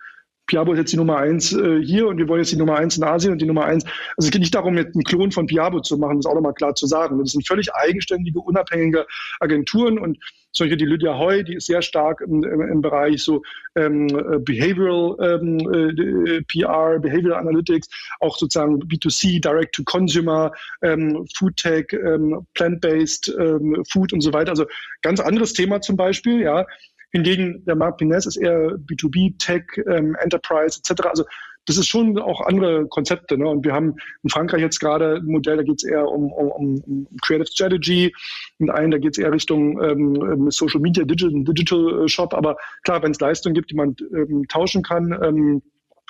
Piabo 0.50 0.74
ist 0.74 0.80
jetzt 0.80 0.94
die 0.94 0.98
Nummer 0.98 1.18
eins 1.18 1.54
äh, 1.54 1.80
hier 1.82 2.08
und 2.08 2.18
wir 2.18 2.28
wollen 2.28 2.42
jetzt 2.42 2.52
die 2.52 2.58
Nummer 2.58 2.76
eins 2.76 2.98
in 2.98 3.04
Asien 3.04 3.32
und 3.32 3.40
die 3.40 3.46
Nummer 3.46 3.66
eins. 3.66 3.86
Also 4.18 4.28
es 4.28 4.32
geht 4.32 4.42
nicht 4.42 4.56
darum, 4.56 4.76
jetzt 4.78 4.96
einen 4.96 5.04
Klon 5.04 5.32
von 5.32 5.46
Piabo 5.46 5.80
zu 5.80 5.98
machen, 5.98 6.18
das 6.18 6.26
auch 6.26 6.34
nochmal 6.34 6.56
klar 6.56 6.74
zu 6.74 6.88
sagen. 6.88 7.20
Das 7.20 7.32
sind 7.32 7.48
völlig 7.48 7.74
eigenständige, 7.74 8.40
unabhängige 8.40 9.06
Agenturen 9.40 10.00
und 10.00 10.18
solche 10.52 10.76
die 10.76 10.86
Lydia 10.86 11.16
Hoy, 11.16 11.44
die 11.44 11.56
ist 11.56 11.68
sehr 11.68 11.84
stark 11.84 12.22
im, 12.22 12.44
im, 12.44 12.62
im 12.62 12.82
Bereich 12.82 13.22
so 13.22 13.44
ähm, 13.76 14.08
äh, 14.08 14.40
Behavioral 14.40 15.40
ähm, 15.40 15.60
äh, 15.60 16.42
PR, 16.42 16.98
Behavioral 17.00 17.40
Analytics, 17.40 17.88
auch 18.20 18.36
sozusagen 18.36 18.80
B2C, 18.80 19.40
Direct 19.40 19.76
to 19.76 19.84
Consumer, 19.84 20.52
ähm, 20.82 21.28
Food 21.38 21.58
Tech, 21.58 21.94
ähm, 21.94 22.48
Plant-Based 22.56 23.36
ähm, 23.40 23.84
Food 23.88 24.14
und 24.14 24.22
so 24.22 24.34
weiter. 24.34 24.50
Also 24.50 24.66
ganz 25.04 25.20
anderes 25.20 25.54
Thema 25.54 25.82
zum 25.82 25.96
Beispiel, 25.96 26.42
ja. 26.42 26.66
Hingegen 27.12 27.64
der 27.66 27.76
Marc 27.76 27.98
Pines 27.98 28.26
ist 28.26 28.38
eher 28.38 28.78
B2B, 28.78 29.38
Tech, 29.38 29.64
ähm, 29.88 30.16
Enterprise 30.22 30.80
etc. 30.80 31.08
Also 31.08 31.26
das 31.66 31.78
ist 31.78 31.88
schon 31.88 32.18
auch 32.18 32.42
andere 32.42 32.88
Konzepte. 32.88 33.38
Ne? 33.38 33.48
Und 33.48 33.64
wir 33.64 33.74
haben 33.74 33.96
in 34.24 34.30
Frankreich 34.30 34.62
jetzt 34.62 34.80
gerade 34.80 35.18
ein 35.18 35.26
Modell, 35.26 35.58
da 35.58 35.64
geht 35.64 35.84
es 35.84 35.90
eher 35.90 36.08
um, 36.08 36.32
um, 36.32 36.82
um 36.82 37.08
Creative 37.22 37.46
Strategy 37.46 38.14
und 38.58 38.72
einen, 38.72 38.92
da 38.92 38.98
geht 38.98 39.12
es 39.12 39.24
eher 39.24 39.32
Richtung 39.32 39.82
ähm, 39.82 40.16
ähm, 40.16 40.52
Social 40.52 40.82
Media, 40.82 41.04
Digital, 41.04 41.44
Digital 41.44 42.08
Shop. 42.08 42.34
Aber 42.34 42.58
klar, 42.84 43.04
wenn 43.04 43.12
es 43.12 43.20
Leistungen 43.20 43.54
gibt, 43.54 43.70
die 43.72 43.76
man 43.76 43.96
ähm, 44.14 44.48
tauschen 44.48 44.82
kann, 44.82 45.12
ähm, 45.22 45.62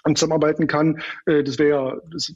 und 0.04 0.18
zusammenarbeiten 0.18 0.68
kann. 0.68 1.02
Äh, 1.26 1.44
das 1.44 1.60
wäre 1.60 1.70
ja 1.70 1.98
das 2.12 2.34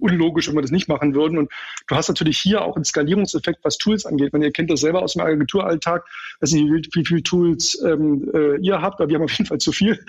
unlogisch, 0.00 0.48
wenn 0.48 0.54
wir 0.54 0.62
das 0.62 0.70
nicht 0.70 0.88
machen 0.88 1.14
würden. 1.14 1.38
Und 1.38 1.50
du 1.86 1.96
hast 1.96 2.08
natürlich 2.08 2.38
hier 2.38 2.62
auch 2.62 2.76
einen 2.76 2.84
Skalierungseffekt, 2.84 3.60
was 3.62 3.78
Tools 3.78 4.06
angeht. 4.06 4.32
Man, 4.32 4.42
ihr 4.42 4.52
kennt 4.52 4.70
das 4.70 4.80
selber 4.80 5.02
aus 5.02 5.14
dem 5.14 5.22
Agenturalltag, 5.22 6.04
dass 6.40 6.52
ihr 6.52 6.64
wie, 6.64 6.88
wie 6.92 7.04
viele 7.04 7.22
Tools 7.22 7.80
ähm, 7.84 8.30
äh, 8.34 8.56
ihr 8.56 8.80
habt, 8.80 9.00
aber 9.00 9.08
wir 9.08 9.16
haben 9.16 9.24
auf 9.24 9.32
jeden 9.32 9.46
Fall 9.46 9.58
zu 9.58 9.72
viel. 9.72 10.04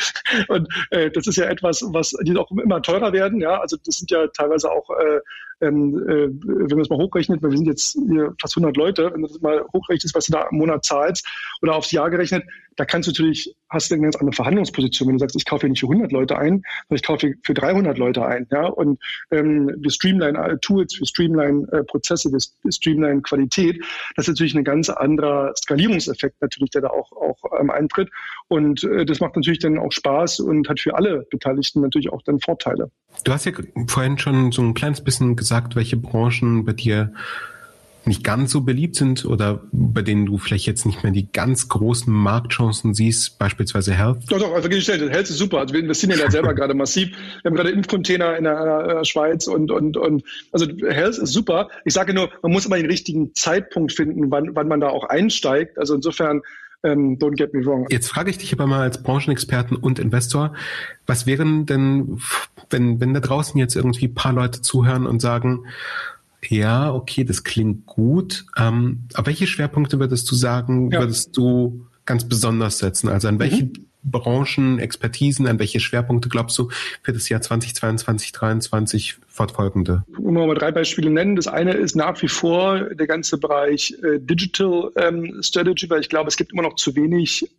Und 0.48 0.68
äh, 0.92 1.12
das 1.12 1.28
ist 1.28 1.38
ja 1.38 1.46
etwas, 1.46 1.84
was 1.88 2.12
die 2.24 2.36
auch 2.38 2.52
immer 2.52 2.82
teurer 2.82 3.14
werden. 3.14 3.40
Ja, 3.40 3.60
also 3.60 3.78
das 3.86 3.98
sind 3.98 4.12
ja 4.12 4.28
teilweise 4.28 4.72
auch 4.72 4.90
äh, 4.90 5.20
ähm, 5.62 5.98
äh, 6.08 6.28
wenn 6.30 6.68
man 6.68 6.80
das 6.80 6.90
mal 6.90 7.00
hochrechnet, 7.00 7.42
weil 7.42 7.52
wir 7.52 7.58
sind 7.58 7.68
jetzt 7.68 7.98
hier 8.08 8.34
fast 8.40 8.58
100 8.58 8.76
Leute, 8.78 9.12
wenn 9.14 9.22
du 9.22 9.28
das 9.28 9.42
mal 9.42 9.64
hochrechnest, 9.74 10.16
was 10.16 10.26
du 10.26 10.34
da 10.34 10.48
im 10.52 10.58
Monat 10.58 10.86
zahlst 10.86 11.28
oder 11.62 11.76
aufs 11.76 11.92
Jahr 11.92 12.10
gerechnet, 12.10 12.44
da 12.78 12.86
kannst 12.86 13.08
du 13.08 13.12
natürlich, 13.12 13.56
hast 13.70 13.92
du 13.92 13.96
eine 13.96 14.04
ganz 14.04 14.16
andere 14.16 14.36
Verhandlungsposition, 14.36 15.08
wenn 15.08 15.16
du 15.16 15.20
sagst, 15.20 15.36
ich 15.36 15.46
kaufe 15.46 15.62
hier 15.62 15.70
nicht 15.70 15.82
für 15.82 15.88
100 15.88 16.12
Leute 16.12 16.38
ein, 16.38 16.64
sondern 16.88 16.96
ich 16.96 17.04
kaufe 17.04 17.34
für 17.44 17.54
300 17.54 17.98
Leute 17.98 18.26
ein, 18.26 18.48
ja, 18.52 18.66
und 18.66 19.00
ähm, 19.32 19.72
wir 19.78 19.92
streamline 19.92 20.38
äh, 20.38 20.58
Tools, 20.60 20.98
wir 21.00 21.08
streamline 21.08 21.68
äh, 21.72 21.84
Prozesse, 21.84 22.32
wir 22.32 22.72
streamline 22.72 23.22
Qualität, 23.22 23.84
das 24.16 24.28
ist 24.28 24.30
natürlich 24.30 24.56
ein 24.56 24.64
ganz 24.64 24.90
anderer 24.90 25.54
Skalierungseffekt 25.56 26.42
natürlich, 26.42 26.72
der 26.72 26.82
da 26.82 26.90
auch, 26.90 27.12
auch 27.12 27.38
ähm, 27.60 27.70
eintritt. 27.70 28.10
Und 28.48 28.84
äh, 28.84 29.06
das 29.06 29.20
macht 29.20 29.36
natürlich 29.36 29.60
dann 29.60 29.78
auch 29.78 29.92
Spaß 29.92 30.40
und 30.42 30.68
hat 30.70 30.80
für 30.80 30.96
alle 30.96 31.26
Beteiligten 31.30 31.82
natürlich 31.82 32.12
auch 32.12 32.22
dann 32.24 32.40
Vorteile. 32.40 32.92
Du 33.24 33.32
hast 33.32 33.46
ja 33.46 33.52
vorhin 33.88 34.18
schon 34.18 34.52
so 34.52 34.62
ein 34.62 34.74
kleines 34.74 35.04
bisschen 35.04 35.36
gesagt, 35.36 35.51
welche 35.76 35.98
Branchen 35.98 36.66
bei 36.66 36.74
dir 36.74 37.14
nicht 38.06 38.24
ganz 38.24 38.52
so 38.52 38.62
beliebt 38.62 38.96
sind 38.96 39.26
oder 39.26 39.62
bei 39.72 40.02
denen 40.02 40.26
du 40.26 40.38
vielleicht 40.38 40.66
jetzt 40.66 40.86
nicht 40.86 41.04
mehr 41.04 41.12
die 41.12 41.32
ganz 41.32 41.70
großen 41.70 42.12
Marktchancen 42.12 42.94
siehst, 42.94 43.38
beispielsweise 43.38 43.94
Health? 43.94 44.24
Doch, 44.30 44.40
doch, 44.40 44.54
also 44.54 44.70
gestellt, 44.70 45.08
Health 45.12 45.30
ist 45.30 45.38
super. 45.38 45.60
Also 45.60 45.74
wir 45.74 45.82
investieren 45.82 46.18
ja 46.18 46.32
selber 46.32 46.54
gerade 46.56 46.74
massiv. 46.74 47.10
Wir 47.10 47.50
haben 47.50 47.56
gerade 47.56 47.70
Impfcontainer 47.70 48.38
in 48.38 48.46
der, 48.46 48.82
in 48.82 48.88
der 48.90 49.06
Schweiz 49.06 49.48
und, 49.48 49.70
und, 49.70 49.98
und 49.98 50.24
also 50.52 50.66
Health 50.90 51.20
ist 51.20 51.32
super. 51.32 51.70
Ich 51.86 51.94
sage 51.94 52.14
nur, 52.14 52.32
man 52.42 52.52
muss 52.52 52.66
immer 52.66 52.78
den 52.78 52.88
richtigen 52.88 53.36
Zeitpunkt 53.36 53.92
finden, 53.92 54.32
wann, 54.32 54.56
wann 54.56 54.68
man 54.68 54.80
da 54.80 54.90
auch 54.90 55.04
einsteigt. 55.04 55.78
Also 55.78 55.94
insofern 55.94 56.42
ähm, 56.84 57.18
don't 57.18 57.36
get 57.36 57.54
me 57.54 57.66
wrong. 57.66 57.86
Jetzt 57.90 58.10
frage 58.10 58.30
ich 58.30 58.38
dich 58.38 58.54
aber 58.54 58.68
mal 58.68 58.82
als 58.82 59.02
Branchenexperten 59.04 59.78
und 59.78 60.00
Investor, 60.00 60.54
was 61.06 61.26
wären 61.26 61.66
denn, 61.66 62.20
wenn, 62.70 63.00
wenn 63.00 63.14
da 63.14 63.20
draußen 63.20 63.60
jetzt 63.60 63.76
irgendwie 63.76 64.08
ein 64.08 64.16
paar 64.16 64.34
Leute 64.34 64.62
zuhören 64.62 65.06
und 65.06 65.22
sagen, 65.22 65.66
ja, 66.48 66.92
okay, 66.92 67.24
das 67.24 67.44
klingt 67.44 67.86
gut, 67.86 68.46
ähm, 68.58 69.04
aber 69.14 69.28
welche 69.28 69.46
Schwerpunkte 69.46 70.00
würdest 70.00 70.30
du 70.32 70.36
sagen, 70.36 70.92
ja. 70.92 71.00
würdest 71.00 71.38
du 71.38 71.86
ganz 72.06 72.28
besonders 72.28 72.80
setzen? 72.80 73.10
Also 73.10 73.28
an 73.28 73.40
welche 73.40 73.66
mhm. 73.66 73.74
Branchen, 74.04 74.80
Expertisen, 74.80 75.48
an 75.48 75.60
welche 75.60 75.80
Schwerpunkte 75.80 76.30
glaubst 76.30 76.58
du 76.58 76.70
für 77.04 77.14
das 77.14 77.30
Jahr 77.30 77.42
2022, 77.42 78.34
2023 78.34 79.18
fortfolgende? 79.28 80.04
Um 80.18 80.34
mal 80.34 80.54
drei 80.56 80.72
Beispiele 80.72 81.10
nennen. 81.10 81.36
Das 81.36 81.48
eine 81.48 81.74
ist 81.74 81.96
nach 81.96 82.22
wie 82.22 82.28
vor 82.28 82.80
der 82.80 83.08
ganze 83.08 83.38
Bereich 83.38 83.96
äh, 84.04 84.20
Digital 84.20 84.92
ähm, 84.96 85.42
Strategy, 85.42 85.90
weil 85.90 86.02
ich 86.02 86.10
glaube, 86.10 86.28
es 86.28 86.38
gibt 86.38 86.52
immer 86.52 86.64
noch 86.64 86.76
zu 86.76 86.96
wenig 86.96 87.50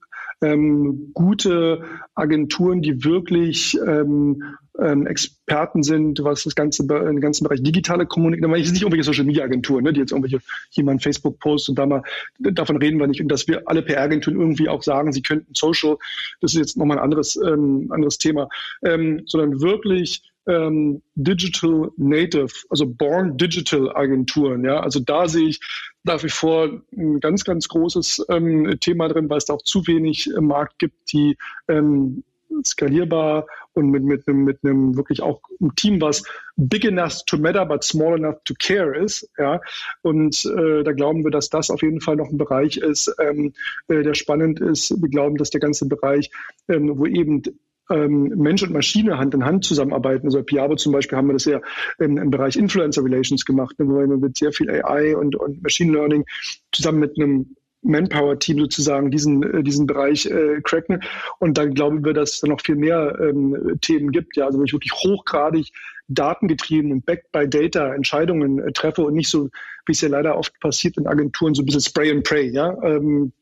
ähm, 0.41 1.11
gute 1.15 1.85
Agenturen, 2.15 2.83
die 2.83 3.05
wirklich 3.05 3.79
ähm, 3.87 4.43
ähm, 4.81 5.07
Experten 5.07 5.83
sind, 5.83 6.23
was 6.25 6.45
das 6.45 6.55
ganze, 6.55 6.87
den 6.87 7.21
ganzen 7.21 7.45
Bereich 7.45 7.63
digitale 7.63 8.07
Kommunikation, 8.07 8.51
meine 8.51 8.63
nicht 8.63 8.83
irgendwelche 8.83 9.05
Social 9.05 9.25
Media 9.25 9.45
Agenturen, 9.45 9.85
ne, 9.85 9.93
die 9.93 10.01
jetzt 10.01 10.13
irgendwelche 10.13 10.41
jemand 10.71 11.03
Facebook 11.03 11.39
post 11.41 11.69
und 11.69 11.79
da 11.79 11.87
mal 11.87 12.03
davon 12.39 12.77
reden 12.77 12.99
wir 12.99 13.07
nicht. 13.07 13.21
Und 13.21 13.29
dass 13.29 13.47
wir 13.49 13.63
alle 13.67 13.83
PR-Agenturen 13.83 14.41
irgendwie 14.41 14.69
auch 14.69 14.83
sagen, 14.83 15.13
sie 15.13 15.23
könnten 15.23 15.55
Social, 15.55 15.97
das 16.41 16.55
ist 16.55 16.59
jetzt 16.59 16.77
nochmal 16.77 16.99
ein 16.99 17.05
anderes, 17.05 17.37
ähm, 17.37 17.89
anderes 17.91 18.19
Thema, 18.19 18.49
ähm, 18.83 19.23
sondern 19.27 19.61
wirklich 19.61 20.32
ähm, 20.47 21.03
Digital 21.15 21.91
Native, 21.97 22.53
also 22.71 22.87
Born 22.87 23.37
Digital 23.37 23.95
Agenturen. 23.95 24.65
Ja, 24.65 24.81
also 24.81 25.01
da 25.01 25.29
sehe 25.29 25.49
ich 25.49 25.61
nach 26.05 26.23
wie 26.23 26.29
vor 26.29 26.69
ein 26.97 27.21
ganz, 27.21 27.45
ganz 27.45 27.69
großes 27.69 28.27
ähm, 28.29 28.77
Thema 28.81 29.09
drin, 29.09 29.31
weil 29.31 29.39
es 29.39 29.45
da 29.45 29.55
auch 29.55 29.63
zu 29.63 29.87
wenig 29.87 30.29
äh, 30.35 30.41
Markt 30.41 30.79
gibt, 30.79 31.13
die 31.13 31.37
ähm, 31.69 32.25
skalierbar 32.65 33.47
und 33.75 33.91
mit, 33.91 34.03
mit, 34.03 34.29
einem, 34.29 34.45
mit 34.45 34.59
einem 34.63 34.97
wirklich 34.97 35.23
auch 35.23 35.41
ein 35.61 35.75
Team, 35.77 36.01
was 36.01 36.23
big 36.57 36.85
enough 36.85 37.25
to 37.27 37.39
matter, 37.39 37.65
but 37.65 37.83
small 37.83 38.17
enough 38.17 38.37
to 38.45 38.55
care 38.59 38.97
ist. 38.97 39.29
Ja? 39.39 39.61
Und 40.03 40.45
äh, 40.45 40.83
da 40.83 40.93
glauben 40.93 41.25
wir, 41.25 41.31
dass 41.31 41.49
das 41.49 41.71
auf 41.71 41.83
jeden 41.83 42.01
Fall 42.01 42.17
noch 42.17 42.29
ein 42.29 42.39
Bereich 42.39 42.77
ist, 42.77 43.15
ähm, 43.19 43.53
äh, 43.89 44.03
der 44.03 44.15
spannend 44.15 44.61
ist. 44.61 44.91
Wir 45.01 45.09
glauben, 45.09 45.37
dass 45.37 45.51
der 45.51 45.61
ganze 45.61 45.87
Bereich, 45.87 46.31
ähm, 46.69 46.99
wo 46.99 47.07
eben 47.07 47.43
Mensch 47.89 48.63
und 48.63 48.73
Maschine 48.73 49.19
Hand 49.19 49.35
in 49.35 49.45
Hand 49.45 49.65
zusammenarbeiten. 49.65 50.27
Also 50.27 50.39
bei 50.39 50.45
Piabo 50.45 50.77
zum 50.77 50.93
Beispiel 50.93 51.19
haben 51.19 51.27
wir 51.27 51.35
das 51.35 51.45
ja 51.45 51.61
im, 51.99 52.17
im 52.17 52.31
Bereich 52.31 52.57
Influencer 52.57 53.05
Relations 53.05 53.45
gemacht, 53.45 53.79
ne, 53.79 53.87
wo 53.87 53.99
wir 53.99 54.07
mit 54.07 54.37
sehr 54.37 54.53
viel 54.53 54.71
AI 54.71 55.17
und, 55.17 55.37
und 55.37 55.63
Machine 55.63 55.93
Learning 55.93 56.25
zusammen 56.71 57.01
mit 57.01 57.19
einem 57.19 57.57
Manpower-Team 57.83 58.61
sozusagen 58.61 59.11
diesen, 59.11 59.43
äh, 59.43 59.63
diesen 59.63 59.87
Bereich 59.87 60.27
äh, 60.27 60.61
cracken. 60.63 61.03
Und 61.39 61.59
dann 61.59 61.75
glauben 61.75 62.05
wir, 62.05 62.15
dass 62.15 62.35
es 62.35 62.43
noch 62.45 62.61
viel 62.61 62.77
mehr 62.77 63.19
ähm, 63.21 63.79
Themen 63.81 64.13
gibt, 64.13 64.37
ja, 64.37 64.47
also 64.47 64.59
wenn 64.59 64.67
ich 64.67 64.73
wirklich 64.73 64.93
hochgradig 64.93 65.73
datengetrieben 66.09 66.93
und 66.93 67.07
backed 67.07 67.33
by 67.33 67.49
Data 67.49 67.95
Entscheidungen 67.95 68.59
äh, 68.59 68.73
treffe 68.73 69.03
und 69.03 69.15
nicht 69.15 69.29
so, 69.29 69.51
wie 69.87 69.93
es 69.93 70.01
ja 70.01 70.09
leider 70.09 70.37
oft 70.37 70.59
passiert 70.61 70.97
in 70.97 71.07
Agenturen, 71.07 71.55
so 71.55 71.63
ein 71.63 71.67
bisschen 71.67 71.81
Spray 71.81 72.11
and 72.11 72.25
Pray, 72.25 72.51
ja. 72.51 72.77
Ähm, 72.83 73.33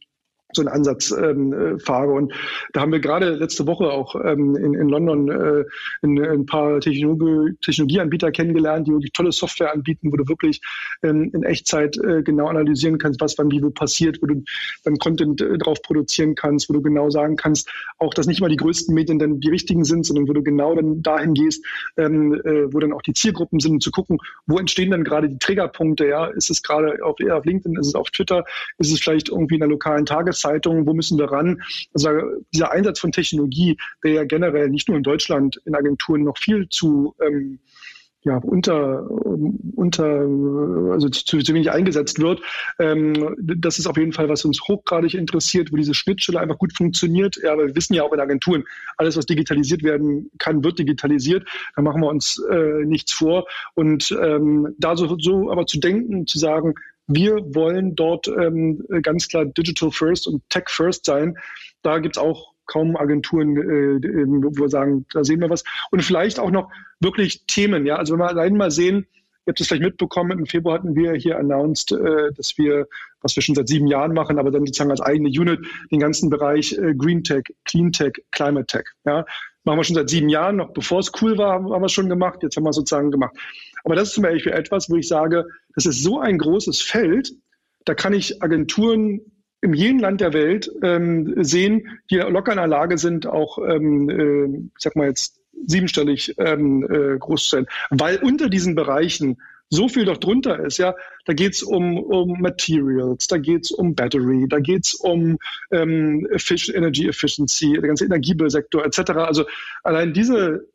so 0.52 0.62
einen 0.62 0.68
Ansatz 0.68 1.10
ähm, 1.10 1.52
äh, 1.52 1.78
fahre. 1.78 2.12
Und 2.12 2.32
da 2.72 2.80
haben 2.80 2.92
wir 2.92 3.00
gerade 3.00 3.30
letzte 3.30 3.66
Woche 3.66 3.90
auch 3.90 4.14
ähm, 4.16 4.56
in, 4.56 4.74
in 4.74 4.88
London 4.88 5.30
äh, 5.30 5.64
in, 6.02 6.20
ein 6.22 6.46
paar 6.46 6.80
Technologie, 6.80 7.54
Technologieanbieter 7.60 8.32
kennengelernt, 8.32 8.86
die 8.86 8.92
wirklich 8.92 9.12
tolle 9.12 9.32
Software 9.32 9.72
anbieten, 9.72 10.12
wo 10.12 10.16
du 10.16 10.28
wirklich 10.28 10.60
ähm, 11.02 11.30
in 11.32 11.42
Echtzeit 11.42 11.96
äh, 11.98 12.22
genau 12.22 12.48
analysieren 12.48 12.98
kannst, 12.98 13.20
was 13.20 13.36
wann 13.38 13.50
wie 13.50 13.62
wo 13.62 13.70
passiert, 13.70 14.18
wo 14.22 14.26
du 14.26 14.42
dann 14.84 14.96
Content 14.98 15.40
äh, 15.40 15.58
drauf 15.58 15.80
produzieren 15.82 16.34
kannst, 16.34 16.68
wo 16.68 16.74
du 16.74 16.82
genau 16.82 17.10
sagen 17.10 17.36
kannst, 17.36 17.70
auch 17.98 18.14
dass 18.14 18.26
nicht 18.26 18.40
mal 18.40 18.48
die 18.48 18.56
größten 18.56 18.94
Medien 18.94 19.18
dann 19.18 19.40
die 19.40 19.50
richtigen 19.50 19.84
sind, 19.84 20.04
sondern 20.04 20.28
wo 20.28 20.32
du 20.32 20.42
genau 20.42 20.74
dann 20.74 21.02
dahin 21.02 21.34
gehst, 21.34 21.64
ähm, 21.96 22.34
äh, 22.34 22.72
wo 22.72 22.78
dann 22.78 22.92
auch 22.92 23.02
die 23.02 23.12
Zielgruppen 23.12 23.60
sind, 23.60 23.72
um 23.72 23.80
zu 23.80 23.90
gucken, 23.90 24.18
wo 24.46 24.58
entstehen 24.58 24.90
dann 24.90 25.04
gerade 25.04 25.28
die 25.28 25.38
Triggerpunkte, 25.38 26.06
ja, 26.06 26.26
ist 26.26 26.50
es 26.50 26.62
gerade 26.62 27.04
auf, 27.04 27.16
auf 27.30 27.44
LinkedIn, 27.44 27.78
ist 27.78 27.88
es 27.88 27.94
auf 27.94 28.10
Twitter, 28.10 28.44
ist 28.78 28.92
es 28.92 29.00
vielleicht 29.00 29.28
irgendwie 29.28 29.54
in 29.54 29.60
der 29.60 29.68
lokalen 29.68 30.06
Tages 30.06 30.39
Tageszeitung, 30.40 30.86
wo 30.86 30.94
müssen 30.94 31.18
wir 31.18 31.30
ran? 31.30 31.62
Also 31.94 32.10
dieser 32.54 32.72
Einsatz 32.72 33.00
von 33.00 33.12
Technologie, 33.12 33.76
der 34.02 34.12
ja 34.12 34.24
generell 34.24 34.68
nicht 34.68 34.88
nur 34.88 34.96
in 34.96 35.02
Deutschland 35.02 35.60
in 35.64 35.74
Agenturen 35.74 36.24
noch 36.24 36.38
viel 36.38 36.68
zu 36.68 37.14
ähm, 37.20 37.58
ja, 38.22 38.36
unter, 38.36 39.10
unter 39.10 40.04
also 40.92 41.08
zu, 41.08 41.38
zu 41.38 41.54
wenig 41.54 41.70
eingesetzt 41.70 42.18
wird. 42.18 42.42
Ähm, 42.78 43.34
das 43.38 43.78
ist 43.78 43.86
auf 43.86 43.96
jeden 43.96 44.12
Fall, 44.12 44.28
was 44.28 44.44
uns 44.44 44.60
hochgradig 44.68 45.14
interessiert, 45.14 45.72
wo 45.72 45.76
diese 45.76 45.94
Schnittstelle 45.94 46.38
einfach 46.38 46.58
gut 46.58 46.76
funktioniert. 46.76 47.40
Ja, 47.42 47.54
aber 47.54 47.68
wir 47.68 47.76
wissen 47.76 47.94
ja 47.94 48.02
auch 48.02 48.12
in 48.12 48.20
Agenturen, 48.20 48.64
alles, 48.98 49.16
was 49.16 49.24
digitalisiert 49.24 49.82
werden 49.82 50.30
kann, 50.36 50.62
wird 50.62 50.78
digitalisiert. 50.78 51.48
Da 51.76 51.80
machen 51.80 52.02
wir 52.02 52.08
uns 52.08 52.38
äh, 52.50 52.84
nichts 52.84 53.14
vor. 53.14 53.46
Und 53.74 54.14
ähm, 54.22 54.74
da 54.76 54.96
so, 54.96 55.18
so 55.18 55.50
aber 55.50 55.64
zu 55.64 55.80
denken, 55.80 56.26
zu 56.26 56.38
sagen, 56.38 56.74
wir 57.10 57.54
wollen 57.54 57.94
dort 57.96 58.28
ähm, 58.28 58.84
ganz 59.02 59.28
klar 59.28 59.44
Digital 59.44 59.90
First 59.90 60.26
und 60.26 60.42
Tech 60.48 60.64
First 60.68 61.04
sein. 61.04 61.36
Da 61.82 61.98
gibt's 61.98 62.18
auch 62.18 62.52
kaum 62.66 62.96
Agenturen, 62.96 63.56
äh, 63.56 64.26
wo 64.26 64.62
wir 64.62 64.68
sagen, 64.68 65.04
da 65.12 65.24
sehen 65.24 65.40
wir 65.40 65.50
was. 65.50 65.64
Und 65.90 66.02
vielleicht 66.02 66.38
auch 66.38 66.50
noch 66.50 66.70
wirklich 67.00 67.44
Themen. 67.46 67.84
Ja, 67.84 67.96
also 67.96 68.12
wenn 68.12 68.20
wir 68.20 68.28
allein 68.28 68.56
mal 68.56 68.70
sehen, 68.70 69.06
ihr 69.46 69.50
habt 69.50 69.60
es 69.60 69.66
vielleicht 69.66 69.82
mitbekommen, 69.82 70.38
im 70.38 70.46
Februar 70.46 70.76
hatten 70.76 70.94
wir 70.94 71.14
hier 71.14 71.38
announced, 71.38 71.92
äh, 71.92 72.32
dass 72.36 72.56
wir, 72.58 72.86
was 73.22 73.34
wir 73.34 73.42
schon 73.42 73.56
seit 73.56 73.68
sieben 73.68 73.88
Jahren 73.88 74.14
machen, 74.14 74.38
aber 74.38 74.52
dann 74.52 74.64
sozusagen 74.66 74.92
als 74.92 75.00
eigene 75.00 75.28
Unit 75.28 75.60
den 75.90 75.98
ganzen 75.98 76.30
Bereich 76.30 76.72
äh, 76.78 76.94
Green 76.94 77.24
Tech, 77.24 77.44
Clean 77.64 77.90
Tech, 77.90 78.12
Climate 78.30 78.66
Tech. 78.66 78.84
Ja, 79.04 79.24
machen 79.64 79.78
wir 79.78 79.84
schon 79.84 79.96
seit 79.96 80.10
sieben 80.10 80.28
Jahren, 80.28 80.56
noch 80.56 80.72
bevor 80.72 81.00
es 81.00 81.12
cool 81.20 81.36
war, 81.38 81.54
haben 81.54 81.82
wir 81.82 81.88
schon 81.88 82.08
gemacht. 82.08 82.42
Jetzt 82.42 82.56
haben 82.56 82.64
wir 82.64 82.72
sozusagen 82.72 83.10
gemacht. 83.10 83.36
Aber 83.84 83.94
das 83.94 84.08
ist 84.08 84.14
zum 84.14 84.22
Beispiel 84.22 84.52
etwas, 84.52 84.90
wo 84.90 84.96
ich 84.96 85.08
sage, 85.08 85.46
das 85.74 85.86
ist 85.86 86.02
so 86.02 86.20
ein 86.20 86.38
großes 86.38 86.82
Feld, 86.82 87.32
da 87.84 87.94
kann 87.94 88.12
ich 88.12 88.42
Agenturen 88.42 89.20
in 89.62 89.74
jedem 89.74 89.98
Land 89.98 90.20
der 90.20 90.32
Welt 90.32 90.70
ähm, 90.82 91.34
sehen, 91.44 92.00
die 92.10 92.16
locker 92.16 92.52
in 92.52 92.58
der 92.58 92.66
Lage 92.66 92.98
sind, 92.98 93.26
auch, 93.26 93.58
ähm, 93.58 94.08
äh, 94.08 94.68
ich 94.76 94.82
sag 94.82 94.96
mal 94.96 95.08
jetzt, 95.08 95.40
siebenstellig 95.66 96.34
ähm, 96.38 96.84
äh, 96.84 97.18
groß 97.18 97.44
zu 97.44 97.56
sein. 97.56 97.66
Weil 97.90 98.18
unter 98.18 98.48
diesen 98.48 98.74
Bereichen 98.74 99.38
so 99.70 99.88
viel 99.88 100.04
doch 100.04 100.18
drunter 100.18 100.58
ist, 100.64 100.78
ja, 100.78 100.94
da 101.24 101.32
geht's 101.32 101.62
um, 101.62 101.98
um 101.98 102.40
Materials, 102.40 103.28
da 103.28 103.38
geht's 103.38 103.70
um 103.70 103.94
Battery, 103.94 104.46
da 104.48 104.58
geht's 104.58 104.94
um 104.94 105.38
ähm, 105.70 106.26
Energy 106.74 107.08
Efficiency, 107.08 107.72
der 107.74 107.88
ganze 107.88 108.04
Energiesektor 108.04 108.84
etc. 108.84 109.10
Also 109.12 109.44
allein 109.82 110.12
diese 110.12 110.66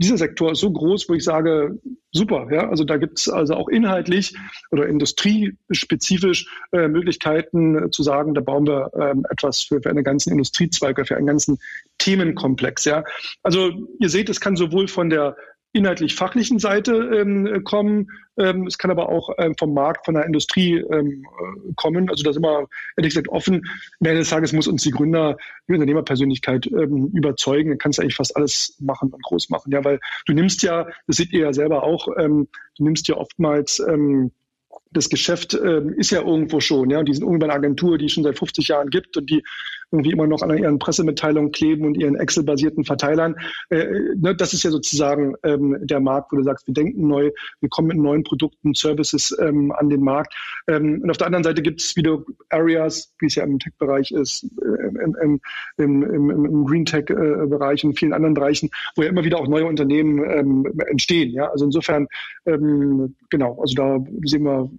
dieser 0.00 0.16
Sektor 0.16 0.52
ist 0.52 0.60
so 0.60 0.70
groß, 0.70 1.08
wo 1.08 1.14
ich 1.14 1.24
sage, 1.24 1.80
super, 2.12 2.46
ja, 2.52 2.68
also 2.68 2.84
da 2.84 2.96
gibt 2.98 3.18
es 3.18 3.28
also 3.28 3.54
auch 3.54 3.68
inhaltlich 3.68 4.34
oder 4.70 4.86
industriespezifisch 4.86 6.46
äh, 6.72 6.86
Möglichkeiten 6.86 7.86
äh, 7.86 7.90
zu 7.90 8.04
sagen, 8.04 8.32
da 8.32 8.40
bauen 8.40 8.66
wir 8.66 8.92
ähm, 8.94 9.26
etwas 9.28 9.62
für, 9.62 9.82
für 9.82 9.90
einen 9.90 10.04
ganzen 10.04 10.30
Industriezweig, 10.30 11.04
für 11.06 11.16
einen 11.16 11.26
ganzen 11.26 11.58
Themenkomplex, 11.98 12.84
ja. 12.84 13.02
Also 13.42 13.72
ihr 13.98 14.08
seht, 14.08 14.28
es 14.28 14.40
kann 14.40 14.54
sowohl 14.54 14.86
von 14.86 15.10
der 15.10 15.36
inhaltlich-fachlichen 15.72 16.58
Seite 16.58 16.92
ähm, 16.92 17.62
kommen. 17.64 18.10
Ähm, 18.38 18.66
es 18.66 18.78
kann 18.78 18.90
aber 18.90 19.08
auch 19.08 19.30
ähm, 19.38 19.54
vom 19.58 19.74
Markt, 19.74 20.04
von 20.04 20.14
der 20.14 20.24
Industrie 20.24 20.78
ähm, 20.78 21.24
äh, 21.24 21.72
kommen. 21.76 22.08
Also 22.10 22.22
da 22.22 22.32
sind 22.32 22.42
wir 22.42 22.66
ehrlich 22.96 23.14
gesagt 23.14 23.28
offen. 23.28 23.56
Am 24.00 24.06
Ende 24.06 24.20
des 24.20 24.30
Tages 24.30 24.52
muss 24.52 24.66
uns 24.66 24.82
die 24.82 24.90
Gründer, 24.90 25.36
die 25.68 25.74
Unternehmerpersönlichkeit 25.74 26.66
ähm, 26.66 27.10
überzeugen. 27.14 27.70
Dann 27.70 27.78
kannst 27.78 27.98
du 27.98 28.02
eigentlich 28.02 28.16
fast 28.16 28.36
alles 28.36 28.76
machen 28.80 29.10
und 29.10 29.22
groß 29.22 29.50
machen. 29.50 29.72
Ja, 29.72 29.84
weil 29.84 30.00
du 30.26 30.32
nimmst 30.32 30.62
ja, 30.62 30.86
das 31.06 31.16
seht 31.16 31.32
ihr 31.32 31.40
ja 31.40 31.52
selber 31.52 31.82
auch, 31.82 32.08
ähm, 32.18 32.48
du 32.76 32.84
nimmst 32.84 33.08
ja 33.08 33.16
oftmals 33.16 33.80
ähm, 33.80 34.30
das 34.90 35.08
Geschäft 35.08 35.54
äh, 35.54 35.82
ist 35.96 36.10
ja 36.10 36.22
irgendwo 36.22 36.60
schon, 36.60 36.90
ja, 36.90 36.98
und 36.98 37.06
die 37.06 37.12
sind 37.12 37.22
irgendwie 37.22 37.40
bei 37.40 37.46
einer 37.46 37.56
Agentur, 37.56 37.98
die 37.98 38.06
es 38.06 38.12
schon 38.12 38.24
seit 38.24 38.38
50 38.38 38.68
Jahren 38.68 38.88
gibt 38.88 39.16
und 39.16 39.28
die 39.28 39.44
irgendwie 39.90 40.12
immer 40.12 40.26
noch 40.26 40.42
an 40.42 40.56
ihren 40.56 40.78
Pressemitteilungen 40.78 41.52
kleben 41.52 41.86
und 41.86 41.96
ihren 41.96 42.16
Excel-basierten 42.16 42.84
Verteilern. 42.84 43.36
Äh, 43.70 43.86
ne, 44.16 44.34
das 44.34 44.52
ist 44.52 44.62
ja 44.62 44.70
sozusagen 44.70 45.34
ähm, 45.42 45.78
der 45.80 46.00
Markt, 46.00 46.32
wo 46.32 46.36
du 46.36 46.42
sagst, 46.42 46.66
wir 46.66 46.74
denken 46.74 47.06
neu, 47.06 47.30
wir 47.60 47.68
kommen 47.68 47.88
mit 47.88 47.98
neuen 47.98 48.22
Produkten, 48.22 48.74
Services 48.74 49.36
ähm, 49.40 49.72
an 49.72 49.88
den 49.88 50.02
Markt. 50.02 50.34
Ähm, 50.68 51.00
und 51.02 51.10
auf 51.10 51.16
der 51.16 51.26
anderen 51.26 51.44
Seite 51.44 51.62
gibt 51.62 51.80
es 51.80 51.96
wieder 51.96 52.22
Areas, 52.50 53.14
wie 53.18 53.26
es 53.26 53.34
ja 53.34 53.44
im 53.44 53.58
Tech-Bereich 53.58 54.12
ist, 54.12 54.44
äh, 54.62 54.86
im, 54.88 55.16
im, 55.22 55.40
im, 55.78 56.30
im, 56.30 56.64
Green 56.66 56.84
Tech-Bereich 56.84 57.84
und 57.84 57.98
vielen 57.98 58.12
anderen 58.12 58.34
Bereichen, 58.34 58.70
wo 58.96 59.02
ja 59.02 59.08
immer 59.08 59.24
wieder 59.24 59.38
auch 59.38 59.48
neue 59.48 59.66
Unternehmen 59.66 60.22
ähm, 60.30 60.80
entstehen. 60.88 61.30
Ja, 61.30 61.50
also 61.50 61.64
insofern 61.64 62.06
ähm, 62.46 63.14
genau, 63.30 63.58
also 63.60 63.74
da 63.74 64.04
sehen 64.24 64.44
wir 64.44 64.70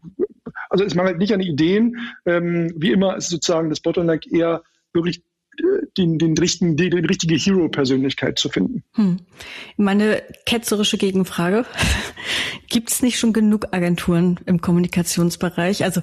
also 0.69 0.83
es 0.83 0.95
mangelt 0.95 1.17
nicht 1.17 1.33
an 1.33 1.41
Ideen. 1.41 1.97
Ähm, 2.25 2.71
wie 2.75 2.91
immer 2.91 3.17
ist 3.17 3.29
sozusagen 3.29 3.69
das 3.69 3.79
Bottleneck 3.79 4.31
eher 4.31 4.61
wirklich 4.93 5.23
äh, 5.57 5.85
den, 5.97 6.17
den 6.17 6.37
richtigen, 6.37 6.75
die, 6.75 6.89
die 6.89 6.99
richtige 6.99 7.35
Hero-Persönlichkeit 7.35 8.39
zu 8.39 8.49
finden. 8.49 8.83
Hm. 8.93 9.17
Meine 9.77 10.23
ketzerische 10.45 10.97
Gegenfrage. 10.97 11.65
Gibt 12.69 12.91
es 12.91 13.01
nicht 13.01 13.17
schon 13.19 13.33
genug 13.33 13.67
Agenturen 13.71 14.39
im 14.45 14.61
Kommunikationsbereich? 14.61 15.83
Also 15.83 16.01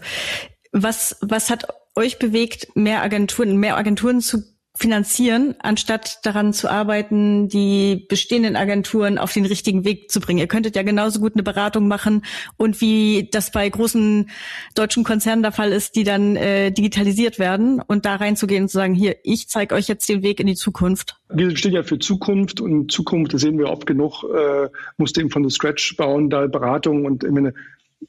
was, 0.73 1.17
was 1.21 1.51
hat 1.51 1.67
euch 1.95 2.19
bewegt, 2.19 2.69
mehr 2.75 3.03
Agenturen, 3.03 3.57
mehr 3.57 3.77
Agenturen 3.77 4.21
zu 4.21 4.43
finanzieren, 4.77 5.55
anstatt 5.61 6.25
daran 6.25 6.53
zu 6.53 6.71
arbeiten, 6.71 7.49
die 7.49 8.07
bestehenden 8.09 8.57
Agenturen 8.57 9.19
auf 9.19 9.33
den 9.33 9.47
richtigen 9.47 9.85
Weg 9.85 10.11
zu 10.11 10.21
bringen. 10.21 10.39
Ihr 10.39 10.47
könntet 10.47 10.77
ja 10.77 10.83
genauso 10.83 11.19
gut 11.21 11.35
eine 11.35 11.43
Beratung 11.43 11.89
machen 11.89 12.25
und 12.57 12.81
wie 12.81 13.29
das 13.33 13.51
bei 13.51 13.69
großen 13.69 14.29
deutschen 14.75 15.03
Konzernen 15.03 15.43
der 15.43 15.53
Fall 15.53 15.73
ist, 15.73 15.97
die 15.97 16.05
dann 16.05 16.37
äh, 16.37 16.71
digitalisiert 16.71 17.39
werden 17.39 17.81
und 17.81 18.05
da 18.05 18.17
reinzugehen 18.17 18.65
und 18.65 18.69
zu 18.69 18.77
sagen, 18.77 18.95
hier, 18.95 19.17
ich 19.23 19.49
zeige 19.49 19.75
euch 19.75 19.89
jetzt 19.89 20.09
den 20.09 20.23
Weg 20.23 20.41
in 20.41 20.47
die 20.47 20.55
Zukunft. 20.55 21.17
Wir 21.31 21.57
stehen 21.57 21.73
ja 21.73 21.83
für 21.83 21.99
Zukunft 21.99 22.61
und 22.61 22.93
Zukunft, 22.93 23.35
das 23.35 23.41
sehen 23.41 23.59
wir 23.59 23.71
oft 23.71 23.87
genug, 23.87 24.25
äh, 24.25 24.69
musste 24.99 25.21
eben 25.21 25.31
von 25.31 25.43
der 25.43 25.51
Scratch 25.51 25.97
bauen, 25.97 26.31
da 26.31 26.47
Beratung 26.47 27.07
und 27.07 27.25
ich 27.25 27.31
meine, 27.31 27.55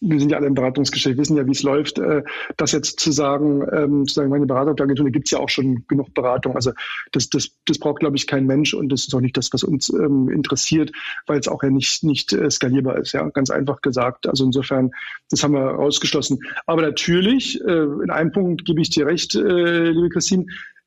wir 0.01 0.19
sind 0.19 0.31
ja 0.31 0.37
alle 0.37 0.47
im 0.47 0.53
Beratungsgeschäft, 0.53 1.17
wissen 1.17 1.37
ja, 1.37 1.45
wie 1.45 1.51
es 1.51 1.63
läuft. 1.63 1.99
Äh, 1.99 2.23
das 2.57 2.71
jetzt 2.71 2.99
zu 2.99 3.11
sagen, 3.11 3.65
ähm, 3.71 4.07
zu 4.07 4.15
sagen, 4.15 4.29
meine 4.29 4.45
Beratungsagentur, 4.45 5.05
da 5.05 5.11
gibt 5.11 5.27
es 5.27 5.31
ja 5.31 5.39
auch 5.39 5.49
schon 5.49 5.85
genug 5.87 6.13
Beratung. 6.13 6.55
Also 6.55 6.71
das, 7.11 7.29
das, 7.29 7.51
das 7.65 7.79
braucht, 7.79 7.99
glaube 7.99 8.17
ich, 8.17 8.27
kein 8.27 8.45
Mensch 8.45 8.73
und 8.73 8.89
das 8.89 9.07
ist 9.07 9.15
auch 9.15 9.21
nicht 9.21 9.37
das, 9.37 9.51
was 9.53 9.63
uns 9.63 9.89
ähm, 9.89 10.29
interessiert, 10.29 10.91
weil 11.25 11.39
es 11.39 11.47
auch 11.47 11.63
ja 11.63 11.69
nicht, 11.69 12.03
nicht 12.03 12.33
äh, 12.33 12.49
skalierbar 12.49 12.97
ist, 12.97 13.13
ja, 13.13 13.27
ganz 13.29 13.49
einfach 13.49 13.81
gesagt. 13.81 14.27
Also 14.27 14.45
insofern, 14.45 14.91
das 15.29 15.43
haben 15.43 15.53
wir 15.53 15.79
ausgeschlossen. 15.79 16.39
Aber 16.65 16.81
natürlich, 16.81 17.61
äh, 17.61 17.83
in 17.83 18.09
einem 18.09 18.31
Punkt 18.31 18.65
gebe 18.65 18.81
ich 18.81 18.89
dir 18.89 19.05
recht, 19.05 19.35
äh, 19.35 19.89
liebe 19.89 20.09
Christine, 20.09 20.45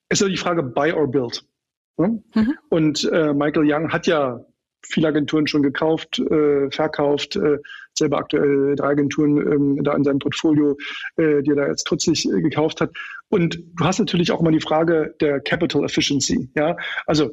ist 0.09 0.20
ja 0.20 0.28
die 0.28 0.36
Frage 0.36 0.62
Buy 0.62 0.92
or 0.92 1.11
Build. 1.11 1.44
Ne? 1.96 2.22
Mhm. 2.34 2.55
Und 2.68 3.05
äh, 3.12 3.32
Michael 3.32 3.70
Young 3.70 3.92
hat 3.92 4.07
ja 4.07 4.40
viele 4.83 5.09
Agenturen 5.09 5.47
schon 5.47 5.62
gekauft, 5.62 6.18
äh, 6.18 6.70
verkauft, 6.70 7.37
äh, 7.37 7.59
selber 7.95 8.18
aktuell 8.18 8.76
drei 8.76 8.89
Agenturen 8.89 9.37
ähm, 9.39 9.85
da 9.85 9.95
in 9.95 10.05
seinem 10.05 10.18
Portfolio, 10.18 10.76
äh, 11.16 11.43
die 11.43 11.51
er 11.51 11.57
da 11.57 11.66
jetzt 11.66 11.89
kürzlich 11.89 12.26
äh, 12.26 12.41
gekauft 12.41 12.81
hat. 12.81 12.91
Und 13.28 13.62
du 13.74 13.85
hast 13.85 13.99
natürlich 13.99 14.33
auch 14.33 14.41
immer 14.41 14.53
die 14.53 14.61
Frage 14.61 15.14
der 15.20 15.41
Capital 15.41 15.85
Efficiency. 15.85 16.51
Ja, 16.55 16.76
also 17.07 17.31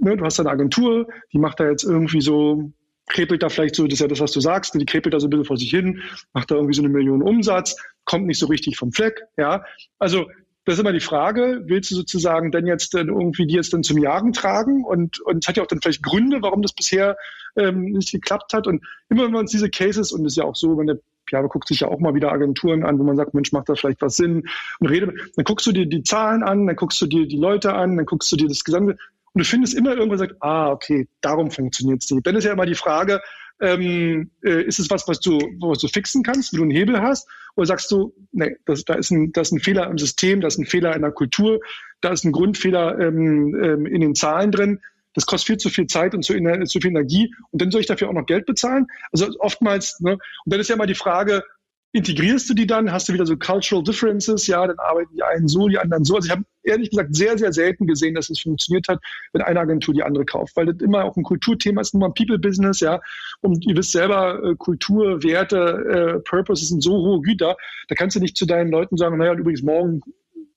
ne, 0.00 0.16
du 0.16 0.24
hast 0.24 0.40
eine 0.40 0.50
Agentur, 0.50 1.08
die 1.32 1.38
macht 1.38 1.60
da 1.60 1.68
jetzt 1.68 1.84
irgendwie 1.84 2.20
so 2.20 2.72
krepelt 3.08 3.42
da 3.42 3.48
vielleicht 3.48 3.74
so, 3.74 3.84
das 3.84 3.94
ist 3.94 4.00
ja 4.00 4.08
das, 4.08 4.20
was 4.20 4.32
du 4.32 4.40
sagst, 4.40 4.74
die 4.74 4.86
krepelt 4.86 5.12
da 5.12 5.20
so 5.20 5.26
ein 5.26 5.30
bisschen 5.30 5.44
vor 5.44 5.56
sich 5.56 5.70
hin, 5.70 6.02
macht 6.32 6.50
da 6.50 6.54
irgendwie 6.54 6.74
so 6.74 6.82
eine 6.82 6.88
Million 6.88 7.22
Umsatz, 7.22 7.76
kommt 8.04 8.26
nicht 8.26 8.38
so 8.38 8.46
richtig 8.46 8.76
vom 8.76 8.92
Fleck, 8.92 9.22
ja. 9.36 9.64
Also 9.98 10.26
das 10.64 10.74
ist 10.74 10.80
immer 10.80 10.92
die 10.92 11.00
Frage, 11.00 11.62
willst 11.64 11.90
du 11.90 11.96
sozusagen 11.96 12.52
dann 12.52 12.66
jetzt 12.66 12.94
dann 12.94 13.08
irgendwie 13.08 13.46
die 13.46 13.54
jetzt 13.54 13.72
dann 13.72 13.82
zum 13.82 13.98
Jagen 13.98 14.32
tragen? 14.32 14.84
Und, 14.84 15.20
und 15.20 15.44
es 15.44 15.48
hat 15.48 15.56
ja 15.56 15.62
auch 15.62 15.66
dann 15.66 15.80
vielleicht 15.80 16.02
Gründe, 16.02 16.38
warum 16.40 16.62
das 16.62 16.72
bisher 16.72 17.16
ähm, 17.56 17.84
nicht 17.84 18.12
geklappt 18.12 18.52
hat. 18.54 18.66
Und 18.66 18.84
immer 19.08 19.24
wenn 19.24 19.32
wir 19.32 19.40
uns 19.40 19.50
diese 19.50 19.70
Cases, 19.70 20.12
und 20.12 20.22
das 20.24 20.34
ist 20.34 20.36
ja 20.36 20.44
auch 20.44 20.54
so, 20.54 20.78
wenn 20.78 20.86
der 20.86 20.98
Piave 21.26 21.48
guckt 21.48 21.68
sich 21.68 21.80
ja 21.80 21.88
auch 21.88 21.98
mal 21.98 22.14
wieder 22.14 22.30
Agenturen 22.30 22.84
an, 22.84 22.98
wo 22.98 23.02
man 23.02 23.16
sagt, 23.16 23.34
Mensch, 23.34 23.52
macht 23.52 23.68
da 23.68 23.74
vielleicht 23.74 24.02
was 24.02 24.16
Sinn? 24.16 24.44
Und 24.78 24.86
rede, 24.86 25.12
dann 25.36 25.44
guckst 25.44 25.66
du 25.66 25.72
dir 25.72 25.86
die 25.86 26.02
Zahlen 26.02 26.42
an, 26.42 26.66
dann 26.66 26.76
guckst 26.76 27.00
du 27.00 27.06
dir 27.06 27.26
die 27.26 27.36
Leute 27.36 27.74
an, 27.74 27.96
dann 27.96 28.06
guckst 28.06 28.30
du 28.30 28.36
dir 28.36 28.48
das 28.48 28.64
Gesamte, 28.64 28.96
und 29.34 29.38
du 29.38 29.44
findest 29.48 29.74
immer 29.74 29.96
irgendwann 29.96 30.18
sagt, 30.18 30.36
ah, 30.40 30.70
okay, 30.70 31.08
darum 31.22 31.50
funktioniert 31.50 32.04
es 32.04 32.10
nicht. 32.10 32.26
Dann 32.26 32.36
ist 32.36 32.44
ja 32.44 32.52
immer 32.52 32.66
die 32.66 32.74
Frage, 32.74 33.22
ähm, 33.62 34.30
äh, 34.42 34.64
ist 34.64 34.78
es 34.78 34.90
was, 34.90 35.06
was 35.08 35.20
du, 35.20 35.38
was 35.60 35.78
du 35.78 35.88
fixen 35.88 36.22
kannst, 36.22 36.52
wie 36.52 36.56
du 36.56 36.62
einen 36.62 36.72
Hebel 36.72 37.00
hast? 37.00 37.28
Oder 37.54 37.66
sagst 37.66 37.90
du, 37.90 38.12
nee, 38.32 38.56
das, 38.66 38.84
da, 38.84 38.94
ist 38.94 39.10
ein, 39.10 39.32
da 39.32 39.40
ist 39.40 39.52
ein 39.52 39.60
Fehler 39.60 39.88
im 39.88 39.98
System, 39.98 40.40
da 40.40 40.48
ist 40.48 40.58
ein 40.58 40.66
Fehler 40.66 40.94
in 40.94 41.02
der 41.02 41.12
Kultur, 41.12 41.60
da 42.00 42.10
ist 42.10 42.24
ein 42.24 42.32
Grundfehler 42.32 42.98
ähm, 42.98 43.54
ähm, 43.62 43.86
in 43.86 44.00
den 44.00 44.14
Zahlen 44.14 44.50
drin. 44.50 44.80
Das 45.14 45.26
kostet 45.26 45.46
viel 45.46 45.56
zu 45.58 45.68
viel 45.68 45.86
Zeit 45.86 46.14
und 46.14 46.24
zu, 46.24 46.34
zu 46.34 46.80
viel 46.80 46.90
Energie. 46.90 47.34
Und 47.50 47.62
dann 47.62 47.70
soll 47.70 47.82
ich 47.82 47.86
dafür 47.86 48.08
auch 48.08 48.14
noch 48.14 48.26
Geld 48.26 48.46
bezahlen? 48.46 48.86
Also 49.12 49.28
oftmals, 49.38 50.00
ne? 50.00 50.12
Und 50.12 50.20
dann 50.46 50.58
ist 50.58 50.68
ja 50.68 50.74
immer 50.74 50.86
die 50.86 50.94
Frage, 50.94 51.44
integrierst 51.92 52.48
du 52.48 52.54
die 52.54 52.66
dann, 52.66 52.90
hast 52.90 53.08
du 53.08 53.12
wieder 53.12 53.26
so 53.26 53.36
Cultural 53.36 53.84
Differences, 53.84 54.46
ja, 54.46 54.66
dann 54.66 54.78
arbeiten 54.78 55.14
die 55.14 55.22
einen 55.22 55.46
so, 55.46 55.68
die 55.68 55.78
anderen 55.78 56.04
so. 56.04 56.16
Also 56.16 56.26
ich 56.26 56.32
habe 56.32 56.44
ehrlich 56.62 56.90
gesagt 56.90 57.14
sehr, 57.14 57.36
sehr 57.38 57.52
selten 57.52 57.86
gesehen, 57.86 58.14
dass 58.14 58.30
es 58.30 58.40
funktioniert 58.40 58.88
hat, 58.88 59.00
wenn 59.32 59.42
eine 59.42 59.60
Agentur 59.60 59.94
die 59.94 60.02
andere 60.02 60.24
kauft, 60.24 60.56
weil 60.56 60.66
das 60.66 60.76
immer 60.80 61.04
auch 61.04 61.16
ein 61.16 61.22
Kulturthema 61.22 61.80
ist, 61.80 61.94
nur 61.94 62.08
ein 62.08 62.14
People-Business, 62.14 62.80
ja, 62.80 63.00
und 63.40 63.64
ihr 63.66 63.76
wisst 63.76 63.92
selber, 63.92 64.42
äh, 64.42 64.54
Kultur, 64.56 65.22
Werte, 65.22 66.18
äh, 66.18 66.20
Purpose 66.20 66.64
sind 66.64 66.82
so 66.82 66.92
hohe 66.92 67.20
Güter, 67.22 67.56
da 67.88 67.94
kannst 67.94 68.16
du 68.16 68.20
nicht 68.20 68.36
zu 68.36 68.46
deinen 68.46 68.70
Leuten 68.70 68.96
sagen, 68.96 69.18
naja, 69.18 69.34
übrigens 69.34 69.62
morgen 69.62 70.00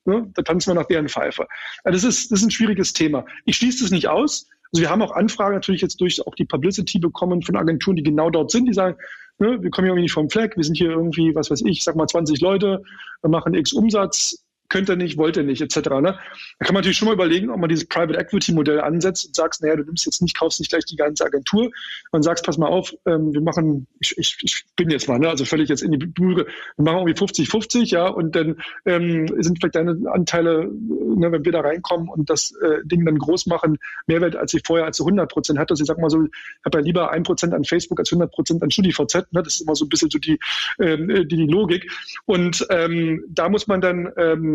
Ne? 0.06 0.32
Da 0.36 0.44
tanzen 0.44 0.70
wir 0.70 0.76
nach 0.76 0.88
deren 0.88 1.10
Pfeife. 1.10 1.48
Also 1.84 1.98
das 1.98 2.04
ist, 2.04 2.32
das 2.32 2.40
ist 2.40 2.46
ein 2.46 2.52
schwieriges 2.52 2.94
Thema. 2.94 3.26
Ich 3.46 3.58
schließe 3.58 3.84
es 3.84 3.92
nicht 3.92 4.08
aus. 4.08 4.48
Also 4.72 4.82
wir 4.84 4.90
haben 4.90 5.02
auch 5.02 5.12
Anfragen 5.12 5.56
natürlich 5.56 5.82
jetzt 5.82 6.00
durch 6.00 6.26
auch 6.26 6.36
die 6.36 6.46
Publicity 6.46 7.00
bekommen 7.00 7.42
von 7.42 7.56
Agenturen, 7.56 7.96
die 7.96 8.04
genau 8.04 8.30
dort 8.30 8.52
sind, 8.52 8.68
die 8.68 8.74
sagen, 8.74 8.98
ne, 9.40 9.62
wir 9.62 9.70
kommen 9.70 9.86
hier 9.86 9.92
irgendwie 9.92 10.04
nicht 10.04 10.14
vom 10.14 10.30
Fleck, 10.30 10.56
wir 10.56 10.64
sind 10.64 10.78
hier 10.78 10.92
irgendwie, 10.92 11.34
was 11.34 11.50
weiß 11.50 11.62
ich, 11.66 11.84
sag 11.84 11.96
mal 11.96 12.08
20 12.08 12.40
Leute, 12.42 12.84
wir 13.22 13.30
machen 13.30 13.54
X 13.54 13.74
Umsatz, 13.74 14.45
könnte 14.70 14.98
nicht, 14.98 15.18
wollte 15.18 15.44
nicht, 15.44 15.62
etc. 15.62 15.76
Ne? 15.76 16.18
Da 16.60 16.66
kann 16.66 16.74
man 16.74 16.76
natürlich 16.76 16.98
schon 16.98 17.08
mal 17.08 17.14
überlegen, 17.14 17.50
ob 17.50 17.60
man 17.60 17.70
dieses 17.70 17.88
Private 17.88 18.18
Equity 18.20 18.54
Modell 18.54 18.82
ansetzt 18.82 19.28
und 19.28 19.36
sagst, 19.36 19.62
naja, 19.62 19.76
du 19.76 19.84
nimmst 19.84 20.06
jetzt 20.06 20.22
nicht, 20.22 20.38
kaufst 20.38 20.60
nicht 20.60 20.70
gleich 20.70 20.86
die 20.86 20.96
ganze 20.96 21.26
Agentur 21.26 21.72
und 22.12 22.24
sagst, 22.24 22.46
pass 22.46 22.58
mal 22.58 22.68
auf, 22.68 22.94
ähm, 23.06 23.34
wir 23.34 23.42
machen, 23.42 23.88
ich, 24.00 24.18
ich, 24.18 24.38
ich 24.42 24.66
bin 24.76 24.90
jetzt 24.90 25.08
mal, 25.08 25.20
ne, 25.20 25.30
also 25.30 25.46
völlig 25.46 25.70
jetzt 25.70 25.84
in 25.84 25.92
die 25.92 25.98
Bühre, 25.98 26.48
wir 26.78 26.84
machen 26.84 27.08
irgendwie 27.08 27.44
50-50, 27.44 27.92
ja, 27.92 28.08
und 28.08 28.36
dann 28.36 28.62
ähm, 28.86 29.28
sind 29.40 29.60
vielleicht 29.60 29.76
deine 29.76 29.98
Anteile, 30.12 30.68
ne, 30.68 31.32
wenn 31.32 31.46
wir 31.46 31.52
da 31.52 31.62
reinkommen 31.62 32.10
und 32.10 32.30
das 32.30 32.54
äh, 32.62 32.86
Ding 32.86 33.06
dann 33.06 33.18
groß 33.18 33.46
machen, 33.48 33.78
mehr 34.08 34.22
Wert, 34.22 34.36
als 34.36 34.54
ich 34.54 34.64
vorher 34.66 34.86
als 34.86 35.00
100 35.00 35.30
Prozent 35.32 35.60
hatte. 35.60 35.74
Also 35.74 35.84
ich 35.84 35.88
sag 35.88 36.00
mal 36.00 36.10
so, 36.10 36.24
ich 36.24 36.32
habe 36.66 36.80
ja 36.80 36.84
lieber 36.84 37.12
ein 37.12 37.24
Prozent 37.24 37.54
an 37.54 37.64
Facebook 37.64 38.00
als 38.00 38.12
100 38.12 38.32
Prozent 38.32 38.64
an 38.64 38.72
StudiVZ, 38.72 39.16
ne? 39.32 39.44
das 39.44 39.56
ist 39.56 39.62
immer 39.62 39.76
so 39.76 39.86
ein 39.86 39.90
bisschen 39.90 40.10
so 40.10 40.20
die, 40.20 40.40
ähm, 40.80 41.08
die, 41.08 41.38
die 41.38 41.48
Logik. 41.48 41.92
Und 42.26 42.66
ähm, 42.70 43.24
da 43.30 43.50
muss 43.50 43.68
man 43.68 43.82
dann 43.82 44.12
ähm, 44.18 44.55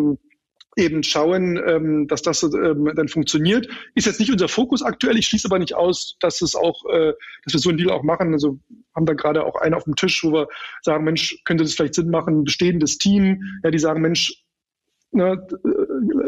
eben 0.77 1.03
schauen, 1.03 1.61
ähm, 1.67 2.07
dass 2.07 2.23
das 2.23 2.43
ähm, 2.43 2.91
dann 2.95 3.09
funktioniert. 3.09 3.69
Ist 3.95 4.07
jetzt 4.07 4.21
nicht 4.21 4.31
unser 4.31 4.49
Fokus 4.49 4.83
aktuell. 4.83 5.19
Ich 5.19 5.27
schließe 5.27 5.49
aber 5.49 5.59
nicht 5.59 5.75
aus, 5.75 6.17
dass 6.21 6.43
es 6.43 6.55
auch, 6.55 6.85
äh, 6.91 7.13
dass 7.45 7.55
wir 7.55 7.61
so 7.61 7.71
einen 7.71 7.79
Deal 7.79 7.91
auch 7.91 8.03
machen. 8.03 8.33
Also 8.33 8.59
haben 8.95 9.07
da 9.07 9.15
gerade 9.15 9.45
auch 9.45 9.57
einen 9.57 9.75
auf 9.75 9.85
dem 9.85 9.97
Tisch, 9.97 10.23
wo 10.23 10.33
wir 10.33 10.49
sagen, 10.83 11.05
Mensch, 11.05 11.43
könnte 11.45 11.65
das 11.65 11.75
vielleicht 11.75 11.95
Sinn 11.95 12.11
machen, 12.11 12.45
bestehendes 12.45 12.99
Team, 12.99 13.43
ja, 13.65 13.71
die 13.71 13.79
sagen, 13.79 14.01
Mensch, 14.01 14.45
ne, 15.13 15.37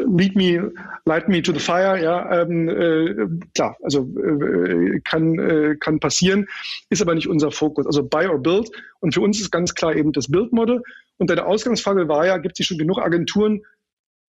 lead 0.06 0.36
me, 0.36 0.70
light 1.04 1.28
me 1.28 1.42
to 1.42 1.52
the 1.52 1.60
fire, 1.60 2.02
ja, 2.02 2.42
ähm, 2.42 2.68
äh, 2.68 3.26
klar, 3.54 3.76
also 3.82 4.08
äh, 4.18 5.00
kann, 5.00 5.38
äh, 5.38 5.76
kann 5.78 6.00
passieren, 6.00 6.46
ist 6.90 7.02
aber 7.02 7.14
nicht 7.14 7.28
unser 7.28 7.50
Fokus. 7.50 7.86
Also 7.86 8.02
buy 8.02 8.26
or 8.26 8.38
build. 8.38 8.70
Und 9.00 9.14
für 9.14 9.20
uns 9.20 9.40
ist 9.40 9.50
ganz 9.50 9.74
klar 9.74 9.94
eben 9.94 10.12
das 10.12 10.30
Build-Model. 10.30 10.82
Und 11.18 11.30
deine 11.30 11.46
Ausgangsfrage 11.46 12.08
war 12.08 12.26
ja, 12.26 12.38
gibt 12.38 12.58
es 12.58 12.66
schon 12.66 12.78
genug 12.78 12.98
Agenturen, 12.98 13.62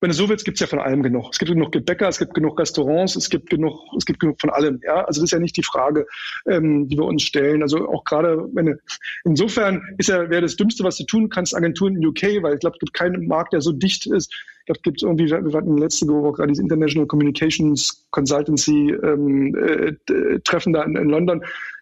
wenn 0.03 0.09
du 0.09 0.17
so 0.17 0.27
willst, 0.27 0.43
gibt 0.43 0.57
es 0.57 0.59
ja 0.59 0.67
von 0.67 0.79
allem 0.79 1.01
genug. 1.01 1.29
Es 1.31 1.39
gibt 1.39 1.49
genug 1.49 1.71
Bäcker, 1.85 2.09
es 2.09 2.19
gibt 2.19 2.33
genug 2.33 2.59
Restaurants, 2.59 3.15
es 3.15 3.29
gibt 3.29 3.49
genug, 3.49 3.79
es 3.97 4.05
gibt 4.05 4.19
genug 4.19 4.41
von 4.41 4.49
allem. 4.49 4.81
Ja, 4.83 5.05
also 5.05 5.21
das 5.21 5.29
ist 5.29 5.31
ja 5.31 5.39
nicht 5.39 5.55
die 5.55 5.63
Frage, 5.63 6.05
ähm, 6.45 6.89
die 6.89 6.97
wir 6.97 7.05
uns 7.05 7.23
stellen. 7.23 7.61
Also 7.61 7.87
auch 7.87 8.03
gerade, 8.03 8.49
wenn 8.51 8.77
insofern 9.23 9.81
ist 9.97 10.09
ja 10.09 10.29
wäre 10.29 10.41
das 10.41 10.57
Dümmste, 10.57 10.83
was 10.83 10.97
du 10.97 11.05
tun 11.05 11.29
kannst, 11.29 11.55
Agenturen 11.55 11.95
in 11.95 12.05
UK, 12.05 12.43
weil 12.43 12.55
ich 12.55 12.59
glaube, 12.59 12.75
es 12.75 12.79
gibt 12.81 12.93
keinen 12.93 13.27
Markt, 13.27 13.53
der 13.53 13.61
so 13.61 13.71
dicht 13.71 14.05
ist. 14.05 14.29
Ich 14.33 14.65
glaube, 14.65 14.79
es 14.79 14.83
gibt 14.83 15.03
irgendwie, 15.03 15.27
wir 15.27 15.57
hatten 15.57 15.77
letzte 15.77 16.05
Woche 16.09 16.33
gerade 16.33 16.49
dieses 16.49 16.61
International 16.61 17.07
Communications 17.07 18.05
Consultancy 18.11 18.91
ähm, 19.03 19.55
äh, 19.55 20.39
Treffen 20.43 20.73
da 20.73 20.83
in, 20.83 20.97
in 20.97 21.07
London 21.07 21.41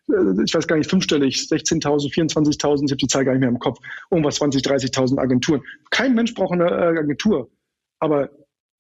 äh, 0.10 0.44
ich 0.46 0.54
weiß 0.54 0.68
gar 0.68 0.76
nicht, 0.76 0.92
fünfstellig, 0.92 1.38
16.000, 1.38 2.14
24.000, 2.14 2.86
ich 2.86 2.92
habe 2.92 2.98
die 2.98 3.08
Zahl 3.08 3.26
gar 3.26 3.32
nicht 3.32 3.42
mehr 3.42 3.50
im 3.50 3.58
Kopf, 3.58 3.80
irgendwas 4.12 4.36
20, 4.36 4.62
30.000 4.62 5.18
Agenturen. 5.18 5.64
Kein 5.90 6.14
Mensch 6.14 6.36
braucht 6.36 6.54
eine 6.54 6.70
äh, 6.70 7.00
Agentur. 7.00 7.50
Aber 8.02 8.30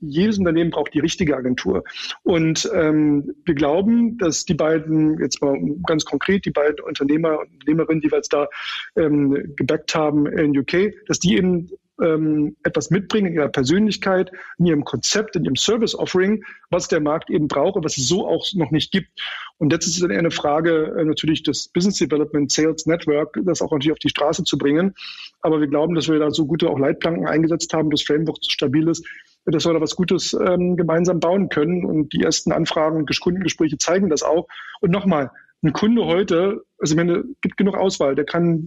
jedes 0.01 0.39
Unternehmen 0.39 0.72
braucht 0.72 0.93
die 0.93 0.99
richtige 0.99 1.38
Agentur. 1.38 1.84
Und 2.24 2.69
ähm, 2.74 3.36
wir 3.45 3.53
glauben, 3.55 4.17
dass 4.17 4.45
die 4.45 4.55
beiden, 4.55 5.19
jetzt 5.19 5.41
mal 5.41 5.57
ganz 5.86 6.05
konkret, 6.05 6.43
die 6.45 6.51
beiden 6.51 6.84
Unternehmer 6.84 7.39
und 7.39 7.53
Unternehmerinnen, 7.53 8.01
die 8.01 8.11
wir 8.11 8.17
jetzt 8.17 8.34
da 8.34 8.47
ähm, 8.95 9.53
gebackt 9.55 9.93
haben 9.95 10.26
in 10.26 10.57
UK, 10.57 10.93
dass 11.07 11.19
die 11.19 11.38
eben 11.38 11.69
ähm, 12.02 12.56
etwas 12.64 12.89
mitbringen 12.89 13.28
in 13.28 13.34
ihrer 13.36 13.49
Persönlichkeit, 13.49 14.32
in 14.58 14.66
ihrem 14.66 14.84
Konzept, 14.84 15.36
in 15.36 15.45
ihrem 15.45 15.56
Service-Offering, 15.56 16.43
was 16.70 16.88
der 16.88 16.99
Markt 16.99 17.30
eben 17.30 17.47
braucht 17.47 17.76
und 17.76 17.84
was 17.84 17.97
es 17.97 18.08
so 18.08 18.28
auch 18.28 18.45
noch 18.54 18.72
nicht 18.72 18.91
gibt. 18.91 19.10
Und 19.58 19.72
jetzt 19.72 19.88
ist 19.88 19.95
es 19.95 20.02
dann 20.02 20.12
eher 20.12 20.20
eine 20.20 20.32
Frage 20.32 20.95
äh, 20.97 21.06
natürlich 21.06 21.43
des 21.43 21.68
Business 21.70 21.97
Development 21.97 22.52
Sales 22.52 22.86
Network, 22.86 23.39
das 23.43 23.62
auch 23.62 23.72
natürlich 23.72 23.91
auf 23.93 23.99
die 23.99 24.10
Straße 24.10 24.43
zu 24.43 24.58
bringen. 24.58 24.93
Aber 25.41 25.60
wir 25.60 25.68
glauben, 25.68 25.95
dass 25.95 26.10
wir 26.10 26.20
da 26.20 26.32
so 26.32 26.45
gute 26.45 26.70
auch 26.70 26.80
Leitplanken 26.80 27.28
eingesetzt 27.28 27.74
haben, 27.74 27.89
das 27.89 28.02
Framework 28.02 28.38
so 28.41 28.49
stabil 28.49 28.88
ist, 28.88 29.06
dass 29.45 29.66
wir 29.66 29.74
da 29.74 29.82
was 29.82 29.95
Gutes 29.95 30.34
ähm, 30.34 30.78
gemeinsam 30.78 31.20
bauen 31.20 31.49
können. 31.49 31.86
Und 31.86 32.14
die 32.14 32.24
ersten 32.24 32.52
Anfragen 32.52 32.97
und 32.97 33.20
Kundengespräche 33.20 33.78
zeigen 33.78 34.10
das 34.10 34.24
auch. 34.24 34.47
Und 34.82 34.91
nochmal, 34.91 35.32
ein 35.64 35.74
Kunde 35.74 36.06
heute, 36.06 36.64
also 36.80 36.97
wenn 36.97 37.10
es 37.10 37.26
gibt 37.41 37.58
genug 37.58 37.76
Auswahl, 37.76 38.16
der 38.16 38.26
kann 38.26 38.66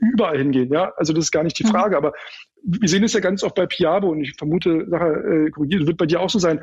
überall 0.00 0.38
hingehen, 0.38 0.72
ja. 0.72 0.92
Also 0.96 1.12
das 1.12 1.24
ist 1.24 1.32
gar 1.32 1.42
nicht 1.42 1.58
die 1.58 1.64
mhm. 1.64 1.68
Frage. 1.68 1.96
Aber 1.96 2.12
wir 2.64 2.88
sehen 2.88 3.04
es 3.04 3.12
ja 3.12 3.20
ganz 3.20 3.42
oft 3.42 3.54
bei 3.54 3.66
Piabo 3.66 4.08
und 4.08 4.22
ich 4.22 4.34
vermute, 4.36 4.86
Sache 4.88 5.46
äh, 5.46 5.50
korrigiert, 5.50 5.86
wird 5.86 5.98
bei 5.98 6.06
dir 6.06 6.20
auch 6.20 6.30
so 6.30 6.38
sein. 6.38 6.60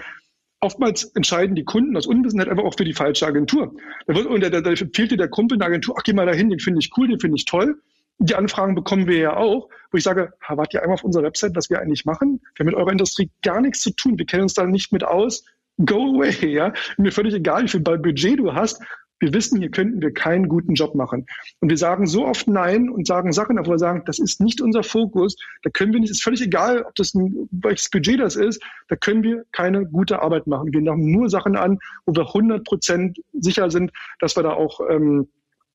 Oftmals 0.59 1.05
entscheiden 1.15 1.55
die 1.55 1.63
Kunden 1.63 1.97
aus 1.97 2.05
Unwissenheit 2.05 2.49
einfach 2.49 2.63
auch 2.63 2.77
für 2.77 2.85
die 2.85 2.93
falsche 2.93 3.25
Agentur. 3.25 3.75
Da, 4.05 4.15
wird, 4.15 4.27
und 4.27 4.41
da, 4.41 4.49
da, 4.49 4.75
fehlt 4.75 5.11
dir 5.11 5.17
der 5.17 5.27
Kumpel 5.27 5.55
in 5.55 5.59
der 5.59 5.69
Agentur, 5.69 5.95
ach, 5.97 6.03
geh 6.03 6.13
mal 6.13 6.25
dahin, 6.25 6.49
den 6.49 6.59
finde 6.59 6.79
ich 6.79 6.91
cool, 6.97 7.07
den 7.07 7.19
finde 7.19 7.37
ich 7.37 7.45
toll 7.45 7.77
die 8.21 8.35
Anfragen 8.35 8.75
bekommen 8.75 9.07
wir 9.07 9.17
ja 9.17 9.35
auch, 9.35 9.67
wo 9.91 9.97
ich 9.97 10.03
sage, 10.03 10.33
wart 10.47 10.73
ihr 10.73 10.81
einmal 10.81 10.93
auf 10.93 11.03
unserer 11.03 11.23
Website, 11.23 11.55
was 11.55 11.69
wir 11.69 11.81
eigentlich 11.81 12.05
machen? 12.05 12.39
Wir 12.55 12.63
haben 12.63 12.67
mit 12.67 12.75
eurer 12.75 12.91
Industrie 12.91 13.31
gar 13.41 13.61
nichts 13.61 13.81
zu 13.81 13.91
tun. 13.95 14.17
Wir 14.17 14.25
kennen 14.25 14.43
uns 14.43 14.53
da 14.53 14.65
nicht 14.65 14.91
mit 14.91 15.03
aus. 15.03 15.43
Go 15.83 16.15
away, 16.15 16.47
ja. 16.47 16.73
Mir 16.97 17.11
völlig 17.11 17.33
egal, 17.33 17.63
wie 17.63 17.67
viel 17.67 17.79
Budget 17.79 18.39
du 18.39 18.53
hast. 18.53 18.81
Wir 19.21 19.33
wissen, 19.33 19.59
hier 19.59 19.69
könnten 19.69 20.01
wir 20.01 20.11
keinen 20.11 20.49
guten 20.49 20.73
Job 20.73 20.95
machen. 20.95 21.27
Und 21.59 21.69
wir 21.69 21.77
sagen 21.77 22.07
so 22.07 22.25
oft 22.25 22.47
Nein 22.47 22.89
und 22.89 23.05
sagen 23.05 23.31
Sachen, 23.31 23.57
wo 23.57 23.69
wir 23.69 23.77
sagen, 23.77 24.01
das 24.05 24.17
ist 24.17 24.41
nicht 24.41 24.61
unser 24.61 24.81
Fokus. 24.83 25.35
Da 25.61 25.69
können 25.69 25.93
wir 25.93 25.99
nicht, 25.99 26.09
ist 26.09 26.23
völlig 26.23 26.41
egal, 26.41 26.81
ob 26.81 26.95
das 26.95 27.13
ein, 27.13 27.47
welches 27.51 27.89
Budget 27.91 28.19
das 28.19 28.35
ist. 28.35 28.61
Da 28.89 28.95
können 28.95 29.21
wir 29.21 29.45
keine 29.51 29.85
gute 29.85 30.21
Arbeit 30.21 30.47
machen. 30.47 30.73
Wir 30.73 30.81
machen 30.81 31.11
nur 31.11 31.29
Sachen 31.29 31.55
an, 31.55 31.77
wo 32.05 32.15
wir 32.15 32.27
100 32.27 32.63
Prozent 32.63 33.19
sicher 33.33 33.69
sind, 33.69 33.91
dass 34.19 34.35
wir 34.35 34.41
da 34.41 34.53
auch 34.53 34.81
ähm, 34.89 35.27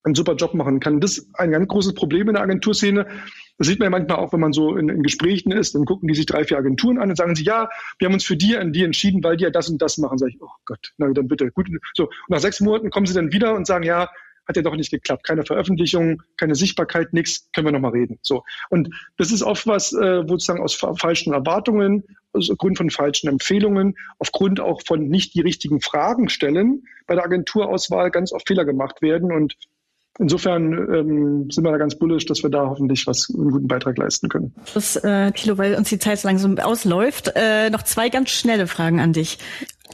einen 0.07 0.15
super 0.15 0.35
Job 0.35 0.55
machen 0.55 0.81
kann. 0.81 1.01
Das 1.01 1.19
ist 1.19 1.29
ein 1.35 1.51
ganz 1.51 1.69
großes 1.69 1.95
Problem 1.95 2.29
in 2.29 2.35
der 2.35 2.43
Agenturszene. 2.43 3.07
Das 3.59 3.67
sieht 3.67 3.79
man 3.79 3.87
ja 3.87 3.91
manchmal 3.91 4.19
auch, 4.19 4.33
wenn 4.33 4.41
man 4.41 4.53
so 4.53 4.77
in, 4.77 4.89
in, 4.89 5.03
Gesprächen 5.03 5.51
ist, 5.51 5.75
dann 5.75 5.85
gucken 5.85 6.09
die 6.09 6.15
sich 6.15 6.27
drei, 6.27 6.45
vier 6.45 6.59
Agenturen 6.59 6.99
an 6.99 7.11
und 7.11 7.17
sagen 7.17 7.35
sie, 7.35 7.45
ja, 7.45 7.69
wir 7.99 8.07
haben 8.07 8.15
uns 8.15 8.25
für 8.25 8.37
die 8.37 8.57
an 8.57 8.73
die 8.73 8.85
entschieden, 8.85 9.23
weil 9.25 9.37
die 9.37 9.45
ja 9.45 9.51
das 9.51 9.69
und 9.69 9.83
das 9.83 9.99
machen. 9.99 10.19
Sag 10.19 10.29
ich, 10.29 10.41
oh 10.41 10.49
Gott, 10.65 10.93
na 10.99 11.11
dann 11.13 11.29
bitte. 11.29 11.51
Gut. 11.51 11.69
So, 11.95 12.05
und 12.05 12.11
nach 12.29 12.39
sechs 12.39 12.61
Monaten 12.61 12.91
kommen 12.91 13.07
sie 13.07 13.15
dann 13.15 13.33
wieder 13.33 13.55
und 13.55 13.67
sagen, 13.67 13.85
ja, 13.85 14.09
hat 14.47 14.57
ja 14.57 14.63
doch 14.63 14.77
nicht 14.77 14.91
geklappt. 14.91 15.25
Keine 15.25 15.45
Veröffentlichung, 15.45 16.23
keine 16.37 16.55
Sichtbarkeit, 16.55 17.13
nichts, 17.13 17.49
können 17.53 17.67
wir 17.67 17.73
nochmal 17.73 17.93
reden. 17.93 18.19
So. 18.23 18.45
Und 18.71 18.91
das 19.17 19.33
ist 19.33 19.43
oft 19.43 19.67
was, 19.67 19.93
äh, 19.93 20.23
wo 20.23 20.35
sozusagen 20.35 20.63
aus 20.63 20.75
fa 20.75 20.95
falschen 20.95 21.33
Erwartungen, 21.33 22.05
aus 22.33 22.49
Grund 22.57 22.79
von 22.79 22.91
falschen 22.91 23.29
Empfehlungen, 23.29 23.97
aufgrund 24.19 24.61
auch 24.61 24.83
von 24.87 25.09
nicht 25.09 25.35
die 25.35 25.41
richtigen 25.41 25.81
Fragen 25.81 26.29
stellen, 26.29 26.85
bei 27.07 27.17
der 27.17 27.25
Agenturauswahl 27.25 28.11
ganz 28.11 28.33
oft 28.33 28.47
Fehler 28.47 28.65
gemacht 28.65 29.03
werden. 29.03 29.33
Und 29.33 29.57
insofern 30.19 30.73
ähm, 30.73 31.51
sind 31.51 31.65
wir 31.65 31.73
da 31.73 31.79
ganz 31.79 31.97
bullisch, 31.97 32.27
dass 32.27 32.43
wir 32.43 32.51
da 32.51 32.67
hoffentlich 32.67 33.07
was 33.07 33.29
einen 33.35 33.51
guten 33.51 33.69
Beitrag 33.69 33.99
leisten 33.99 34.29
können. 34.29 34.55
Das, 34.75 34.97
äh, 34.97 35.33
Thilo, 35.33 35.59
weil 35.59 35.75
uns 35.75 35.89
die 35.89 35.99
Zeit 35.99 36.19
so 36.19 36.29
langsam 36.29 36.59
ausläuft, 36.59 37.33
äh, 37.35 37.71
noch 37.71 37.83
zwei 37.83 38.09
ganz 38.09 38.31
schnelle 38.31 38.67
Fragen 38.67 39.01
an 39.01 39.13
dich. 39.13 39.39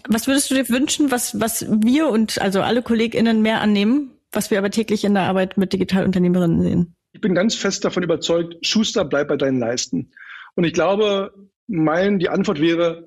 Was 0.09 0.27
würdest 0.27 0.51
du 0.51 0.55
dir 0.55 0.69
wünschen, 0.69 1.11
was, 1.11 1.41
was 1.41 1.67
wir 1.69 2.09
und 2.09 2.41
also 2.41 2.61
alle 2.63 2.83
KollegInnen 2.83 3.43
mehr 3.43 3.61
annehmen, 3.61 4.11
was 4.33 4.51
wir 4.51 4.59
aber 4.59 4.71
täglich 4.71 5.05
in 5.05 5.15
der 5.15 5.25
Arbeit 5.25 5.57
mit 5.57 5.73
Digitalunternehmerinnen 5.73 6.63
sehen? 6.63 6.95
Ich 7.13 7.21
bin 7.21 7.35
ganz 7.35 7.55
fest 7.55 7.85
davon 7.85 8.03
überzeugt, 8.03 8.67
Schuster, 8.67 9.05
bleib 9.05 9.29
bei 9.29 9.37
deinen 9.37 9.59
Leisten. 9.59 10.11
Und 10.55 10.65
ich 10.65 10.73
glaube, 10.73 11.33
mein, 11.67 12.19
die 12.19 12.29
Antwort 12.29 12.61
wäre, 12.61 13.07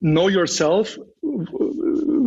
know 0.00 0.28
yourself, 0.28 0.98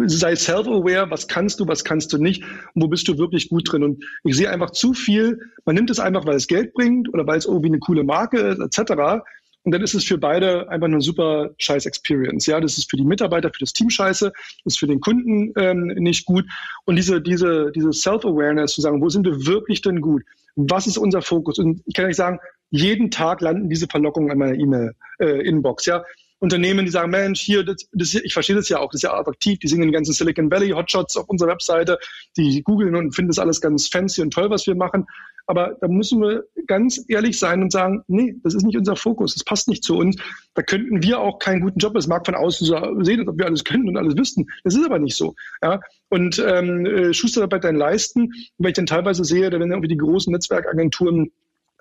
sei 0.07 0.35
self-aware, 0.35 1.09
was 1.09 1.27
kannst 1.27 1.59
du, 1.59 1.67
was 1.67 1.83
kannst 1.83 2.13
du 2.13 2.17
nicht 2.17 2.43
und 2.73 2.83
wo 2.83 2.87
bist 2.87 3.07
du 3.07 3.17
wirklich 3.17 3.49
gut 3.49 3.71
drin. 3.71 3.83
Und 3.83 4.03
ich 4.23 4.35
sehe 4.35 4.49
einfach 4.49 4.71
zu 4.71 4.93
viel, 4.93 5.39
man 5.65 5.75
nimmt 5.75 5.89
es 5.89 5.99
einfach, 5.99 6.25
weil 6.25 6.35
es 6.35 6.47
Geld 6.47 6.73
bringt 6.73 7.13
oder 7.13 7.25
weil 7.27 7.37
es 7.37 7.45
irgendwie 7.45 7.67
eine 7.67 7.79
coole 7.79 8.03
Marke 8.03 8.39
ist, 8.39 8.59
etc. 8.59 9.21
Und 9.63 9.73
dann 9.73 9.83
ist 9.83 9.93
es 9.93 10.03
für 10.03 10.17
beide 10.17 10.67
einfach 10.69 10.87
eine 10.87 11.01
super 11.01 11.51
scheiß 11.57 11.85
Experience. 11.85 12.47
Ja, 12.47 12.59
das 12.59 12.77
ist 12.77 12.89
für 12.89 12.97
die 12.97 13.05
Mitarbeiter, 13.05 13.49
für 13.49 13.59
das 13.59 13.73
Team 13.73 13.89
scheiße, 13.89 14.31
ist 14.65 14.79
für 14.79 14.87
den 14.87 15.01
Kunden 15.01 15.53
ähm, 15.55 15.87
nicht 15.97 16.25
gut. 16.25 16.45
Und 16.85 16.95
diese, 16.95 17.21
diese, 17.21 17.71
diese 17.75 17.93
Self-Awareness 17.93 18.73
zu 18.73 18.81
sagen, 18.81 19.01
wo 19.01 19.09
sind 19.09 19.25
wir 19.25 19.45
wirklich 19.45 19.81
denn 19.81 20.01
gut? 20.01 20.23
Was 20.55 20.87
ist 20.87 20.97
unser 20.97 21.21
Fokus? 21.21 21.59
Und 21.59 21.81
ich 21.85 21.93
kann 21.93 22.05
euch 22.05 22.15
sagen, 22.15 22.39
jeden 22.71 23.11
Tag 23.11 23.41
landen 23.41 23.69
diese 23.69 23.87
Verlockungen 23.87 24.31
in 24.31 24.37
meiner 24.37 24.55
E-Mail-Inbox. 24.55 25.87
Äh, 25.87 25.89
ja, 25.91 26.03
Unternehmen, 26.41 26.85
die 26.85 26.91
sagen, 26.91 27.11
Mensch, 27.11 27.39
hier, 27.39 27.63
das, 27.63 27.87
das, 27.93 28.15
ich 28.15 28.33
verstehe 28.33 28.55
das 28.55 28.67
ja 28.67 28.79
auch, 28.79 28.87
das 28.87 28.95
ist 28.95 29.03
ja 29.03 29.13
attraktiv, 29.13 29.59
die 29.59 29.67
singen 29.67 29.83
den 29.83 29.91
ganzen 29.91 30.13
Silicon 30.13 30.49
Valley 30.49 30.71
Hotshots 30.71 31.15
auf 31.15 31.29
unserer 31.29 31.51
Webseite, 31.51 31.99
die 32.35 32.63
googeln 32.63 32.95
und 32.95 33.13
finden 33.13 33.29
das 33.29 33.37
alles 33.37 33.61
ganz 33.61 33.87
fancy 33.87 34.21
und 34.21 34.33
toll, 34.33 34.49
was 34.49 34.65
wir 34.65 34.75
machen. 34.75 35.05
Aber 35.45 35.77
da 35.81 35.87
müssen 35.87 36.21
wir 36.21 36.45
ganz 36.65 37.03
ehrlich 37.09 37.37
sein 37.37 37.61
und 37.61 37.71
sagen, 37.71 38.03
nee, 38.07 38.35
das 38.43 38.55
ist 38.55 38.63
nicht 38.63 38.77
unser 38.77 38.95
Fokus, 38.95 39.35
das 39.35 39.43
passt 39.43 39.67
nicht 39.67 39.83
zu 39.83 39.97
uns. 39.97 40.15
Da 40.55 40.63
könnten 40.63 41.03
wir 41.03 41.19
auch 41.19 41.39
keinen 41.39 41.61
guten 41.61 41.77
Job. 41.77 41.95
Es 41.95 42.07
mag 42.07 42.25
von 42.25 42.35
außen 42.35 42.65
so 42.65 43.03
sehen, 43.03 43.27
ob 43.27 43.37
wir 43.37 43.45
alles 43.45 43.63
können 43.63 43.87
und 43.87 43.97
alles 43.97 44.17
wüssten. 44.17 44.47
Das 44.63 44.75
ist 44.75 44.85
aber 44.85 44.97
nicht 44.97 45.15
so. 45.15 45.35
Ja? 45.61 45.79
Und 46.09 46.43
ähm, 46.45 46.85
äh, 46.85 47.13
Schusterarbeit 47.13 47.63
dann 47.63 47.75
leisten, 47.75 48.31
weil 48.57 48.69
ich 48.69 48.75
dann 48.75 48.85
teilweise 48.85 49.23
sehe, 49.23 49.51
wenn 49.51 49.69
irgendwie 49.69 49.89
die 49.89 49.97
großen 49.97 50.31
Netzwerkagenturen 50.31 51.31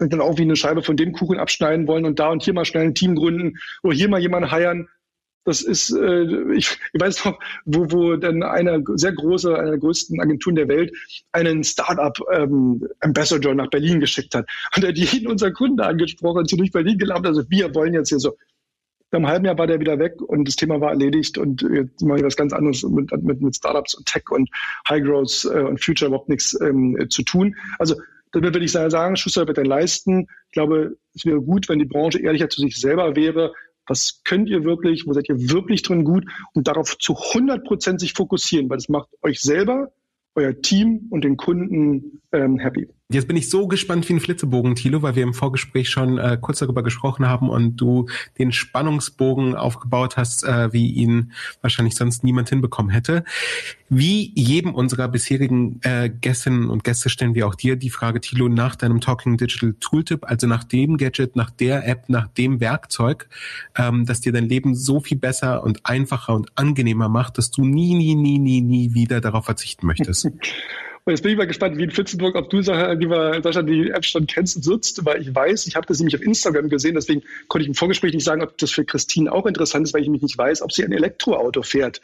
dann 0.09 0.21
auch 0.21 0.39
wie 0.39 0.43
eine 0.43 0.57
Scheibe 0.57 0.83
von 0.83 0.97
dem 0.97 1.13
Kuchen 1.13 1.39
abschneiden 1.39 1.87
wollen 1.87 2.07
und 2.07 2.19
da 2.19 2.31
und 2.31 2.43
hier 2.43 2.55
mal 2.55 2.65
schnell 2.65 2.85
ein 2.85 2.95
Team 2.95 3.15
gründen 3.15 3.59
oder 3.83 3.95
hier 3.95 4.09
mal 4.09 4.21
jemanden 4.21 4.51
heiern. 4.51 4.89
Das 5.45 5.63
ist, 5.63 5.91
äh, 5.91 6.53
ich, 6.53 6.79
ich 6.93 7.01
weiß 7.01 7.25
noch, 7.25 7.39
wo, 7.65 7.91
wo 7.91 8.17
dann 8.17 8.43
eine 8.43 8.85
sehr 8.95 9.13
große, 9.13 9.59
eine 9.59 9.71
der 9.71 9.79
größten 9.79 10.21
Agenturen 10.21 10.57
der 10.57 10.69
Welt 10.69 10.93
einen 11.33 11.65
Startup 11.65 12.17
ähm, 12.33 12.87
Ambassador 13.01 13.55
nach 13.55 13.69
Berlin 13.69 14.01
geschickt 14.01 14.35
hat. 14.35 14.49
Und 14.77 14.85
er 14.85 14.91
hat 14.91 14.99
jeden 14.99 15.29
unserer 15.29 15.53
Kunden 15.53 15.81
angesprochen 15.81 16.47
sie 16.47 16.57
durch 16.57 16.73
Berlin 16.73 16.99
gelaufen. 16.99 17.27
Also 17.27 17.49
wir 17.49 17.75
wollen 17.75 17.95
jetzt 17.95 18.11
hier 18.11 18.19
so. 18.19 18.37
Nach 19.13 19.17
einem 19.17 19.27
halben 19.27 19.45
Jahr 19.45 19.59
war 19.59 19.67
der 19.67 19.81
wieder 19.81 19.99
weg 19.99 20.23
und 20.23 20.47
das 20.47 20.55
Thema 20.55 20.81
war 20.81 20.91
erledigt 20.91 21.37
und 21.37 21.63
jetzt 21.63 22.01
ich 22.01 22.09
was 22.09 22.37
ganz 22.37 22.53
anderes 22.53 22.85
mit, 22.85 23.11
mit, 23.25 23.41
mit 23.41 23.57
Startups 23.57 23.97
und 23.97 24.07
Tech 24.07 24.31
und 24.31 24.49
High 24.89 25.03
Growth 25.03 25.49
äh, 25.53 25.63
und 25.63 25.83
Future 25.83 26.11
überhaupt 26.11 26.29
nichts 26.29 26.57
ähm, 26.61 26.97
zu 27.09 27.25
tun. 27.25 27.57
Also 27.81 27.97
dann 28.33 28.43
würde 28.43 28.65
ich 28.65 28.73
sagen, 28.73 29.17
Schuster 29.17 29.47
wird 29.47 29.59
dann 29.59 29.67
leisten. 29.67 30.27
Ich 30.47 30.53
glaube, 30.53 30.97
es 31.15 31.25
wäre 31.25 31.41
gut, 31.41 31.69
wenn 31.69 31.79
die 31.79 31.85
Branche 31.85 32.21
ehrlicher 32.21 32.49
zu 32.49 32.61
sich 32.61 32.77
selber 32.77 33.17
wäre. 33.17 33.53
Was 33.87 34.23
könnt 34.25 34.49
ihr 34.49 34.65
wirklich? 34.65 35.07
Wo 35.07 35.13
seid 35.13 35.29
ihr 35.29 35.51
wirklich 35.51 35.83
drin 35.83 36.05
gut? 36.05 36.25
Und 36.53 36.69
darauf 36.69 36.97
zu 36.99 37.17
100 37.17 37.65
Prozent 37.65 38.01
sich 38.01 38.13
fokussieren, 38.13 38.71
weil 38.71 38.77
das 38.77 38.89
macht 38.89 39.09
euch 39.23 39.41
selber, 39.41 39.93
euer 40.35 40.61
Team 40.61 41.09
und 41.11 41.25
den 41.25 41.37
Kunden 41.37 42.21
ähm, 42.33 42.59
happy. 42.59 42.89
Jetzt 43.13 43.27
bin 43.27 43.37
ich 43.37 43.51
so 43.51 43.67
gespannt 43.67 44.09
wie 44.09 44.13
ein 44.13 44.21
Flitzebogen, 44.21 44.77
Thilo, 44.77 45.03
weil 45.03 45.17
wir 45.17 45.25
im 45.25 45.35
Vorgespräch 45.35 45.91
schon 45.91 46.19
äh, 46.19 46.39
kurz 46.41 46.61
darüber 46.61 46.85
gesprochen 46.85 47.27
haben 47.27 47.51
und 47.51 47.77
du 47.77 48.07
den 48.39 48.53
Spannungsbogen 48.53 49.57
aufgebaut 49.57 50.17
hast, 50.17 50.45
äh, 50.45 50.73
wie 50.73 50.93
ihn 50.93 51.33
wahrscheinlich 51.61 51.97
sonst 51.97 52.23
niemand 52.23 52.51
hinbekommen 52.51 52.93
hätte. 52.93 53.25
Wie 53.89 54.31
jedem 54.37 54.77
unserer 54.77 55.09
bisherigen 55.09 55.81
äh, 55.83 56.09
Gästinnen 56.09 56.71
und 56.71 56.85
Gäste 56.85 57.09
stellen 57.09 57.35
wir 57.35 57.49
auch 57.49 57.57
dir 57.57 57.75
die 57.75 57.91
Frage, 57.91 58.21
Thilo, 58.21 58.49
nach 58.49 58.77
deinem 58.77 59.01
Talking 59.01 59.37
Digital 59.37 59.75
Tooltip, 59.81 60.25
also 60.31 60.47
nach 60.47 60.63
dem 60.63 60.97
Gadget, 60.97 61.35
nach 61.35 61.51
der 61.51 61.89
App, 61.89 62.09
nach 62.09 62.29
dem 62.29 62.61
Werkzeug, 62.61 63.29
ähm, 63.77 64.07
das 64.07 64.21
dir 64.21 64.33
dein 64.33 64.49
Leben 64.49 64.77
so 64.77 65.01
viel 65.01 65.19
besser 65.19 65.65
und 65.65 65.85
einfacher 65.85 66.35
und 66.37 66.53
angenehmer 66.55 67.09
macht, 67.09 67.39
dass 67.39 67.51
du 67.51 67.65
nie, 67.65 67.95
nie, 67.95 68.15
nie, 68.15 68.39
nie, 68.39 68.61
nie 68.61 68.95
wieder 68.95 69.21
darauf 69.21 69.47
verzichten 69.47 69.89
möchtest. 69.89 70.31
Und 71.05 71.13
jetzt 71.13 71.23
bin 71.23 71.33
ich 71.33 71.39
mal 71.39 71.47
gespannt, 71.47 71.79
wie 71.79 71.85
in 71.85 71.91
Fitzenburg, 71.91 72.37
ob 72.37 72.51
du, 72.51 72.59
lieber 72.59 73.43
Sascha, 73.43 73.63
die 73.63 73.91
App 73.91 74.05
schon 74.05 74.27
kennst 74.27 74.57
und 74.57 74.67
nutzt, 74.67 75.05
weil 75.05 75.23
ich 75.23 75.35
weiß, 75.35 75.67
ich 75.67 75.77
habe 75.77 75.87
das 75.87 75.99
nämlich 75.99 76.15
auf 76.15 76.23
Instagram 76.23 76.69
gesehen, 76.69 76.95
deswegen 76.95 77.23
konnte 77.49 77.63
ich 77.63 77.69
im 77.69 77.75
Vorgespräch 77.75 78.13
nicht 78.13 78.25
sagen, 78.25 78.43
ob 78.43 78.57
das 78.59 78.71
für 78.71 78.85
Christine 78.85 79.33
auch 79.33 79.47
interessant 79.47 79.87
ist, 79.87 79.95
weil 79.95 80.03
ich 80.03 80.09
nämlich 80.09 80.23
nicht 80.23 80.37
weiß, 80.37 80.63
ob 80.63 80.73
sie 80.73 80.85
ein 80.85 80.93
Elektroauto 80.93 81.63
fährt. 81.63 82.01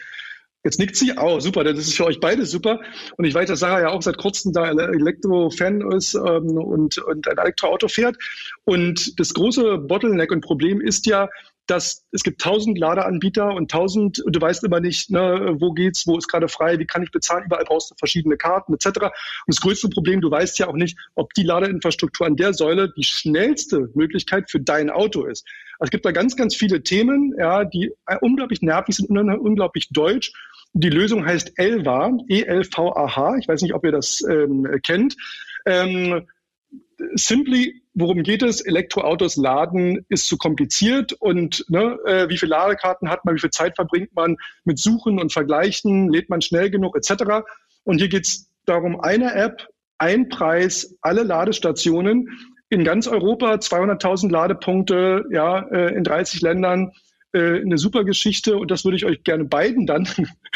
Jetzt 0.64 0.80
nickt 0.80 0.96
sie, 0.96 1.12
oh 1.16 1.38
super, 1.38 1.62
das 1.62 1.78
ist 1.78 1.94
für 1.94 2.06
euch 2.06 2.18
beide 2.18 2.44
super. 2.44 2.80
Und 3.16 3.24
ich 3.24 3.32
weiß, 3.32 3.48
dass 3.48 3.60
Sarah 3.60 3.82
ja 3.82 3.88
auch 3.90 4.02
seit 4.02 4.16
kurzem 4.16 4.52
da 4.52 4.68
Elektro-Fan 4.68 5.92
ist 5.92 6.14
ähm, 6.14 6.58
und, 6.58 6.98
und 6.98 7.28
ein 7.28 7.38
Elektroauto 7.38 7.86
fährt. 7.86 8.16
Und 8.64 9.20
das 9.20 9.32
große 9.32 9.78
Bottleneck 9.78 10.32
und 10.32 10.40
Problem 10.40 10.80
ist 10.80 11.06
ja, 11.06 11.28
dass 11.66 12.06
es 12.12 12.22
gibt 12.22 12.40
tausend 12.40 12.78
Ladeanbieter 12.78 13.54
und 13.54 13.70
tausend, 13.70 14.20
und 14.20 14.34
du 14.34 14.40
weißt 14.40 14.64
immer 14.64 14.80
nicht, 14.80 15.10
ne, 15.10 15.56
wo 15.58 15.72
geht's, 15.72 16.06
wo 16.06 16.16
ist 16.16 16.28
gerade 16.28 16.48
frei, 16.48 16.78
wie 16.78 16.86
kann 16.86 17.02
ich 17.02 17.10
bezahlen, 17.10 17.44
überall 17.46 17.64
brauchst 17.64 17.90
du 17.90 17.94
verschiedene 17.96 18.36
Karten 18.36 18.74
etc. 18.74 18.86
Und 18.86 19.12
das 19.46 19.60
größte 19.60 19.88
Problem, 19.88 20.20
du 20.20 20.30
weißt 20.30 20.58
ja 20.58 20.68
auch 20.68 20.74
nicht, 20.76 20.98
ob 21.14 21.34
die 21.34 21.42
Ladeinfrastruktur 21.42 22.26
an 22.26 22.36
der 22.36 22.54
Säule 22.54 22.92
die 22.96 23.04
schnellste 23.04 23.90
Möglichkeit 23.94 24.50
für 24.50 24.60
dein 24.60 24.90
Auto 24.90 25.24
ist. 25.24 25.46
Also 25.78 25.88
es 25.88 25.90
gibt 25.90 26.04
da 26.04 26.12
ganz, 26.12 26.36
ganz 26.36 26.54
viele 26.54 26.82
Themen, 26.82 27.34
ja, 27.38 27.64
die 27.64 27.92
unglaublich 28.20 28.62
nervig 28.62 28.96
sind, 28.96 29.10
unglaublich 29.10 29.88
deutsch. 29.90 30.32
Die 30.72 30.90
Lösung 30.90 31.24
heißt 31.24 31.58
ELVA, 31.58 32.18
E-L-V-A-H. 32.28 33.36
Ich 33.38 33.48
weiß 33.48 33.62
nicht, 33.62 33.74
ob 33.74 33.84
ihr 33.84 33.92
das 33.92 34.22
ähm, 34.28 34.66
kennt. 34.82 35.16
Ähm, 35.64 36.26
simply, 37.14 37.82
worum 37.96 38.22
geht 38.22 38.42
es? 38.42 38.60
Elektroautos 38.60 39.36
laden 39.36 40.04
ist 40.08 40.28
zu 40.28 40.36
kompliziert 40.36 41.14
und 41.14 41.64
ne, 41.68 41.98
äh, 42.04 42.28
wie 42.28 42.36
viele 42.36 42.50
Ladekarten 42.50 43.08
hat 43.08 43.24
man, 43.24 43.34
wie 43.34 43.40
viel 43.40 43.50
Zeit 43.50 43.74
verbringt 43.74 44.14
man 44.14 44.36
mit 44.64 44.78
Suchen 44.78 45.18
und 45.18 45.32
Vergleichen, 45.32 46.12
lädt 46.12 46.28
man 46.28 46.42
schnell 46.42 46.70
genug 46.70 46.94
etc. 46.94 47.42
Und 47.84 47.98
hier 47.98 48.08
geht 48.08 48.26
es 48.26 48.50
darum, 48.66 49.00
eine 49.00 49.34
App, 49.34 49.66
ein 49.98 50.28
Preis, 50.28 50.94
alle 51.00 51.22
Ladestationen 51.22 52.28
in 52.68 52.84
ganz 52.84 53.08
Europa, 53.08 53.54
200.000 53.54 54.30
Ladepunkte, 54.30 55.24
ja, 55.32 55.60
äh, 55.70 55.94
in 55.94 56.04
30 56.04 56.42
Ländern, 56.42 56.92
äh, 57.32 57.60
eine 57.60 57.78
super 57.78 58.04
Geschichte 58.04 58.58
und 58.58 58.70
das 58.70 58.84
würde 58.84 58.96
ich 58.96 59.06
euch 59.06 59.24
gerne 59.24 59.44
beiden 59.44 59.86
dann 59.86 60.06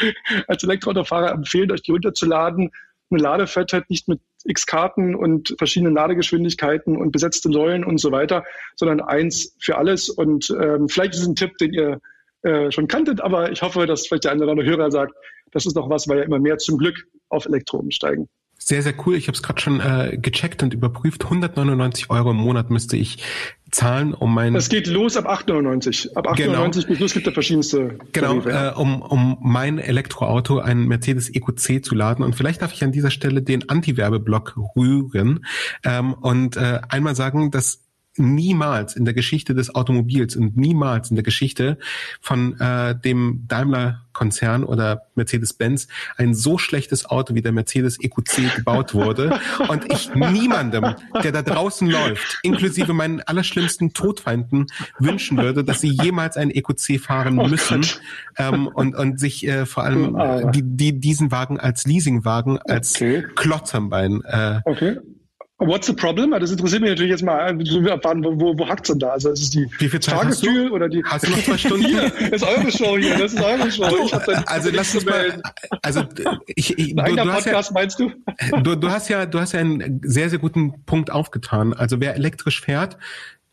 als 0.47 0.63
Elektroautofahrer 0.63 1.31
empfehlen, 1.31 1.71
euch 1.71 1.81
die 1.81 1.91
runterzuladen. 1.91 2.69
Eine 3.11 3.21
Ladefett 3.21 3.89
nicht 3.89 4.07
mit 4.07 4.19
x 4.45 4.65
Karten 4.65 5.15
und 5.15 5.53
verschiedenen 5.57 5.93
Ladegeschwindigkeiten 5.93 6.97
und 6.97 7.11
besetzte 7.11 7.51
Säulen 7.51 7.83
und 7.83 7.99
so 7.99 8.11
weiter, 8.11 8.43
sondern 8.75 9.01
eins 9.01 9.55
für 9.59 9.77
alles. 9.77 10.09
Und 10.09 10.49
ähm, 10.61 10.89
vielleicht 10.89 11.13
ist 11.13 11.21
es 11.21 11.27
ein 11.27 11.35
Tipp, 11.35 11.57
den 11.57 11.73
ihr 11.73 12.01
äh, 12.43 12.71
schon 12.71 12.87
kanntet, 12.87 13.21
aber 13.21 13.51
ich 13.51 13.61
hoffe, 13.61 13.85
dass 13.85 14.07
vielleicht 14.07 14.23
der 14.23 14.31
eine 14.31 14.43
oder 14.43 14.53
andere 14.53 14.67
Hörer 14.67 14.91
sagt, 14.91 15.13
das 15.51 15.65
ist 15.65 15.75
noch 15.75 15.89
was, 15.89 16.07
weil 16.07 16.19
ja 16.19 16.23
immer 16.23 16.39
mehr 16.39 16.57
zum 16.57 16.77
Glück 16.77 17.07
auf 17.29 17.45
Elektro 17.45 17.77
umsteigen. 17.77 18.29
Sehr, 18.57 18.83
sehr 18.83 18.93
cool. 19.05 19.15
Ich 19.15 19.27
habe 19.27 19.35
es 19.35 19.41
gerade 19.41 19.59
schon 19.59 19.79
äh, 19.79 20.17
gecheckt 20.17 20.61
und 20.61 20.73
überprüft. 20.73 21.23
199 21.23 22.11
Euro 22.11 22.31
im 22.31 22.37
Monat 22.37 22.69
müsste 22.69 22.95
ich 22.95 23.23
zahlen, 23.71 24.13
um 24.13 24.33
mein... 24.33 24.53
Das 24.53 24.69
geht 24.69 24.87
los 24.87 25.17
ab 25.17 25.27
8,99. 25.27 26.13
Ab 26.15 26.27
8,99 26.27 26.35
genau. 26.35 26.69
bis 26.87 26.99
los 26.99 27.13
gibt 27.13 27.27
es 27.27 27.33
verschiedenste 27.33 27.97
Genau, 28.11 28.41
äh, 28.41 28.73
um, 28.75 29.01
um 29.01 29.37
mein 29.41 29.79
Elektroauto, 29.79 30.59
ein 30.59 30.85
Mercedes 30.85 31.29
EQC 31.29 31.83
zu 31.83 31.95
laden. 31.95 32.23
Und 32.23 32.35
vielleicht 32.35 32.61
darf 32.61 32.73
ich 32.73 32.83
an 32.83 32.91
dieser 32.91 33.11
Stelle 33.11 33.41
den 33.41 33.69
Anti-Werbeblock 33.69 34.57
rühren 34.75 35.45
ähm, 35.83 36.13
und 36.13 36.57
äh, 36.57 36.81
einmal 36.89 37.15
sagen, 37.15 37.51
dass 37.51 37.90
niemals 38.17 38.95
in 38.95 39.05
der 39.05 39.13
Geschichte 39.13 39.55
des 39.55 39.73
Automobils 39.73 40.35
und 40.35 40.57
niemals 40.57 41.09
in 41.09 41.15
der 41.15 41.23
Geschichte 41.23 41.77
von 42.19 42.59
äh, 42.59 42.93
dem 42.99 43.45
Daimler-Konzern 43.47 44.65
oder 44.65 45.03
Mercedes-Benz 45.15 45.87
ein 46.17 46.33
so 46.33 46.57
schlechtes 46.57 47.05
Auto 47.05 47.35
wie 47.35 47.41
der 47.41 47.53
Mercedes 47.53 47.97
EQC 48.01 48.55
gebaut 48.55 48.93
wurde 48.93 49.39
und 49.69 49.91
ich 49.93 50.13
niemandem, 50.13 50.95
der 51.23 51.31
da 51.31 51.41
draußen 51.41 51.89
läuft, 51.89 52.39
inklusive 52.43 52.93
meinen 52.93 53.21
allerschlimmsten 53.21 53.93
Todfeinden, 53.93 54.67
wünschen 54.99 55.37
würde, 55.37 55.63
dass 55.63 55.79
sie 55.79 55.89
jemals 55.89 56.35
ein 56.35 56.51
EQC 56.51 56.99
fahren 56.99 57.39
oh 57.39 57.47
müssen 57.47 57.85
ähm, 58.37 58.67
und, 58.67 58.93
und 58.93 59.19
sich 59.21 59.47
äh, 59.47 59.65
vor 59.65 59.83
allem 59.83 60.15
äh, 60.17 60.51
die, 60.51 60.63
die, 60.63 60.99
diesen 60.99 61.31
Wagen 61.31 61.59
als 61.59 61.85
Leasingwagen, 61.85 62.57
als 62.57 62.95
okay. 62.95 63.25
Klotz 63.35 63.73
am 63.73 63.89
Bein 63.89 64.21
äh, 64.25 64.59
okay. 64.65 64.97
What's 65.63 65.85
the 65.85 65.93
problem? 65.93 66.31
Das 66.31 66.49
interessiert 66.49 66.81
mich 66.81 66.89
natürlich 66.89 67.11
jetzt 67.11 67.21
mal, 67.21 67.55
wo, 67.55 68.39
wo, 68.39 68.57
wo 68.57 68.67
hackt's 68.67 68.89
denn 68.89 68.97
da? 68.97 69.11
Also 69.11 69.29
ist 69.29 69.41
es 69.43 69.49
die 69.51 69.69
Wie 69.77 69.89
viel 69.89 69.99
Zeit 69.99 70.15
Tagesfühl 70.15 70.71
oder 70.71 70.89
die? 70.89 71.03
Hast 71.03 71.27
du 71.27 71.31
noch 71.31 71.43
zwei 71.43 71.57
Stunden? 71.57 71.85
Hier, 71.85 72.09
das 72.09 72.41
ist 72.41 72.43
eure 72.43 72.71
Show 72.71 72.97
hier, 72.97 73.17
das 73.19 73.33
ist 73.33 73.43
eure 73.43 73.71
Show. 73.71 74.09
Du, 74.09 74.47
also 74.47 74.69
lass 74.73 74.95
uns 74.95 75.05
mal, 75.05 75.39
also 75.83 76.03
ich, 76.47 76.79
ich 76.79 76.95
du, 76.95 77.15
du 77.15 77.31
hast 77.31 77.45
ja, 77.45 77.61
meinst 77.73 77.99
du? 77.99 78.11
du? 78.63 78.75
Du 78.75 78.89
hast 78.89 79.07
ja, 79.09 79.27
du 79.27 79.39
hast 79.39 79.51
ja 79.51 79.59
einen 79.59 80.01
sehr, 80.03 80.31
sehr 80.31 80.39
guten 80.39 80.83
Punkt 80.85 81.11
aufgetan. 81.11 81.73
Also 81.73 81.99
wer 82.01 82.15
elektrisch 82.15 82.59
fährt, 82.59 82.97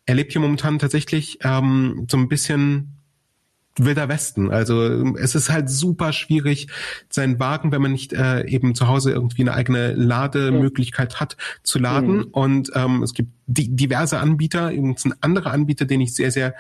erlebt 0.07 0.33
hier 0.33 0.41
momentan 0.41 0.79
tatsächlich 0.79 1.39
ähm, 1.43 2.07
so 2.11 2.17
ein 2.17 2.29
bisschen 2.29 2.98
wilder 3.85 4.09
Westen. 4.09 4.51
Also 4.51 4.83
es 5.17 5.35
ist 5.35 5.51
halt 5.51 5.71
super 5.71 6.13
schwierig, 6.13 6.69
seinen 7.09 7.39
Wagen, 7.39 7.73
wenn 7.73 7.83
man 7.83 7.93
nicht 7.93 8.13
äh, 8.13 8.47
eben 8.47 8.75
zu 8.75 8.89
Hause 8.89 9.13
irgendwie 9.13 9.43
eine 9.43 9.55
eigene 9.55 9.93
Lademöglichkeit 9.93 11.21
hat, 11.21 11.37
zu 11.63 11.79
laden. 11.79 12.17
Mhm. 12.17 12.25
Und 12.33 12.71
ähm, 12.75 13.03
es 13.03 13.15
gibt 13.15 13.33
die, 13.47 13.75
diverse 13.75 14.19
Anbieter. 14.19 14.73
Übrigens 14.73 15.05
ein 15.05 15.15
anderer 15.21 15.53
Anbieter, 15.53 15.85
den 15.85 16.01
ich 16.01 16.15
sehr, 16.15 16.31
sehr 16.31 16.55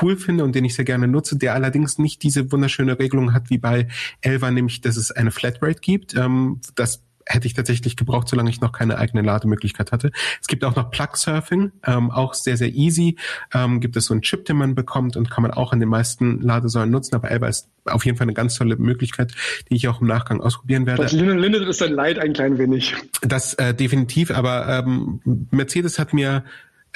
cool 0.00 0.16
finde 0.16 0.44
und 0.44 0.54
den 0.54 0.64
ich 0.64 0.74
sehr 0.74 0.84
gerne 0.84 1.08
nutze, 1.08 1.36
der 1.36 1.54
allerdings 1.54 1.98
nicht 1.98 2.22
diese 2.22 2.50
wunderschöne 2.50 2.98
Regelung 2.98 3.32
hat 3.32 3.50
wie 3.50 3.58
bei 3.58 3.88
Elva, 4.20 4.50
nämlich 4.50 4.80
dass 4.80 4.96
es 4.96 5.10
eine 5.10 5.30
Flatrate 5.30 5.80
gibt. 5.80 6.14
Ähm, 6.16 6.60
das 6.74 7.02
hätte 7.32 7.46
ich 7.46 7.54
tatsächlich 7.54 7.96
gebraucht, 7.96 8.28
solange 8.28 8.50
ich 8.50 8.60
noch 8.60 8.72
keine 8.72 8.98
eigene 8.98 9.22
Lademöglichkeit 9.22 9.92
hatte. 9.92 10.10
Es 10.40 10.48
gibt 10.48 10.64
auch 10.64 10.74
noch 10.74 10.90
Plug 10.90 11.14
Surfing, 11.14 11.72
ähm, 11.86 12.10
auch 12.10 12.34
sehr, 12.34 12.56
sehr 12.56 12.68
easy. 12.68 13.16
Ähm, 13.54 13.80
gibt 13.80 13.96
es 13.96 14.06
so 14.06 14.14
einen 14.14 14.22
Chip, 14.22 14.44
den 14.44 14.56
man 14.56 14.74
bekommt 14.74 15.16
und 15.16 15.30
kann 15.30 15.42
man 15.42 15.52
auch 15.52 15.72
in 15.72 15.80
den 15.80 15.88
meisten 15.88 16.40
Ladesäulen 16.40 16.90
nutzen. 16.90 17.14
Aber 17.14 17.30
Elba 17.30 17.48
ist 17.48 17.68
auf 17.84 18.04
jeden 18.04 18.18
Fall 18.18 18.26
eine 18.26 18.34
ganz 18.34 18.56
tolle 18.56 18.76
Möglichkeit, 18.76 19.32
die 19.70 19.76
ich 19.76 19.88
auch 19.88 20.00
im 20.00 20.06
Nachgang 20.06 20.40
ausprobieren 20.40 20.86
werde. 20.86 21.02
Das 21.02 21.12
lindert 21.12 21.68
ist 21.68 21.80
dein 21.80 21.92
Leid 21.92 22.18
ein 22.18 22.32
klein 22.32 22.58
wenig. 22.58 22.94
Das 23.22 23.54
äh, 23.54 23.74
definitiv, 23.74 24.30
aber 24.30 24.68
ähm, 24.68 25.20
Mercedes 25.50 25.98
hat 25.98 26.12
mir 26.12 26.44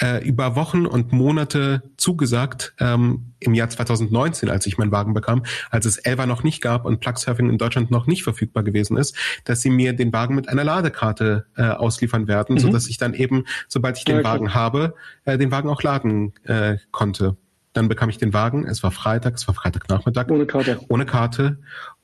äh, 0.01 0.27
über 0.27 0.57
Wochen 0.57 0.87
und 0.87 1.13
Monate 1.13 1.83
zugesagt, 1.97 2.75
ähm, 2.79 3.33
im 3.41 3.55
Jahr 3.55 3.69
2019, 3.69 4.49
als 4.49 4.67
ich 4.67 4.79
meinen 4.79 4.93
Wagen 4.93 5.15
bekam, 5.15 5.45
als 5.71 5.87
es 5.87 5.99
Elva 5.99 6.27
noch 6.27 6.43
nicht 6.43 6.63
gab 6.63 6.85
und 6.85 7.01
Plugsurfing 7.01 7.51
in 7.51 7.59
Deutschland 7.59 7.91
noch 7.91 8.07
nicht 8.07 8.25
verfügbar 8.25 8.63
gewesen 8.63 8.97
ist, 8.97 9.17
dass 9.45 9.61
sie 9.61 9.71
mir 9.71 9.93
den 9.93 10.13
Wagen 10.13 10.35
mit 10.35 10.49
einer 10.49 10.65
Ladekarte 10.65 11.47
äh, 11.57 11.65
ausliefern 11.65 12.27
werden, 12.27 12.55
mhm. 12.55 12.59
so 12.59 12.69
dass 12.71 12.89
ich 12.89 12.99
dann 12.99 13.15
eben, 13.15 13.45
sobald 13.69 13.99
ich 13.99 14.05
den 14.05 14.19
ja, 14.19 14.25
Wagen 14.25 14.55
habe, 14.55 14.95
äh, 15.25 15.39
den 15.39 15.51
Wagen 15.51 15.69
auch 15.69 15.83
laden 15.83 16.33
äh, 16.45 16.79
konnte. 16.91 17.37
Dann 17.75 17.89
bekam 17.89 18.09
ich 18.09 18.19
den 18.19 18.33
Wagen. 18.33 18.67
Es 18.67 18.85
war 18.85 18.93
Freitag, 18.93 19.35
es 19.35 19.49
war 19.49 19.55
Freitagnachmittag. 19.55 20.29
Ohne 20.31 20.47
Karte. 20.47 20.81
Ohne 20.89 21.07
Karte. 21.07 21.59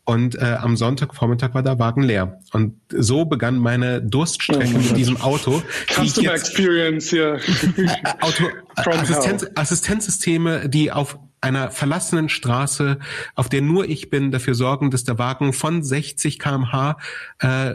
Und 0.04 0.34
äh, 0.36 0.56
am 0.60 0.76
Sonntagvormittag 0.76 1.54
war 1.54 1.62
der 1.62 1.78
Wagen 1.78 2.02
leer. 2.02 2.40
Und 2.52 2.80
so 2.88 3.24
begann 3.24 3.58
meine 3.58 4.02
Durststrecke 4.02 4.74
oh 4.74 4.78
mit 4.78 4.96
diesem 4.96 5.20
Auto. 5.20 5.62
Customer 5.88 6.34
Experience 6.34 7.10
hier. 7.10 7.34
Äh, 7.76 7.88
Auto, 8.20 8.44
Assistenz, 8.74 9.46
Assistenzsysteme, 9.54 10.68
die 10.68 10.90
auf 10.90 11.18
einer 11.40 11.70
verlassenen 11.70 12.28
Straße, 12.28 12.98
auf 13.34 13.48
der 13.48 13.62
nur 13.62 13.88
ich 13.88 14.10
bin, 14.10 14.30
dafür 14.30 14.54
sorgen, 14.54 14.90
dass 14.90 15.04
der 15.04 15.18
Wagen 15.18 15.52
von 15.52 15.82
60 15.82 16.38
kmh 16.38 16.96
äh, 17.38 17.74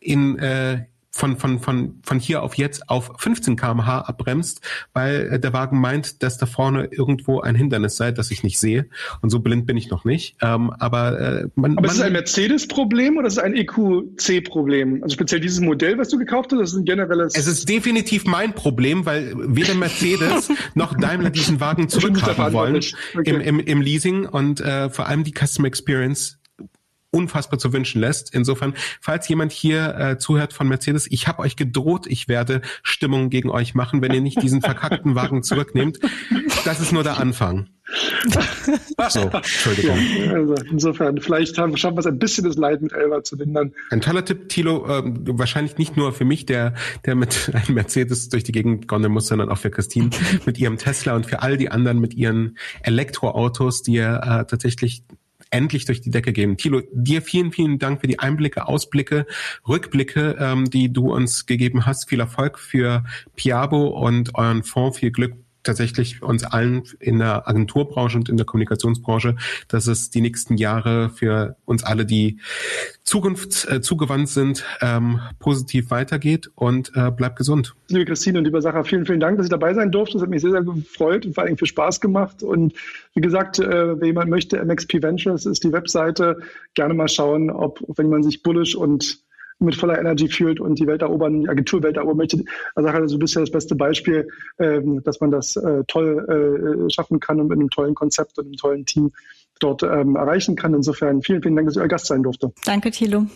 in 0.00 0.38
äh, 0.38 0.86
von, 1.14 1.36
von, 1.36 1.60
von, 1.60 2.00
von 2.02 2.18
hier 2.18 2.42
auf 2.42 2.54
jetzt 2.54 2.88
auf 2.88 3.12
15 3.18 3.56
kmh 3.56 4.00
abbremst, 4.00 4.62
weil 4.94 5.32
äh, 5.32 5.40
der 5.40 5.52
Wagen 5.52 5.78
meint, 5.78 6.22
dass 6.22 6.38
da 6.38 6.46
vorne 6.46 6.86
irgendwo 6.90 7.40
ein 7.40 7.54
Hindernis 7.54 7.96
sei, 7.96 8.12
das 8.12 8.30
ich 8.30 8.42
nicht 8.42 8.58
sehe. 8.58 8.88
Und 9.20 9.28
so 9.28 9.40
blind 9.40 9.66
bin 9.66 9.76
ich 9.76 9.90
noch 9.90 10.04
nicht. 10.04 10.36
Ähm, 10.40 10.70
aber 10.78 11.20
äh, 11.20 11.48
man, 11.54 11.76
aber 11.76 11.86
ist 11.86 11.94
es 11.94 12.00
ein 12.00 12.12
Mercedes-Problem 12.12 13.18
oder 13.18 13.26
ist 13.26 13.34
es 13.34 13.38
ein 13.38 13.54
EQC-Problem? 13.54 15.02
Also 15.02 15.14
speziell 15.14 15.40
dieses 15.40 15.60
Modell, 15.60 15.98
was 15.98 16.08
du 16.08 16.18
gekauft 16.18 16.50
hast, 16.52 16.60
das 16.60 16.72
ist 16.72 16.78
ein 16.78 16.84
generelles... 16.86 17.34
Es 17.36 17.46
ist 17.46 17.68
definitiv 17.68 18.24
mein 18.24 18.54
Problem, 18.54 19.04
weil 19.04 19.34
weder 19.36 19.74
Mercedes 19.74 20.50
noch 20.74 20.94
Daimler 20.94 21.30
diesen 21.30 21.60
Wagen 21.60 21.90
zurückhaben 21.90 22.54
wollen 22.54 22.76
okay. 22.76 23.30
im, 23.30 23.40
im, 23.40 23.60
im 23.60 23.80
Leasing 23.82 24.24
und 24.26 24.60
äh, 24.60 24.88
vor 24.88 25.06
allem 25.06 25.24
die 25.24 25.32
Customer 25.32 25.68
Experience 25.68 26.38
unfassbar 27.12 27.58
zu 27.58 27.72
wünschen 27.72 28.00
lässt. 28.00 28.34
Insofern, 28.34 28.74
falls 29.00 29.28
jemand 29.28 29.52
hier 29.52 29.94
äh, 29.96 30.18
zuhört 30.18 30.52
von 30.52 30.66
Mercedes, 30.66 31.06
ich 31.10 31.28
habe 31.28 31.40
euch 31.40 31.56
gedroht, 31.56 32.06
ich 32.08 32.26
werde 32.26 32.62
Stimmung 32.82 33.30
gegen 33.30 33.50
euch 33.50 33.74
machen, 33.74 34.02
wenn 34.02 34.12
ihr 34.12 34.20
nicht 34.20 34.42
diesen 34.42 34.62
verkackten 34.62 35.14
Wagen 35.14 35.42
zurücknehmt. 35.42 36.00
Das 36.64 36.80
ist 36.80 36.92
nur 36.92 37.04
der 37.04 37.18
Anfang. 37.18 37.68
So, 39.10 39.20
Entschuldigung. 39.20 39.98
Ja, 40.24 40.32
also 40.32 40.54
insofern, 40.70 41.20
vielleicht 41.20 41.58
haben, 41.58 41.76
schaffen 41.76 41.96
wir 41.96 42.00
es 42.00 42.06
ein 42.06 42.18
bisschen 42.18 42.44
das 42.44 42.56
Leid 42.56 42.80
mit 42.80 42.92
Elva 42.92 43.22
zu 43.22 43.36
lindern. 43.36 43.72
Ein 43.90 44.00
toller 44.00 44.24
Tipp, 44.24 44.48
Thilo, 44.48 44.86
äh, 44.86 45.02
wahrscheinlich 45.04 45.76
nicht 45.78 45.96
nur 45.96 46.12
für 46.12 46.24
mich, 46.24 46.46
der, 46.46 46.74
der 47.04 47.14
mit 47.14 47.50
einem 47.54 47.74
Mercedes 47.74 48.28
durch 48.28 48.44
die 48.44 48.52
Gegend 48.52 48.88
gondeln 48.88 49.12
muss, 49.12 49.26
sondern 49.26 49.50
auch 49.50 49.58
für 49.58 49.70
Christine 49.70 50.10
mit 50.46 50.58
ihrem 50.58 50.78
Tesla 50.78 51.14
und 51.14 51.26
für 51.26 51.42
all 51.42 51.56
die 51.56 51.70
anderen 51.70 52.00
mit 52.00 52.14
ihren 52.14 52.56
Elektroautos, 52.82 53.82
die 53.82 53.94
ihr 53.94 54.20
äh, 54.22 54.46
tatsächlich 54.46 55.04
endlich 55.52 55.84
durch 55.84 56.00
die 56.00 56.10
Decke 56.10 56.32
gehen. 56.32 56.56
Thilo, 56.56 56.82
dir 56.92 57.22
vielen, 57.22 57.52
vielen 57.52 57.78
Dank 57.78 58.00
für 58.00 58.06
die 58.06 58.18
Einblicke, 58.18 58.66
Ausblicke, 58.66 59.26
Rückblicke, 59.68 60.36
ähm, 60.38 60.70
die 60.70 60.92
du 60.92 61.12
uns 61.12 61.46
gegeben 61.46 61.86
hast. 61.86 62.08
Viel 62.08 62.20
Erfolg 62.20 62.58
für 62.58 63.04
Piabo 63.36 63.88
und 63.88 64.34
euren 64.34 64.62
Fonds. 64.62 64.98
Viel 64.98 65.12
Glück 65.12 65.34
tatsächlich 65.62 66.22
uns 66.22 66.44
allen 66.44 66.82
in 67.00 67.18
der 67.18 67.48
Agenturbranche 67.48 68.18
und 68.18 68.28
in 68.28 68.36
der 68.36 68.46
Kommunikationsbranche, 68.46 69.36
dass 69.68 69.86
es 69.86 70.10
die 70.10 70.20
nächsten 70.20 70.56
Jahre 70.56 71.10
für 71.10 71.56
uns 71.64 71.84
alle, 71.84 72.04
die 72.04 72.38
Zukunft 73.04 73.68
äh, 73.70 73.80
zugewandt 73.80 74.28
sind, 74.28 74.64
ähm, 74.80 75.20
positiv 75.38 75.90
weitergeht 75.90 76.50
und 76.54 76.92
äh, 76.94 77.10
bleibt 77.10 77.36
gesund. 77.36 77.74
Liebe 77.88 78.04
Christine 78.04 78.38
und 78.38 78.44
lieber 78.44 78.62
Sacher, 78.62 78.84
vielen, 78.84 79.04
vielen 79.06 79.20
Dank, 79.20 79.36
dass 79.36 79.46
ich 79.46 79.50
dabei 79.50 79.74
sein 79.74 79.90
durfte. 79.90 80.14
Das 80.14 80.22
hat 80.22 80.30
mich 80.30 80.40
sehr, 80.40 80.52
sehr 80.52 80.62
gefreut 80.62 81.26
und 81.26 81.34
vor 81.34 81.44
allem 81.44 81.58
viel 81.58 81.68
Spaß 81.68 82.00
gemacht. 82.00 82.42
Und 82.42 82.74
wie 83.14 83.20
gesagt, 83.20 83.58
äh, 83.58 84.00
wer 84.00 84.06
jemand 84.06 84.30
möchte, 84.30 84.64
MXP 84.64 85.02
Ventures 85.02 85.46
ist 85.46 85.64
die 85.64 85.72
Webseite. 85.72 86.38
Gerne 86.74 86.94
mal 86.94 87.08
schauen, 87.08 87.50
ob, 87.50 87.80
wenn 87.96 88.08
man 88.08 88.22
sich 88.22 88.42
bullish 88.42 88.74
und 88.74 89.20
mit 89.62 89.76
voller 89.76 89.98
Energy 89.98 90.28
fühlt 90.28 90.60
und 90.60 90.78
die 90.78 90.86
Welt 90.86 91.02
erobern, 91.02 91.42
die 91.42 91.48
Agenturwelt 91.48 91.96
erobern 91.96 92.18
möchte. 92.18 92.44
Also, 92.74 92.88
also 92.88 93.16
du 93.16 93.20
bist 93.20 93.34
ja 93.34 93.40
das 93.40 93.50
beste 93.50 93.74
Beispiel, 93.74 94.28
ähm, 94.58 95.02
dass 95.02 95.20
man 95.20 95.30
das 95.30 95.56
äh, 95.56 95.84
toll 95.88 96.86
äh, 96.86 96.90
schaffen 96.92 97.20
kann 97.20 97.40
und 97.40 97.48
mit 97.48 97.58
einem 97.58 97.70
tollen 97.70 97.94
Konzept 97.94 98.38
und 98.38 98.46
einem 98.46 98.56
tollen 98.56 98.86
Team 98.86 99.12
dort 99.60 99.82
ähm, 99.82 100.16
erreichen 100.16 100.56
kann. 100.56 100.74
Insofern 100.74 101.22
vielen, 101.22 101.42
vielen 101.42 101.56
Dank, 101.56 101.68
dass 101.68 101.76
ich 101.76 101.82
euer 101.82 101.88
Gast 101.88 102.06
sein 102.06 102.22
durfte. 102.22 102.52
Danke, 102.64 102.90
Thilo. 102.90 103.26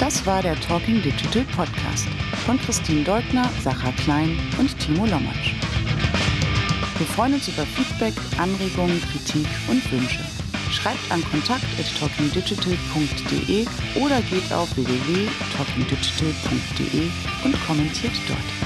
Das 0.00 0.26
war 0.26 0.42
der 0.42 0.56
Talking 0.56 1.00
Digital 1.02 1.44
Podcast 1.56 2.08
von 2.44 2.58
Christine 2.58 3.04
Deutner, 3.04 3.48
Sacha 3.62 3.92
Klein 4.02 4.36
und 4.58 4.76
Timo 4.78 5.06
Lommatsch. 5.06 5.54
Wir 6.98 7.06
freuen 7.06 7.34
uns 7.34 7.48
über 7.48 7.62
Feedback, 7.62 8.14
Anregungen, 8.38 9.00
Kritik 9.00 9.46
und 9.68 9.92
Wünsche. 9.92 10.33
Schreibt 10.70 11.10
an 11.10 11.24
kontakt.talkingdigital.de 11.30 13.66
oder 13.94 14.20
geht 14.22 14.52
auf 14.52 14.74
www.talkingdigital.de 14.76 17.10
und 17.44 17.66
kommentiert 17.66 18.14
dort. 18.28 18.63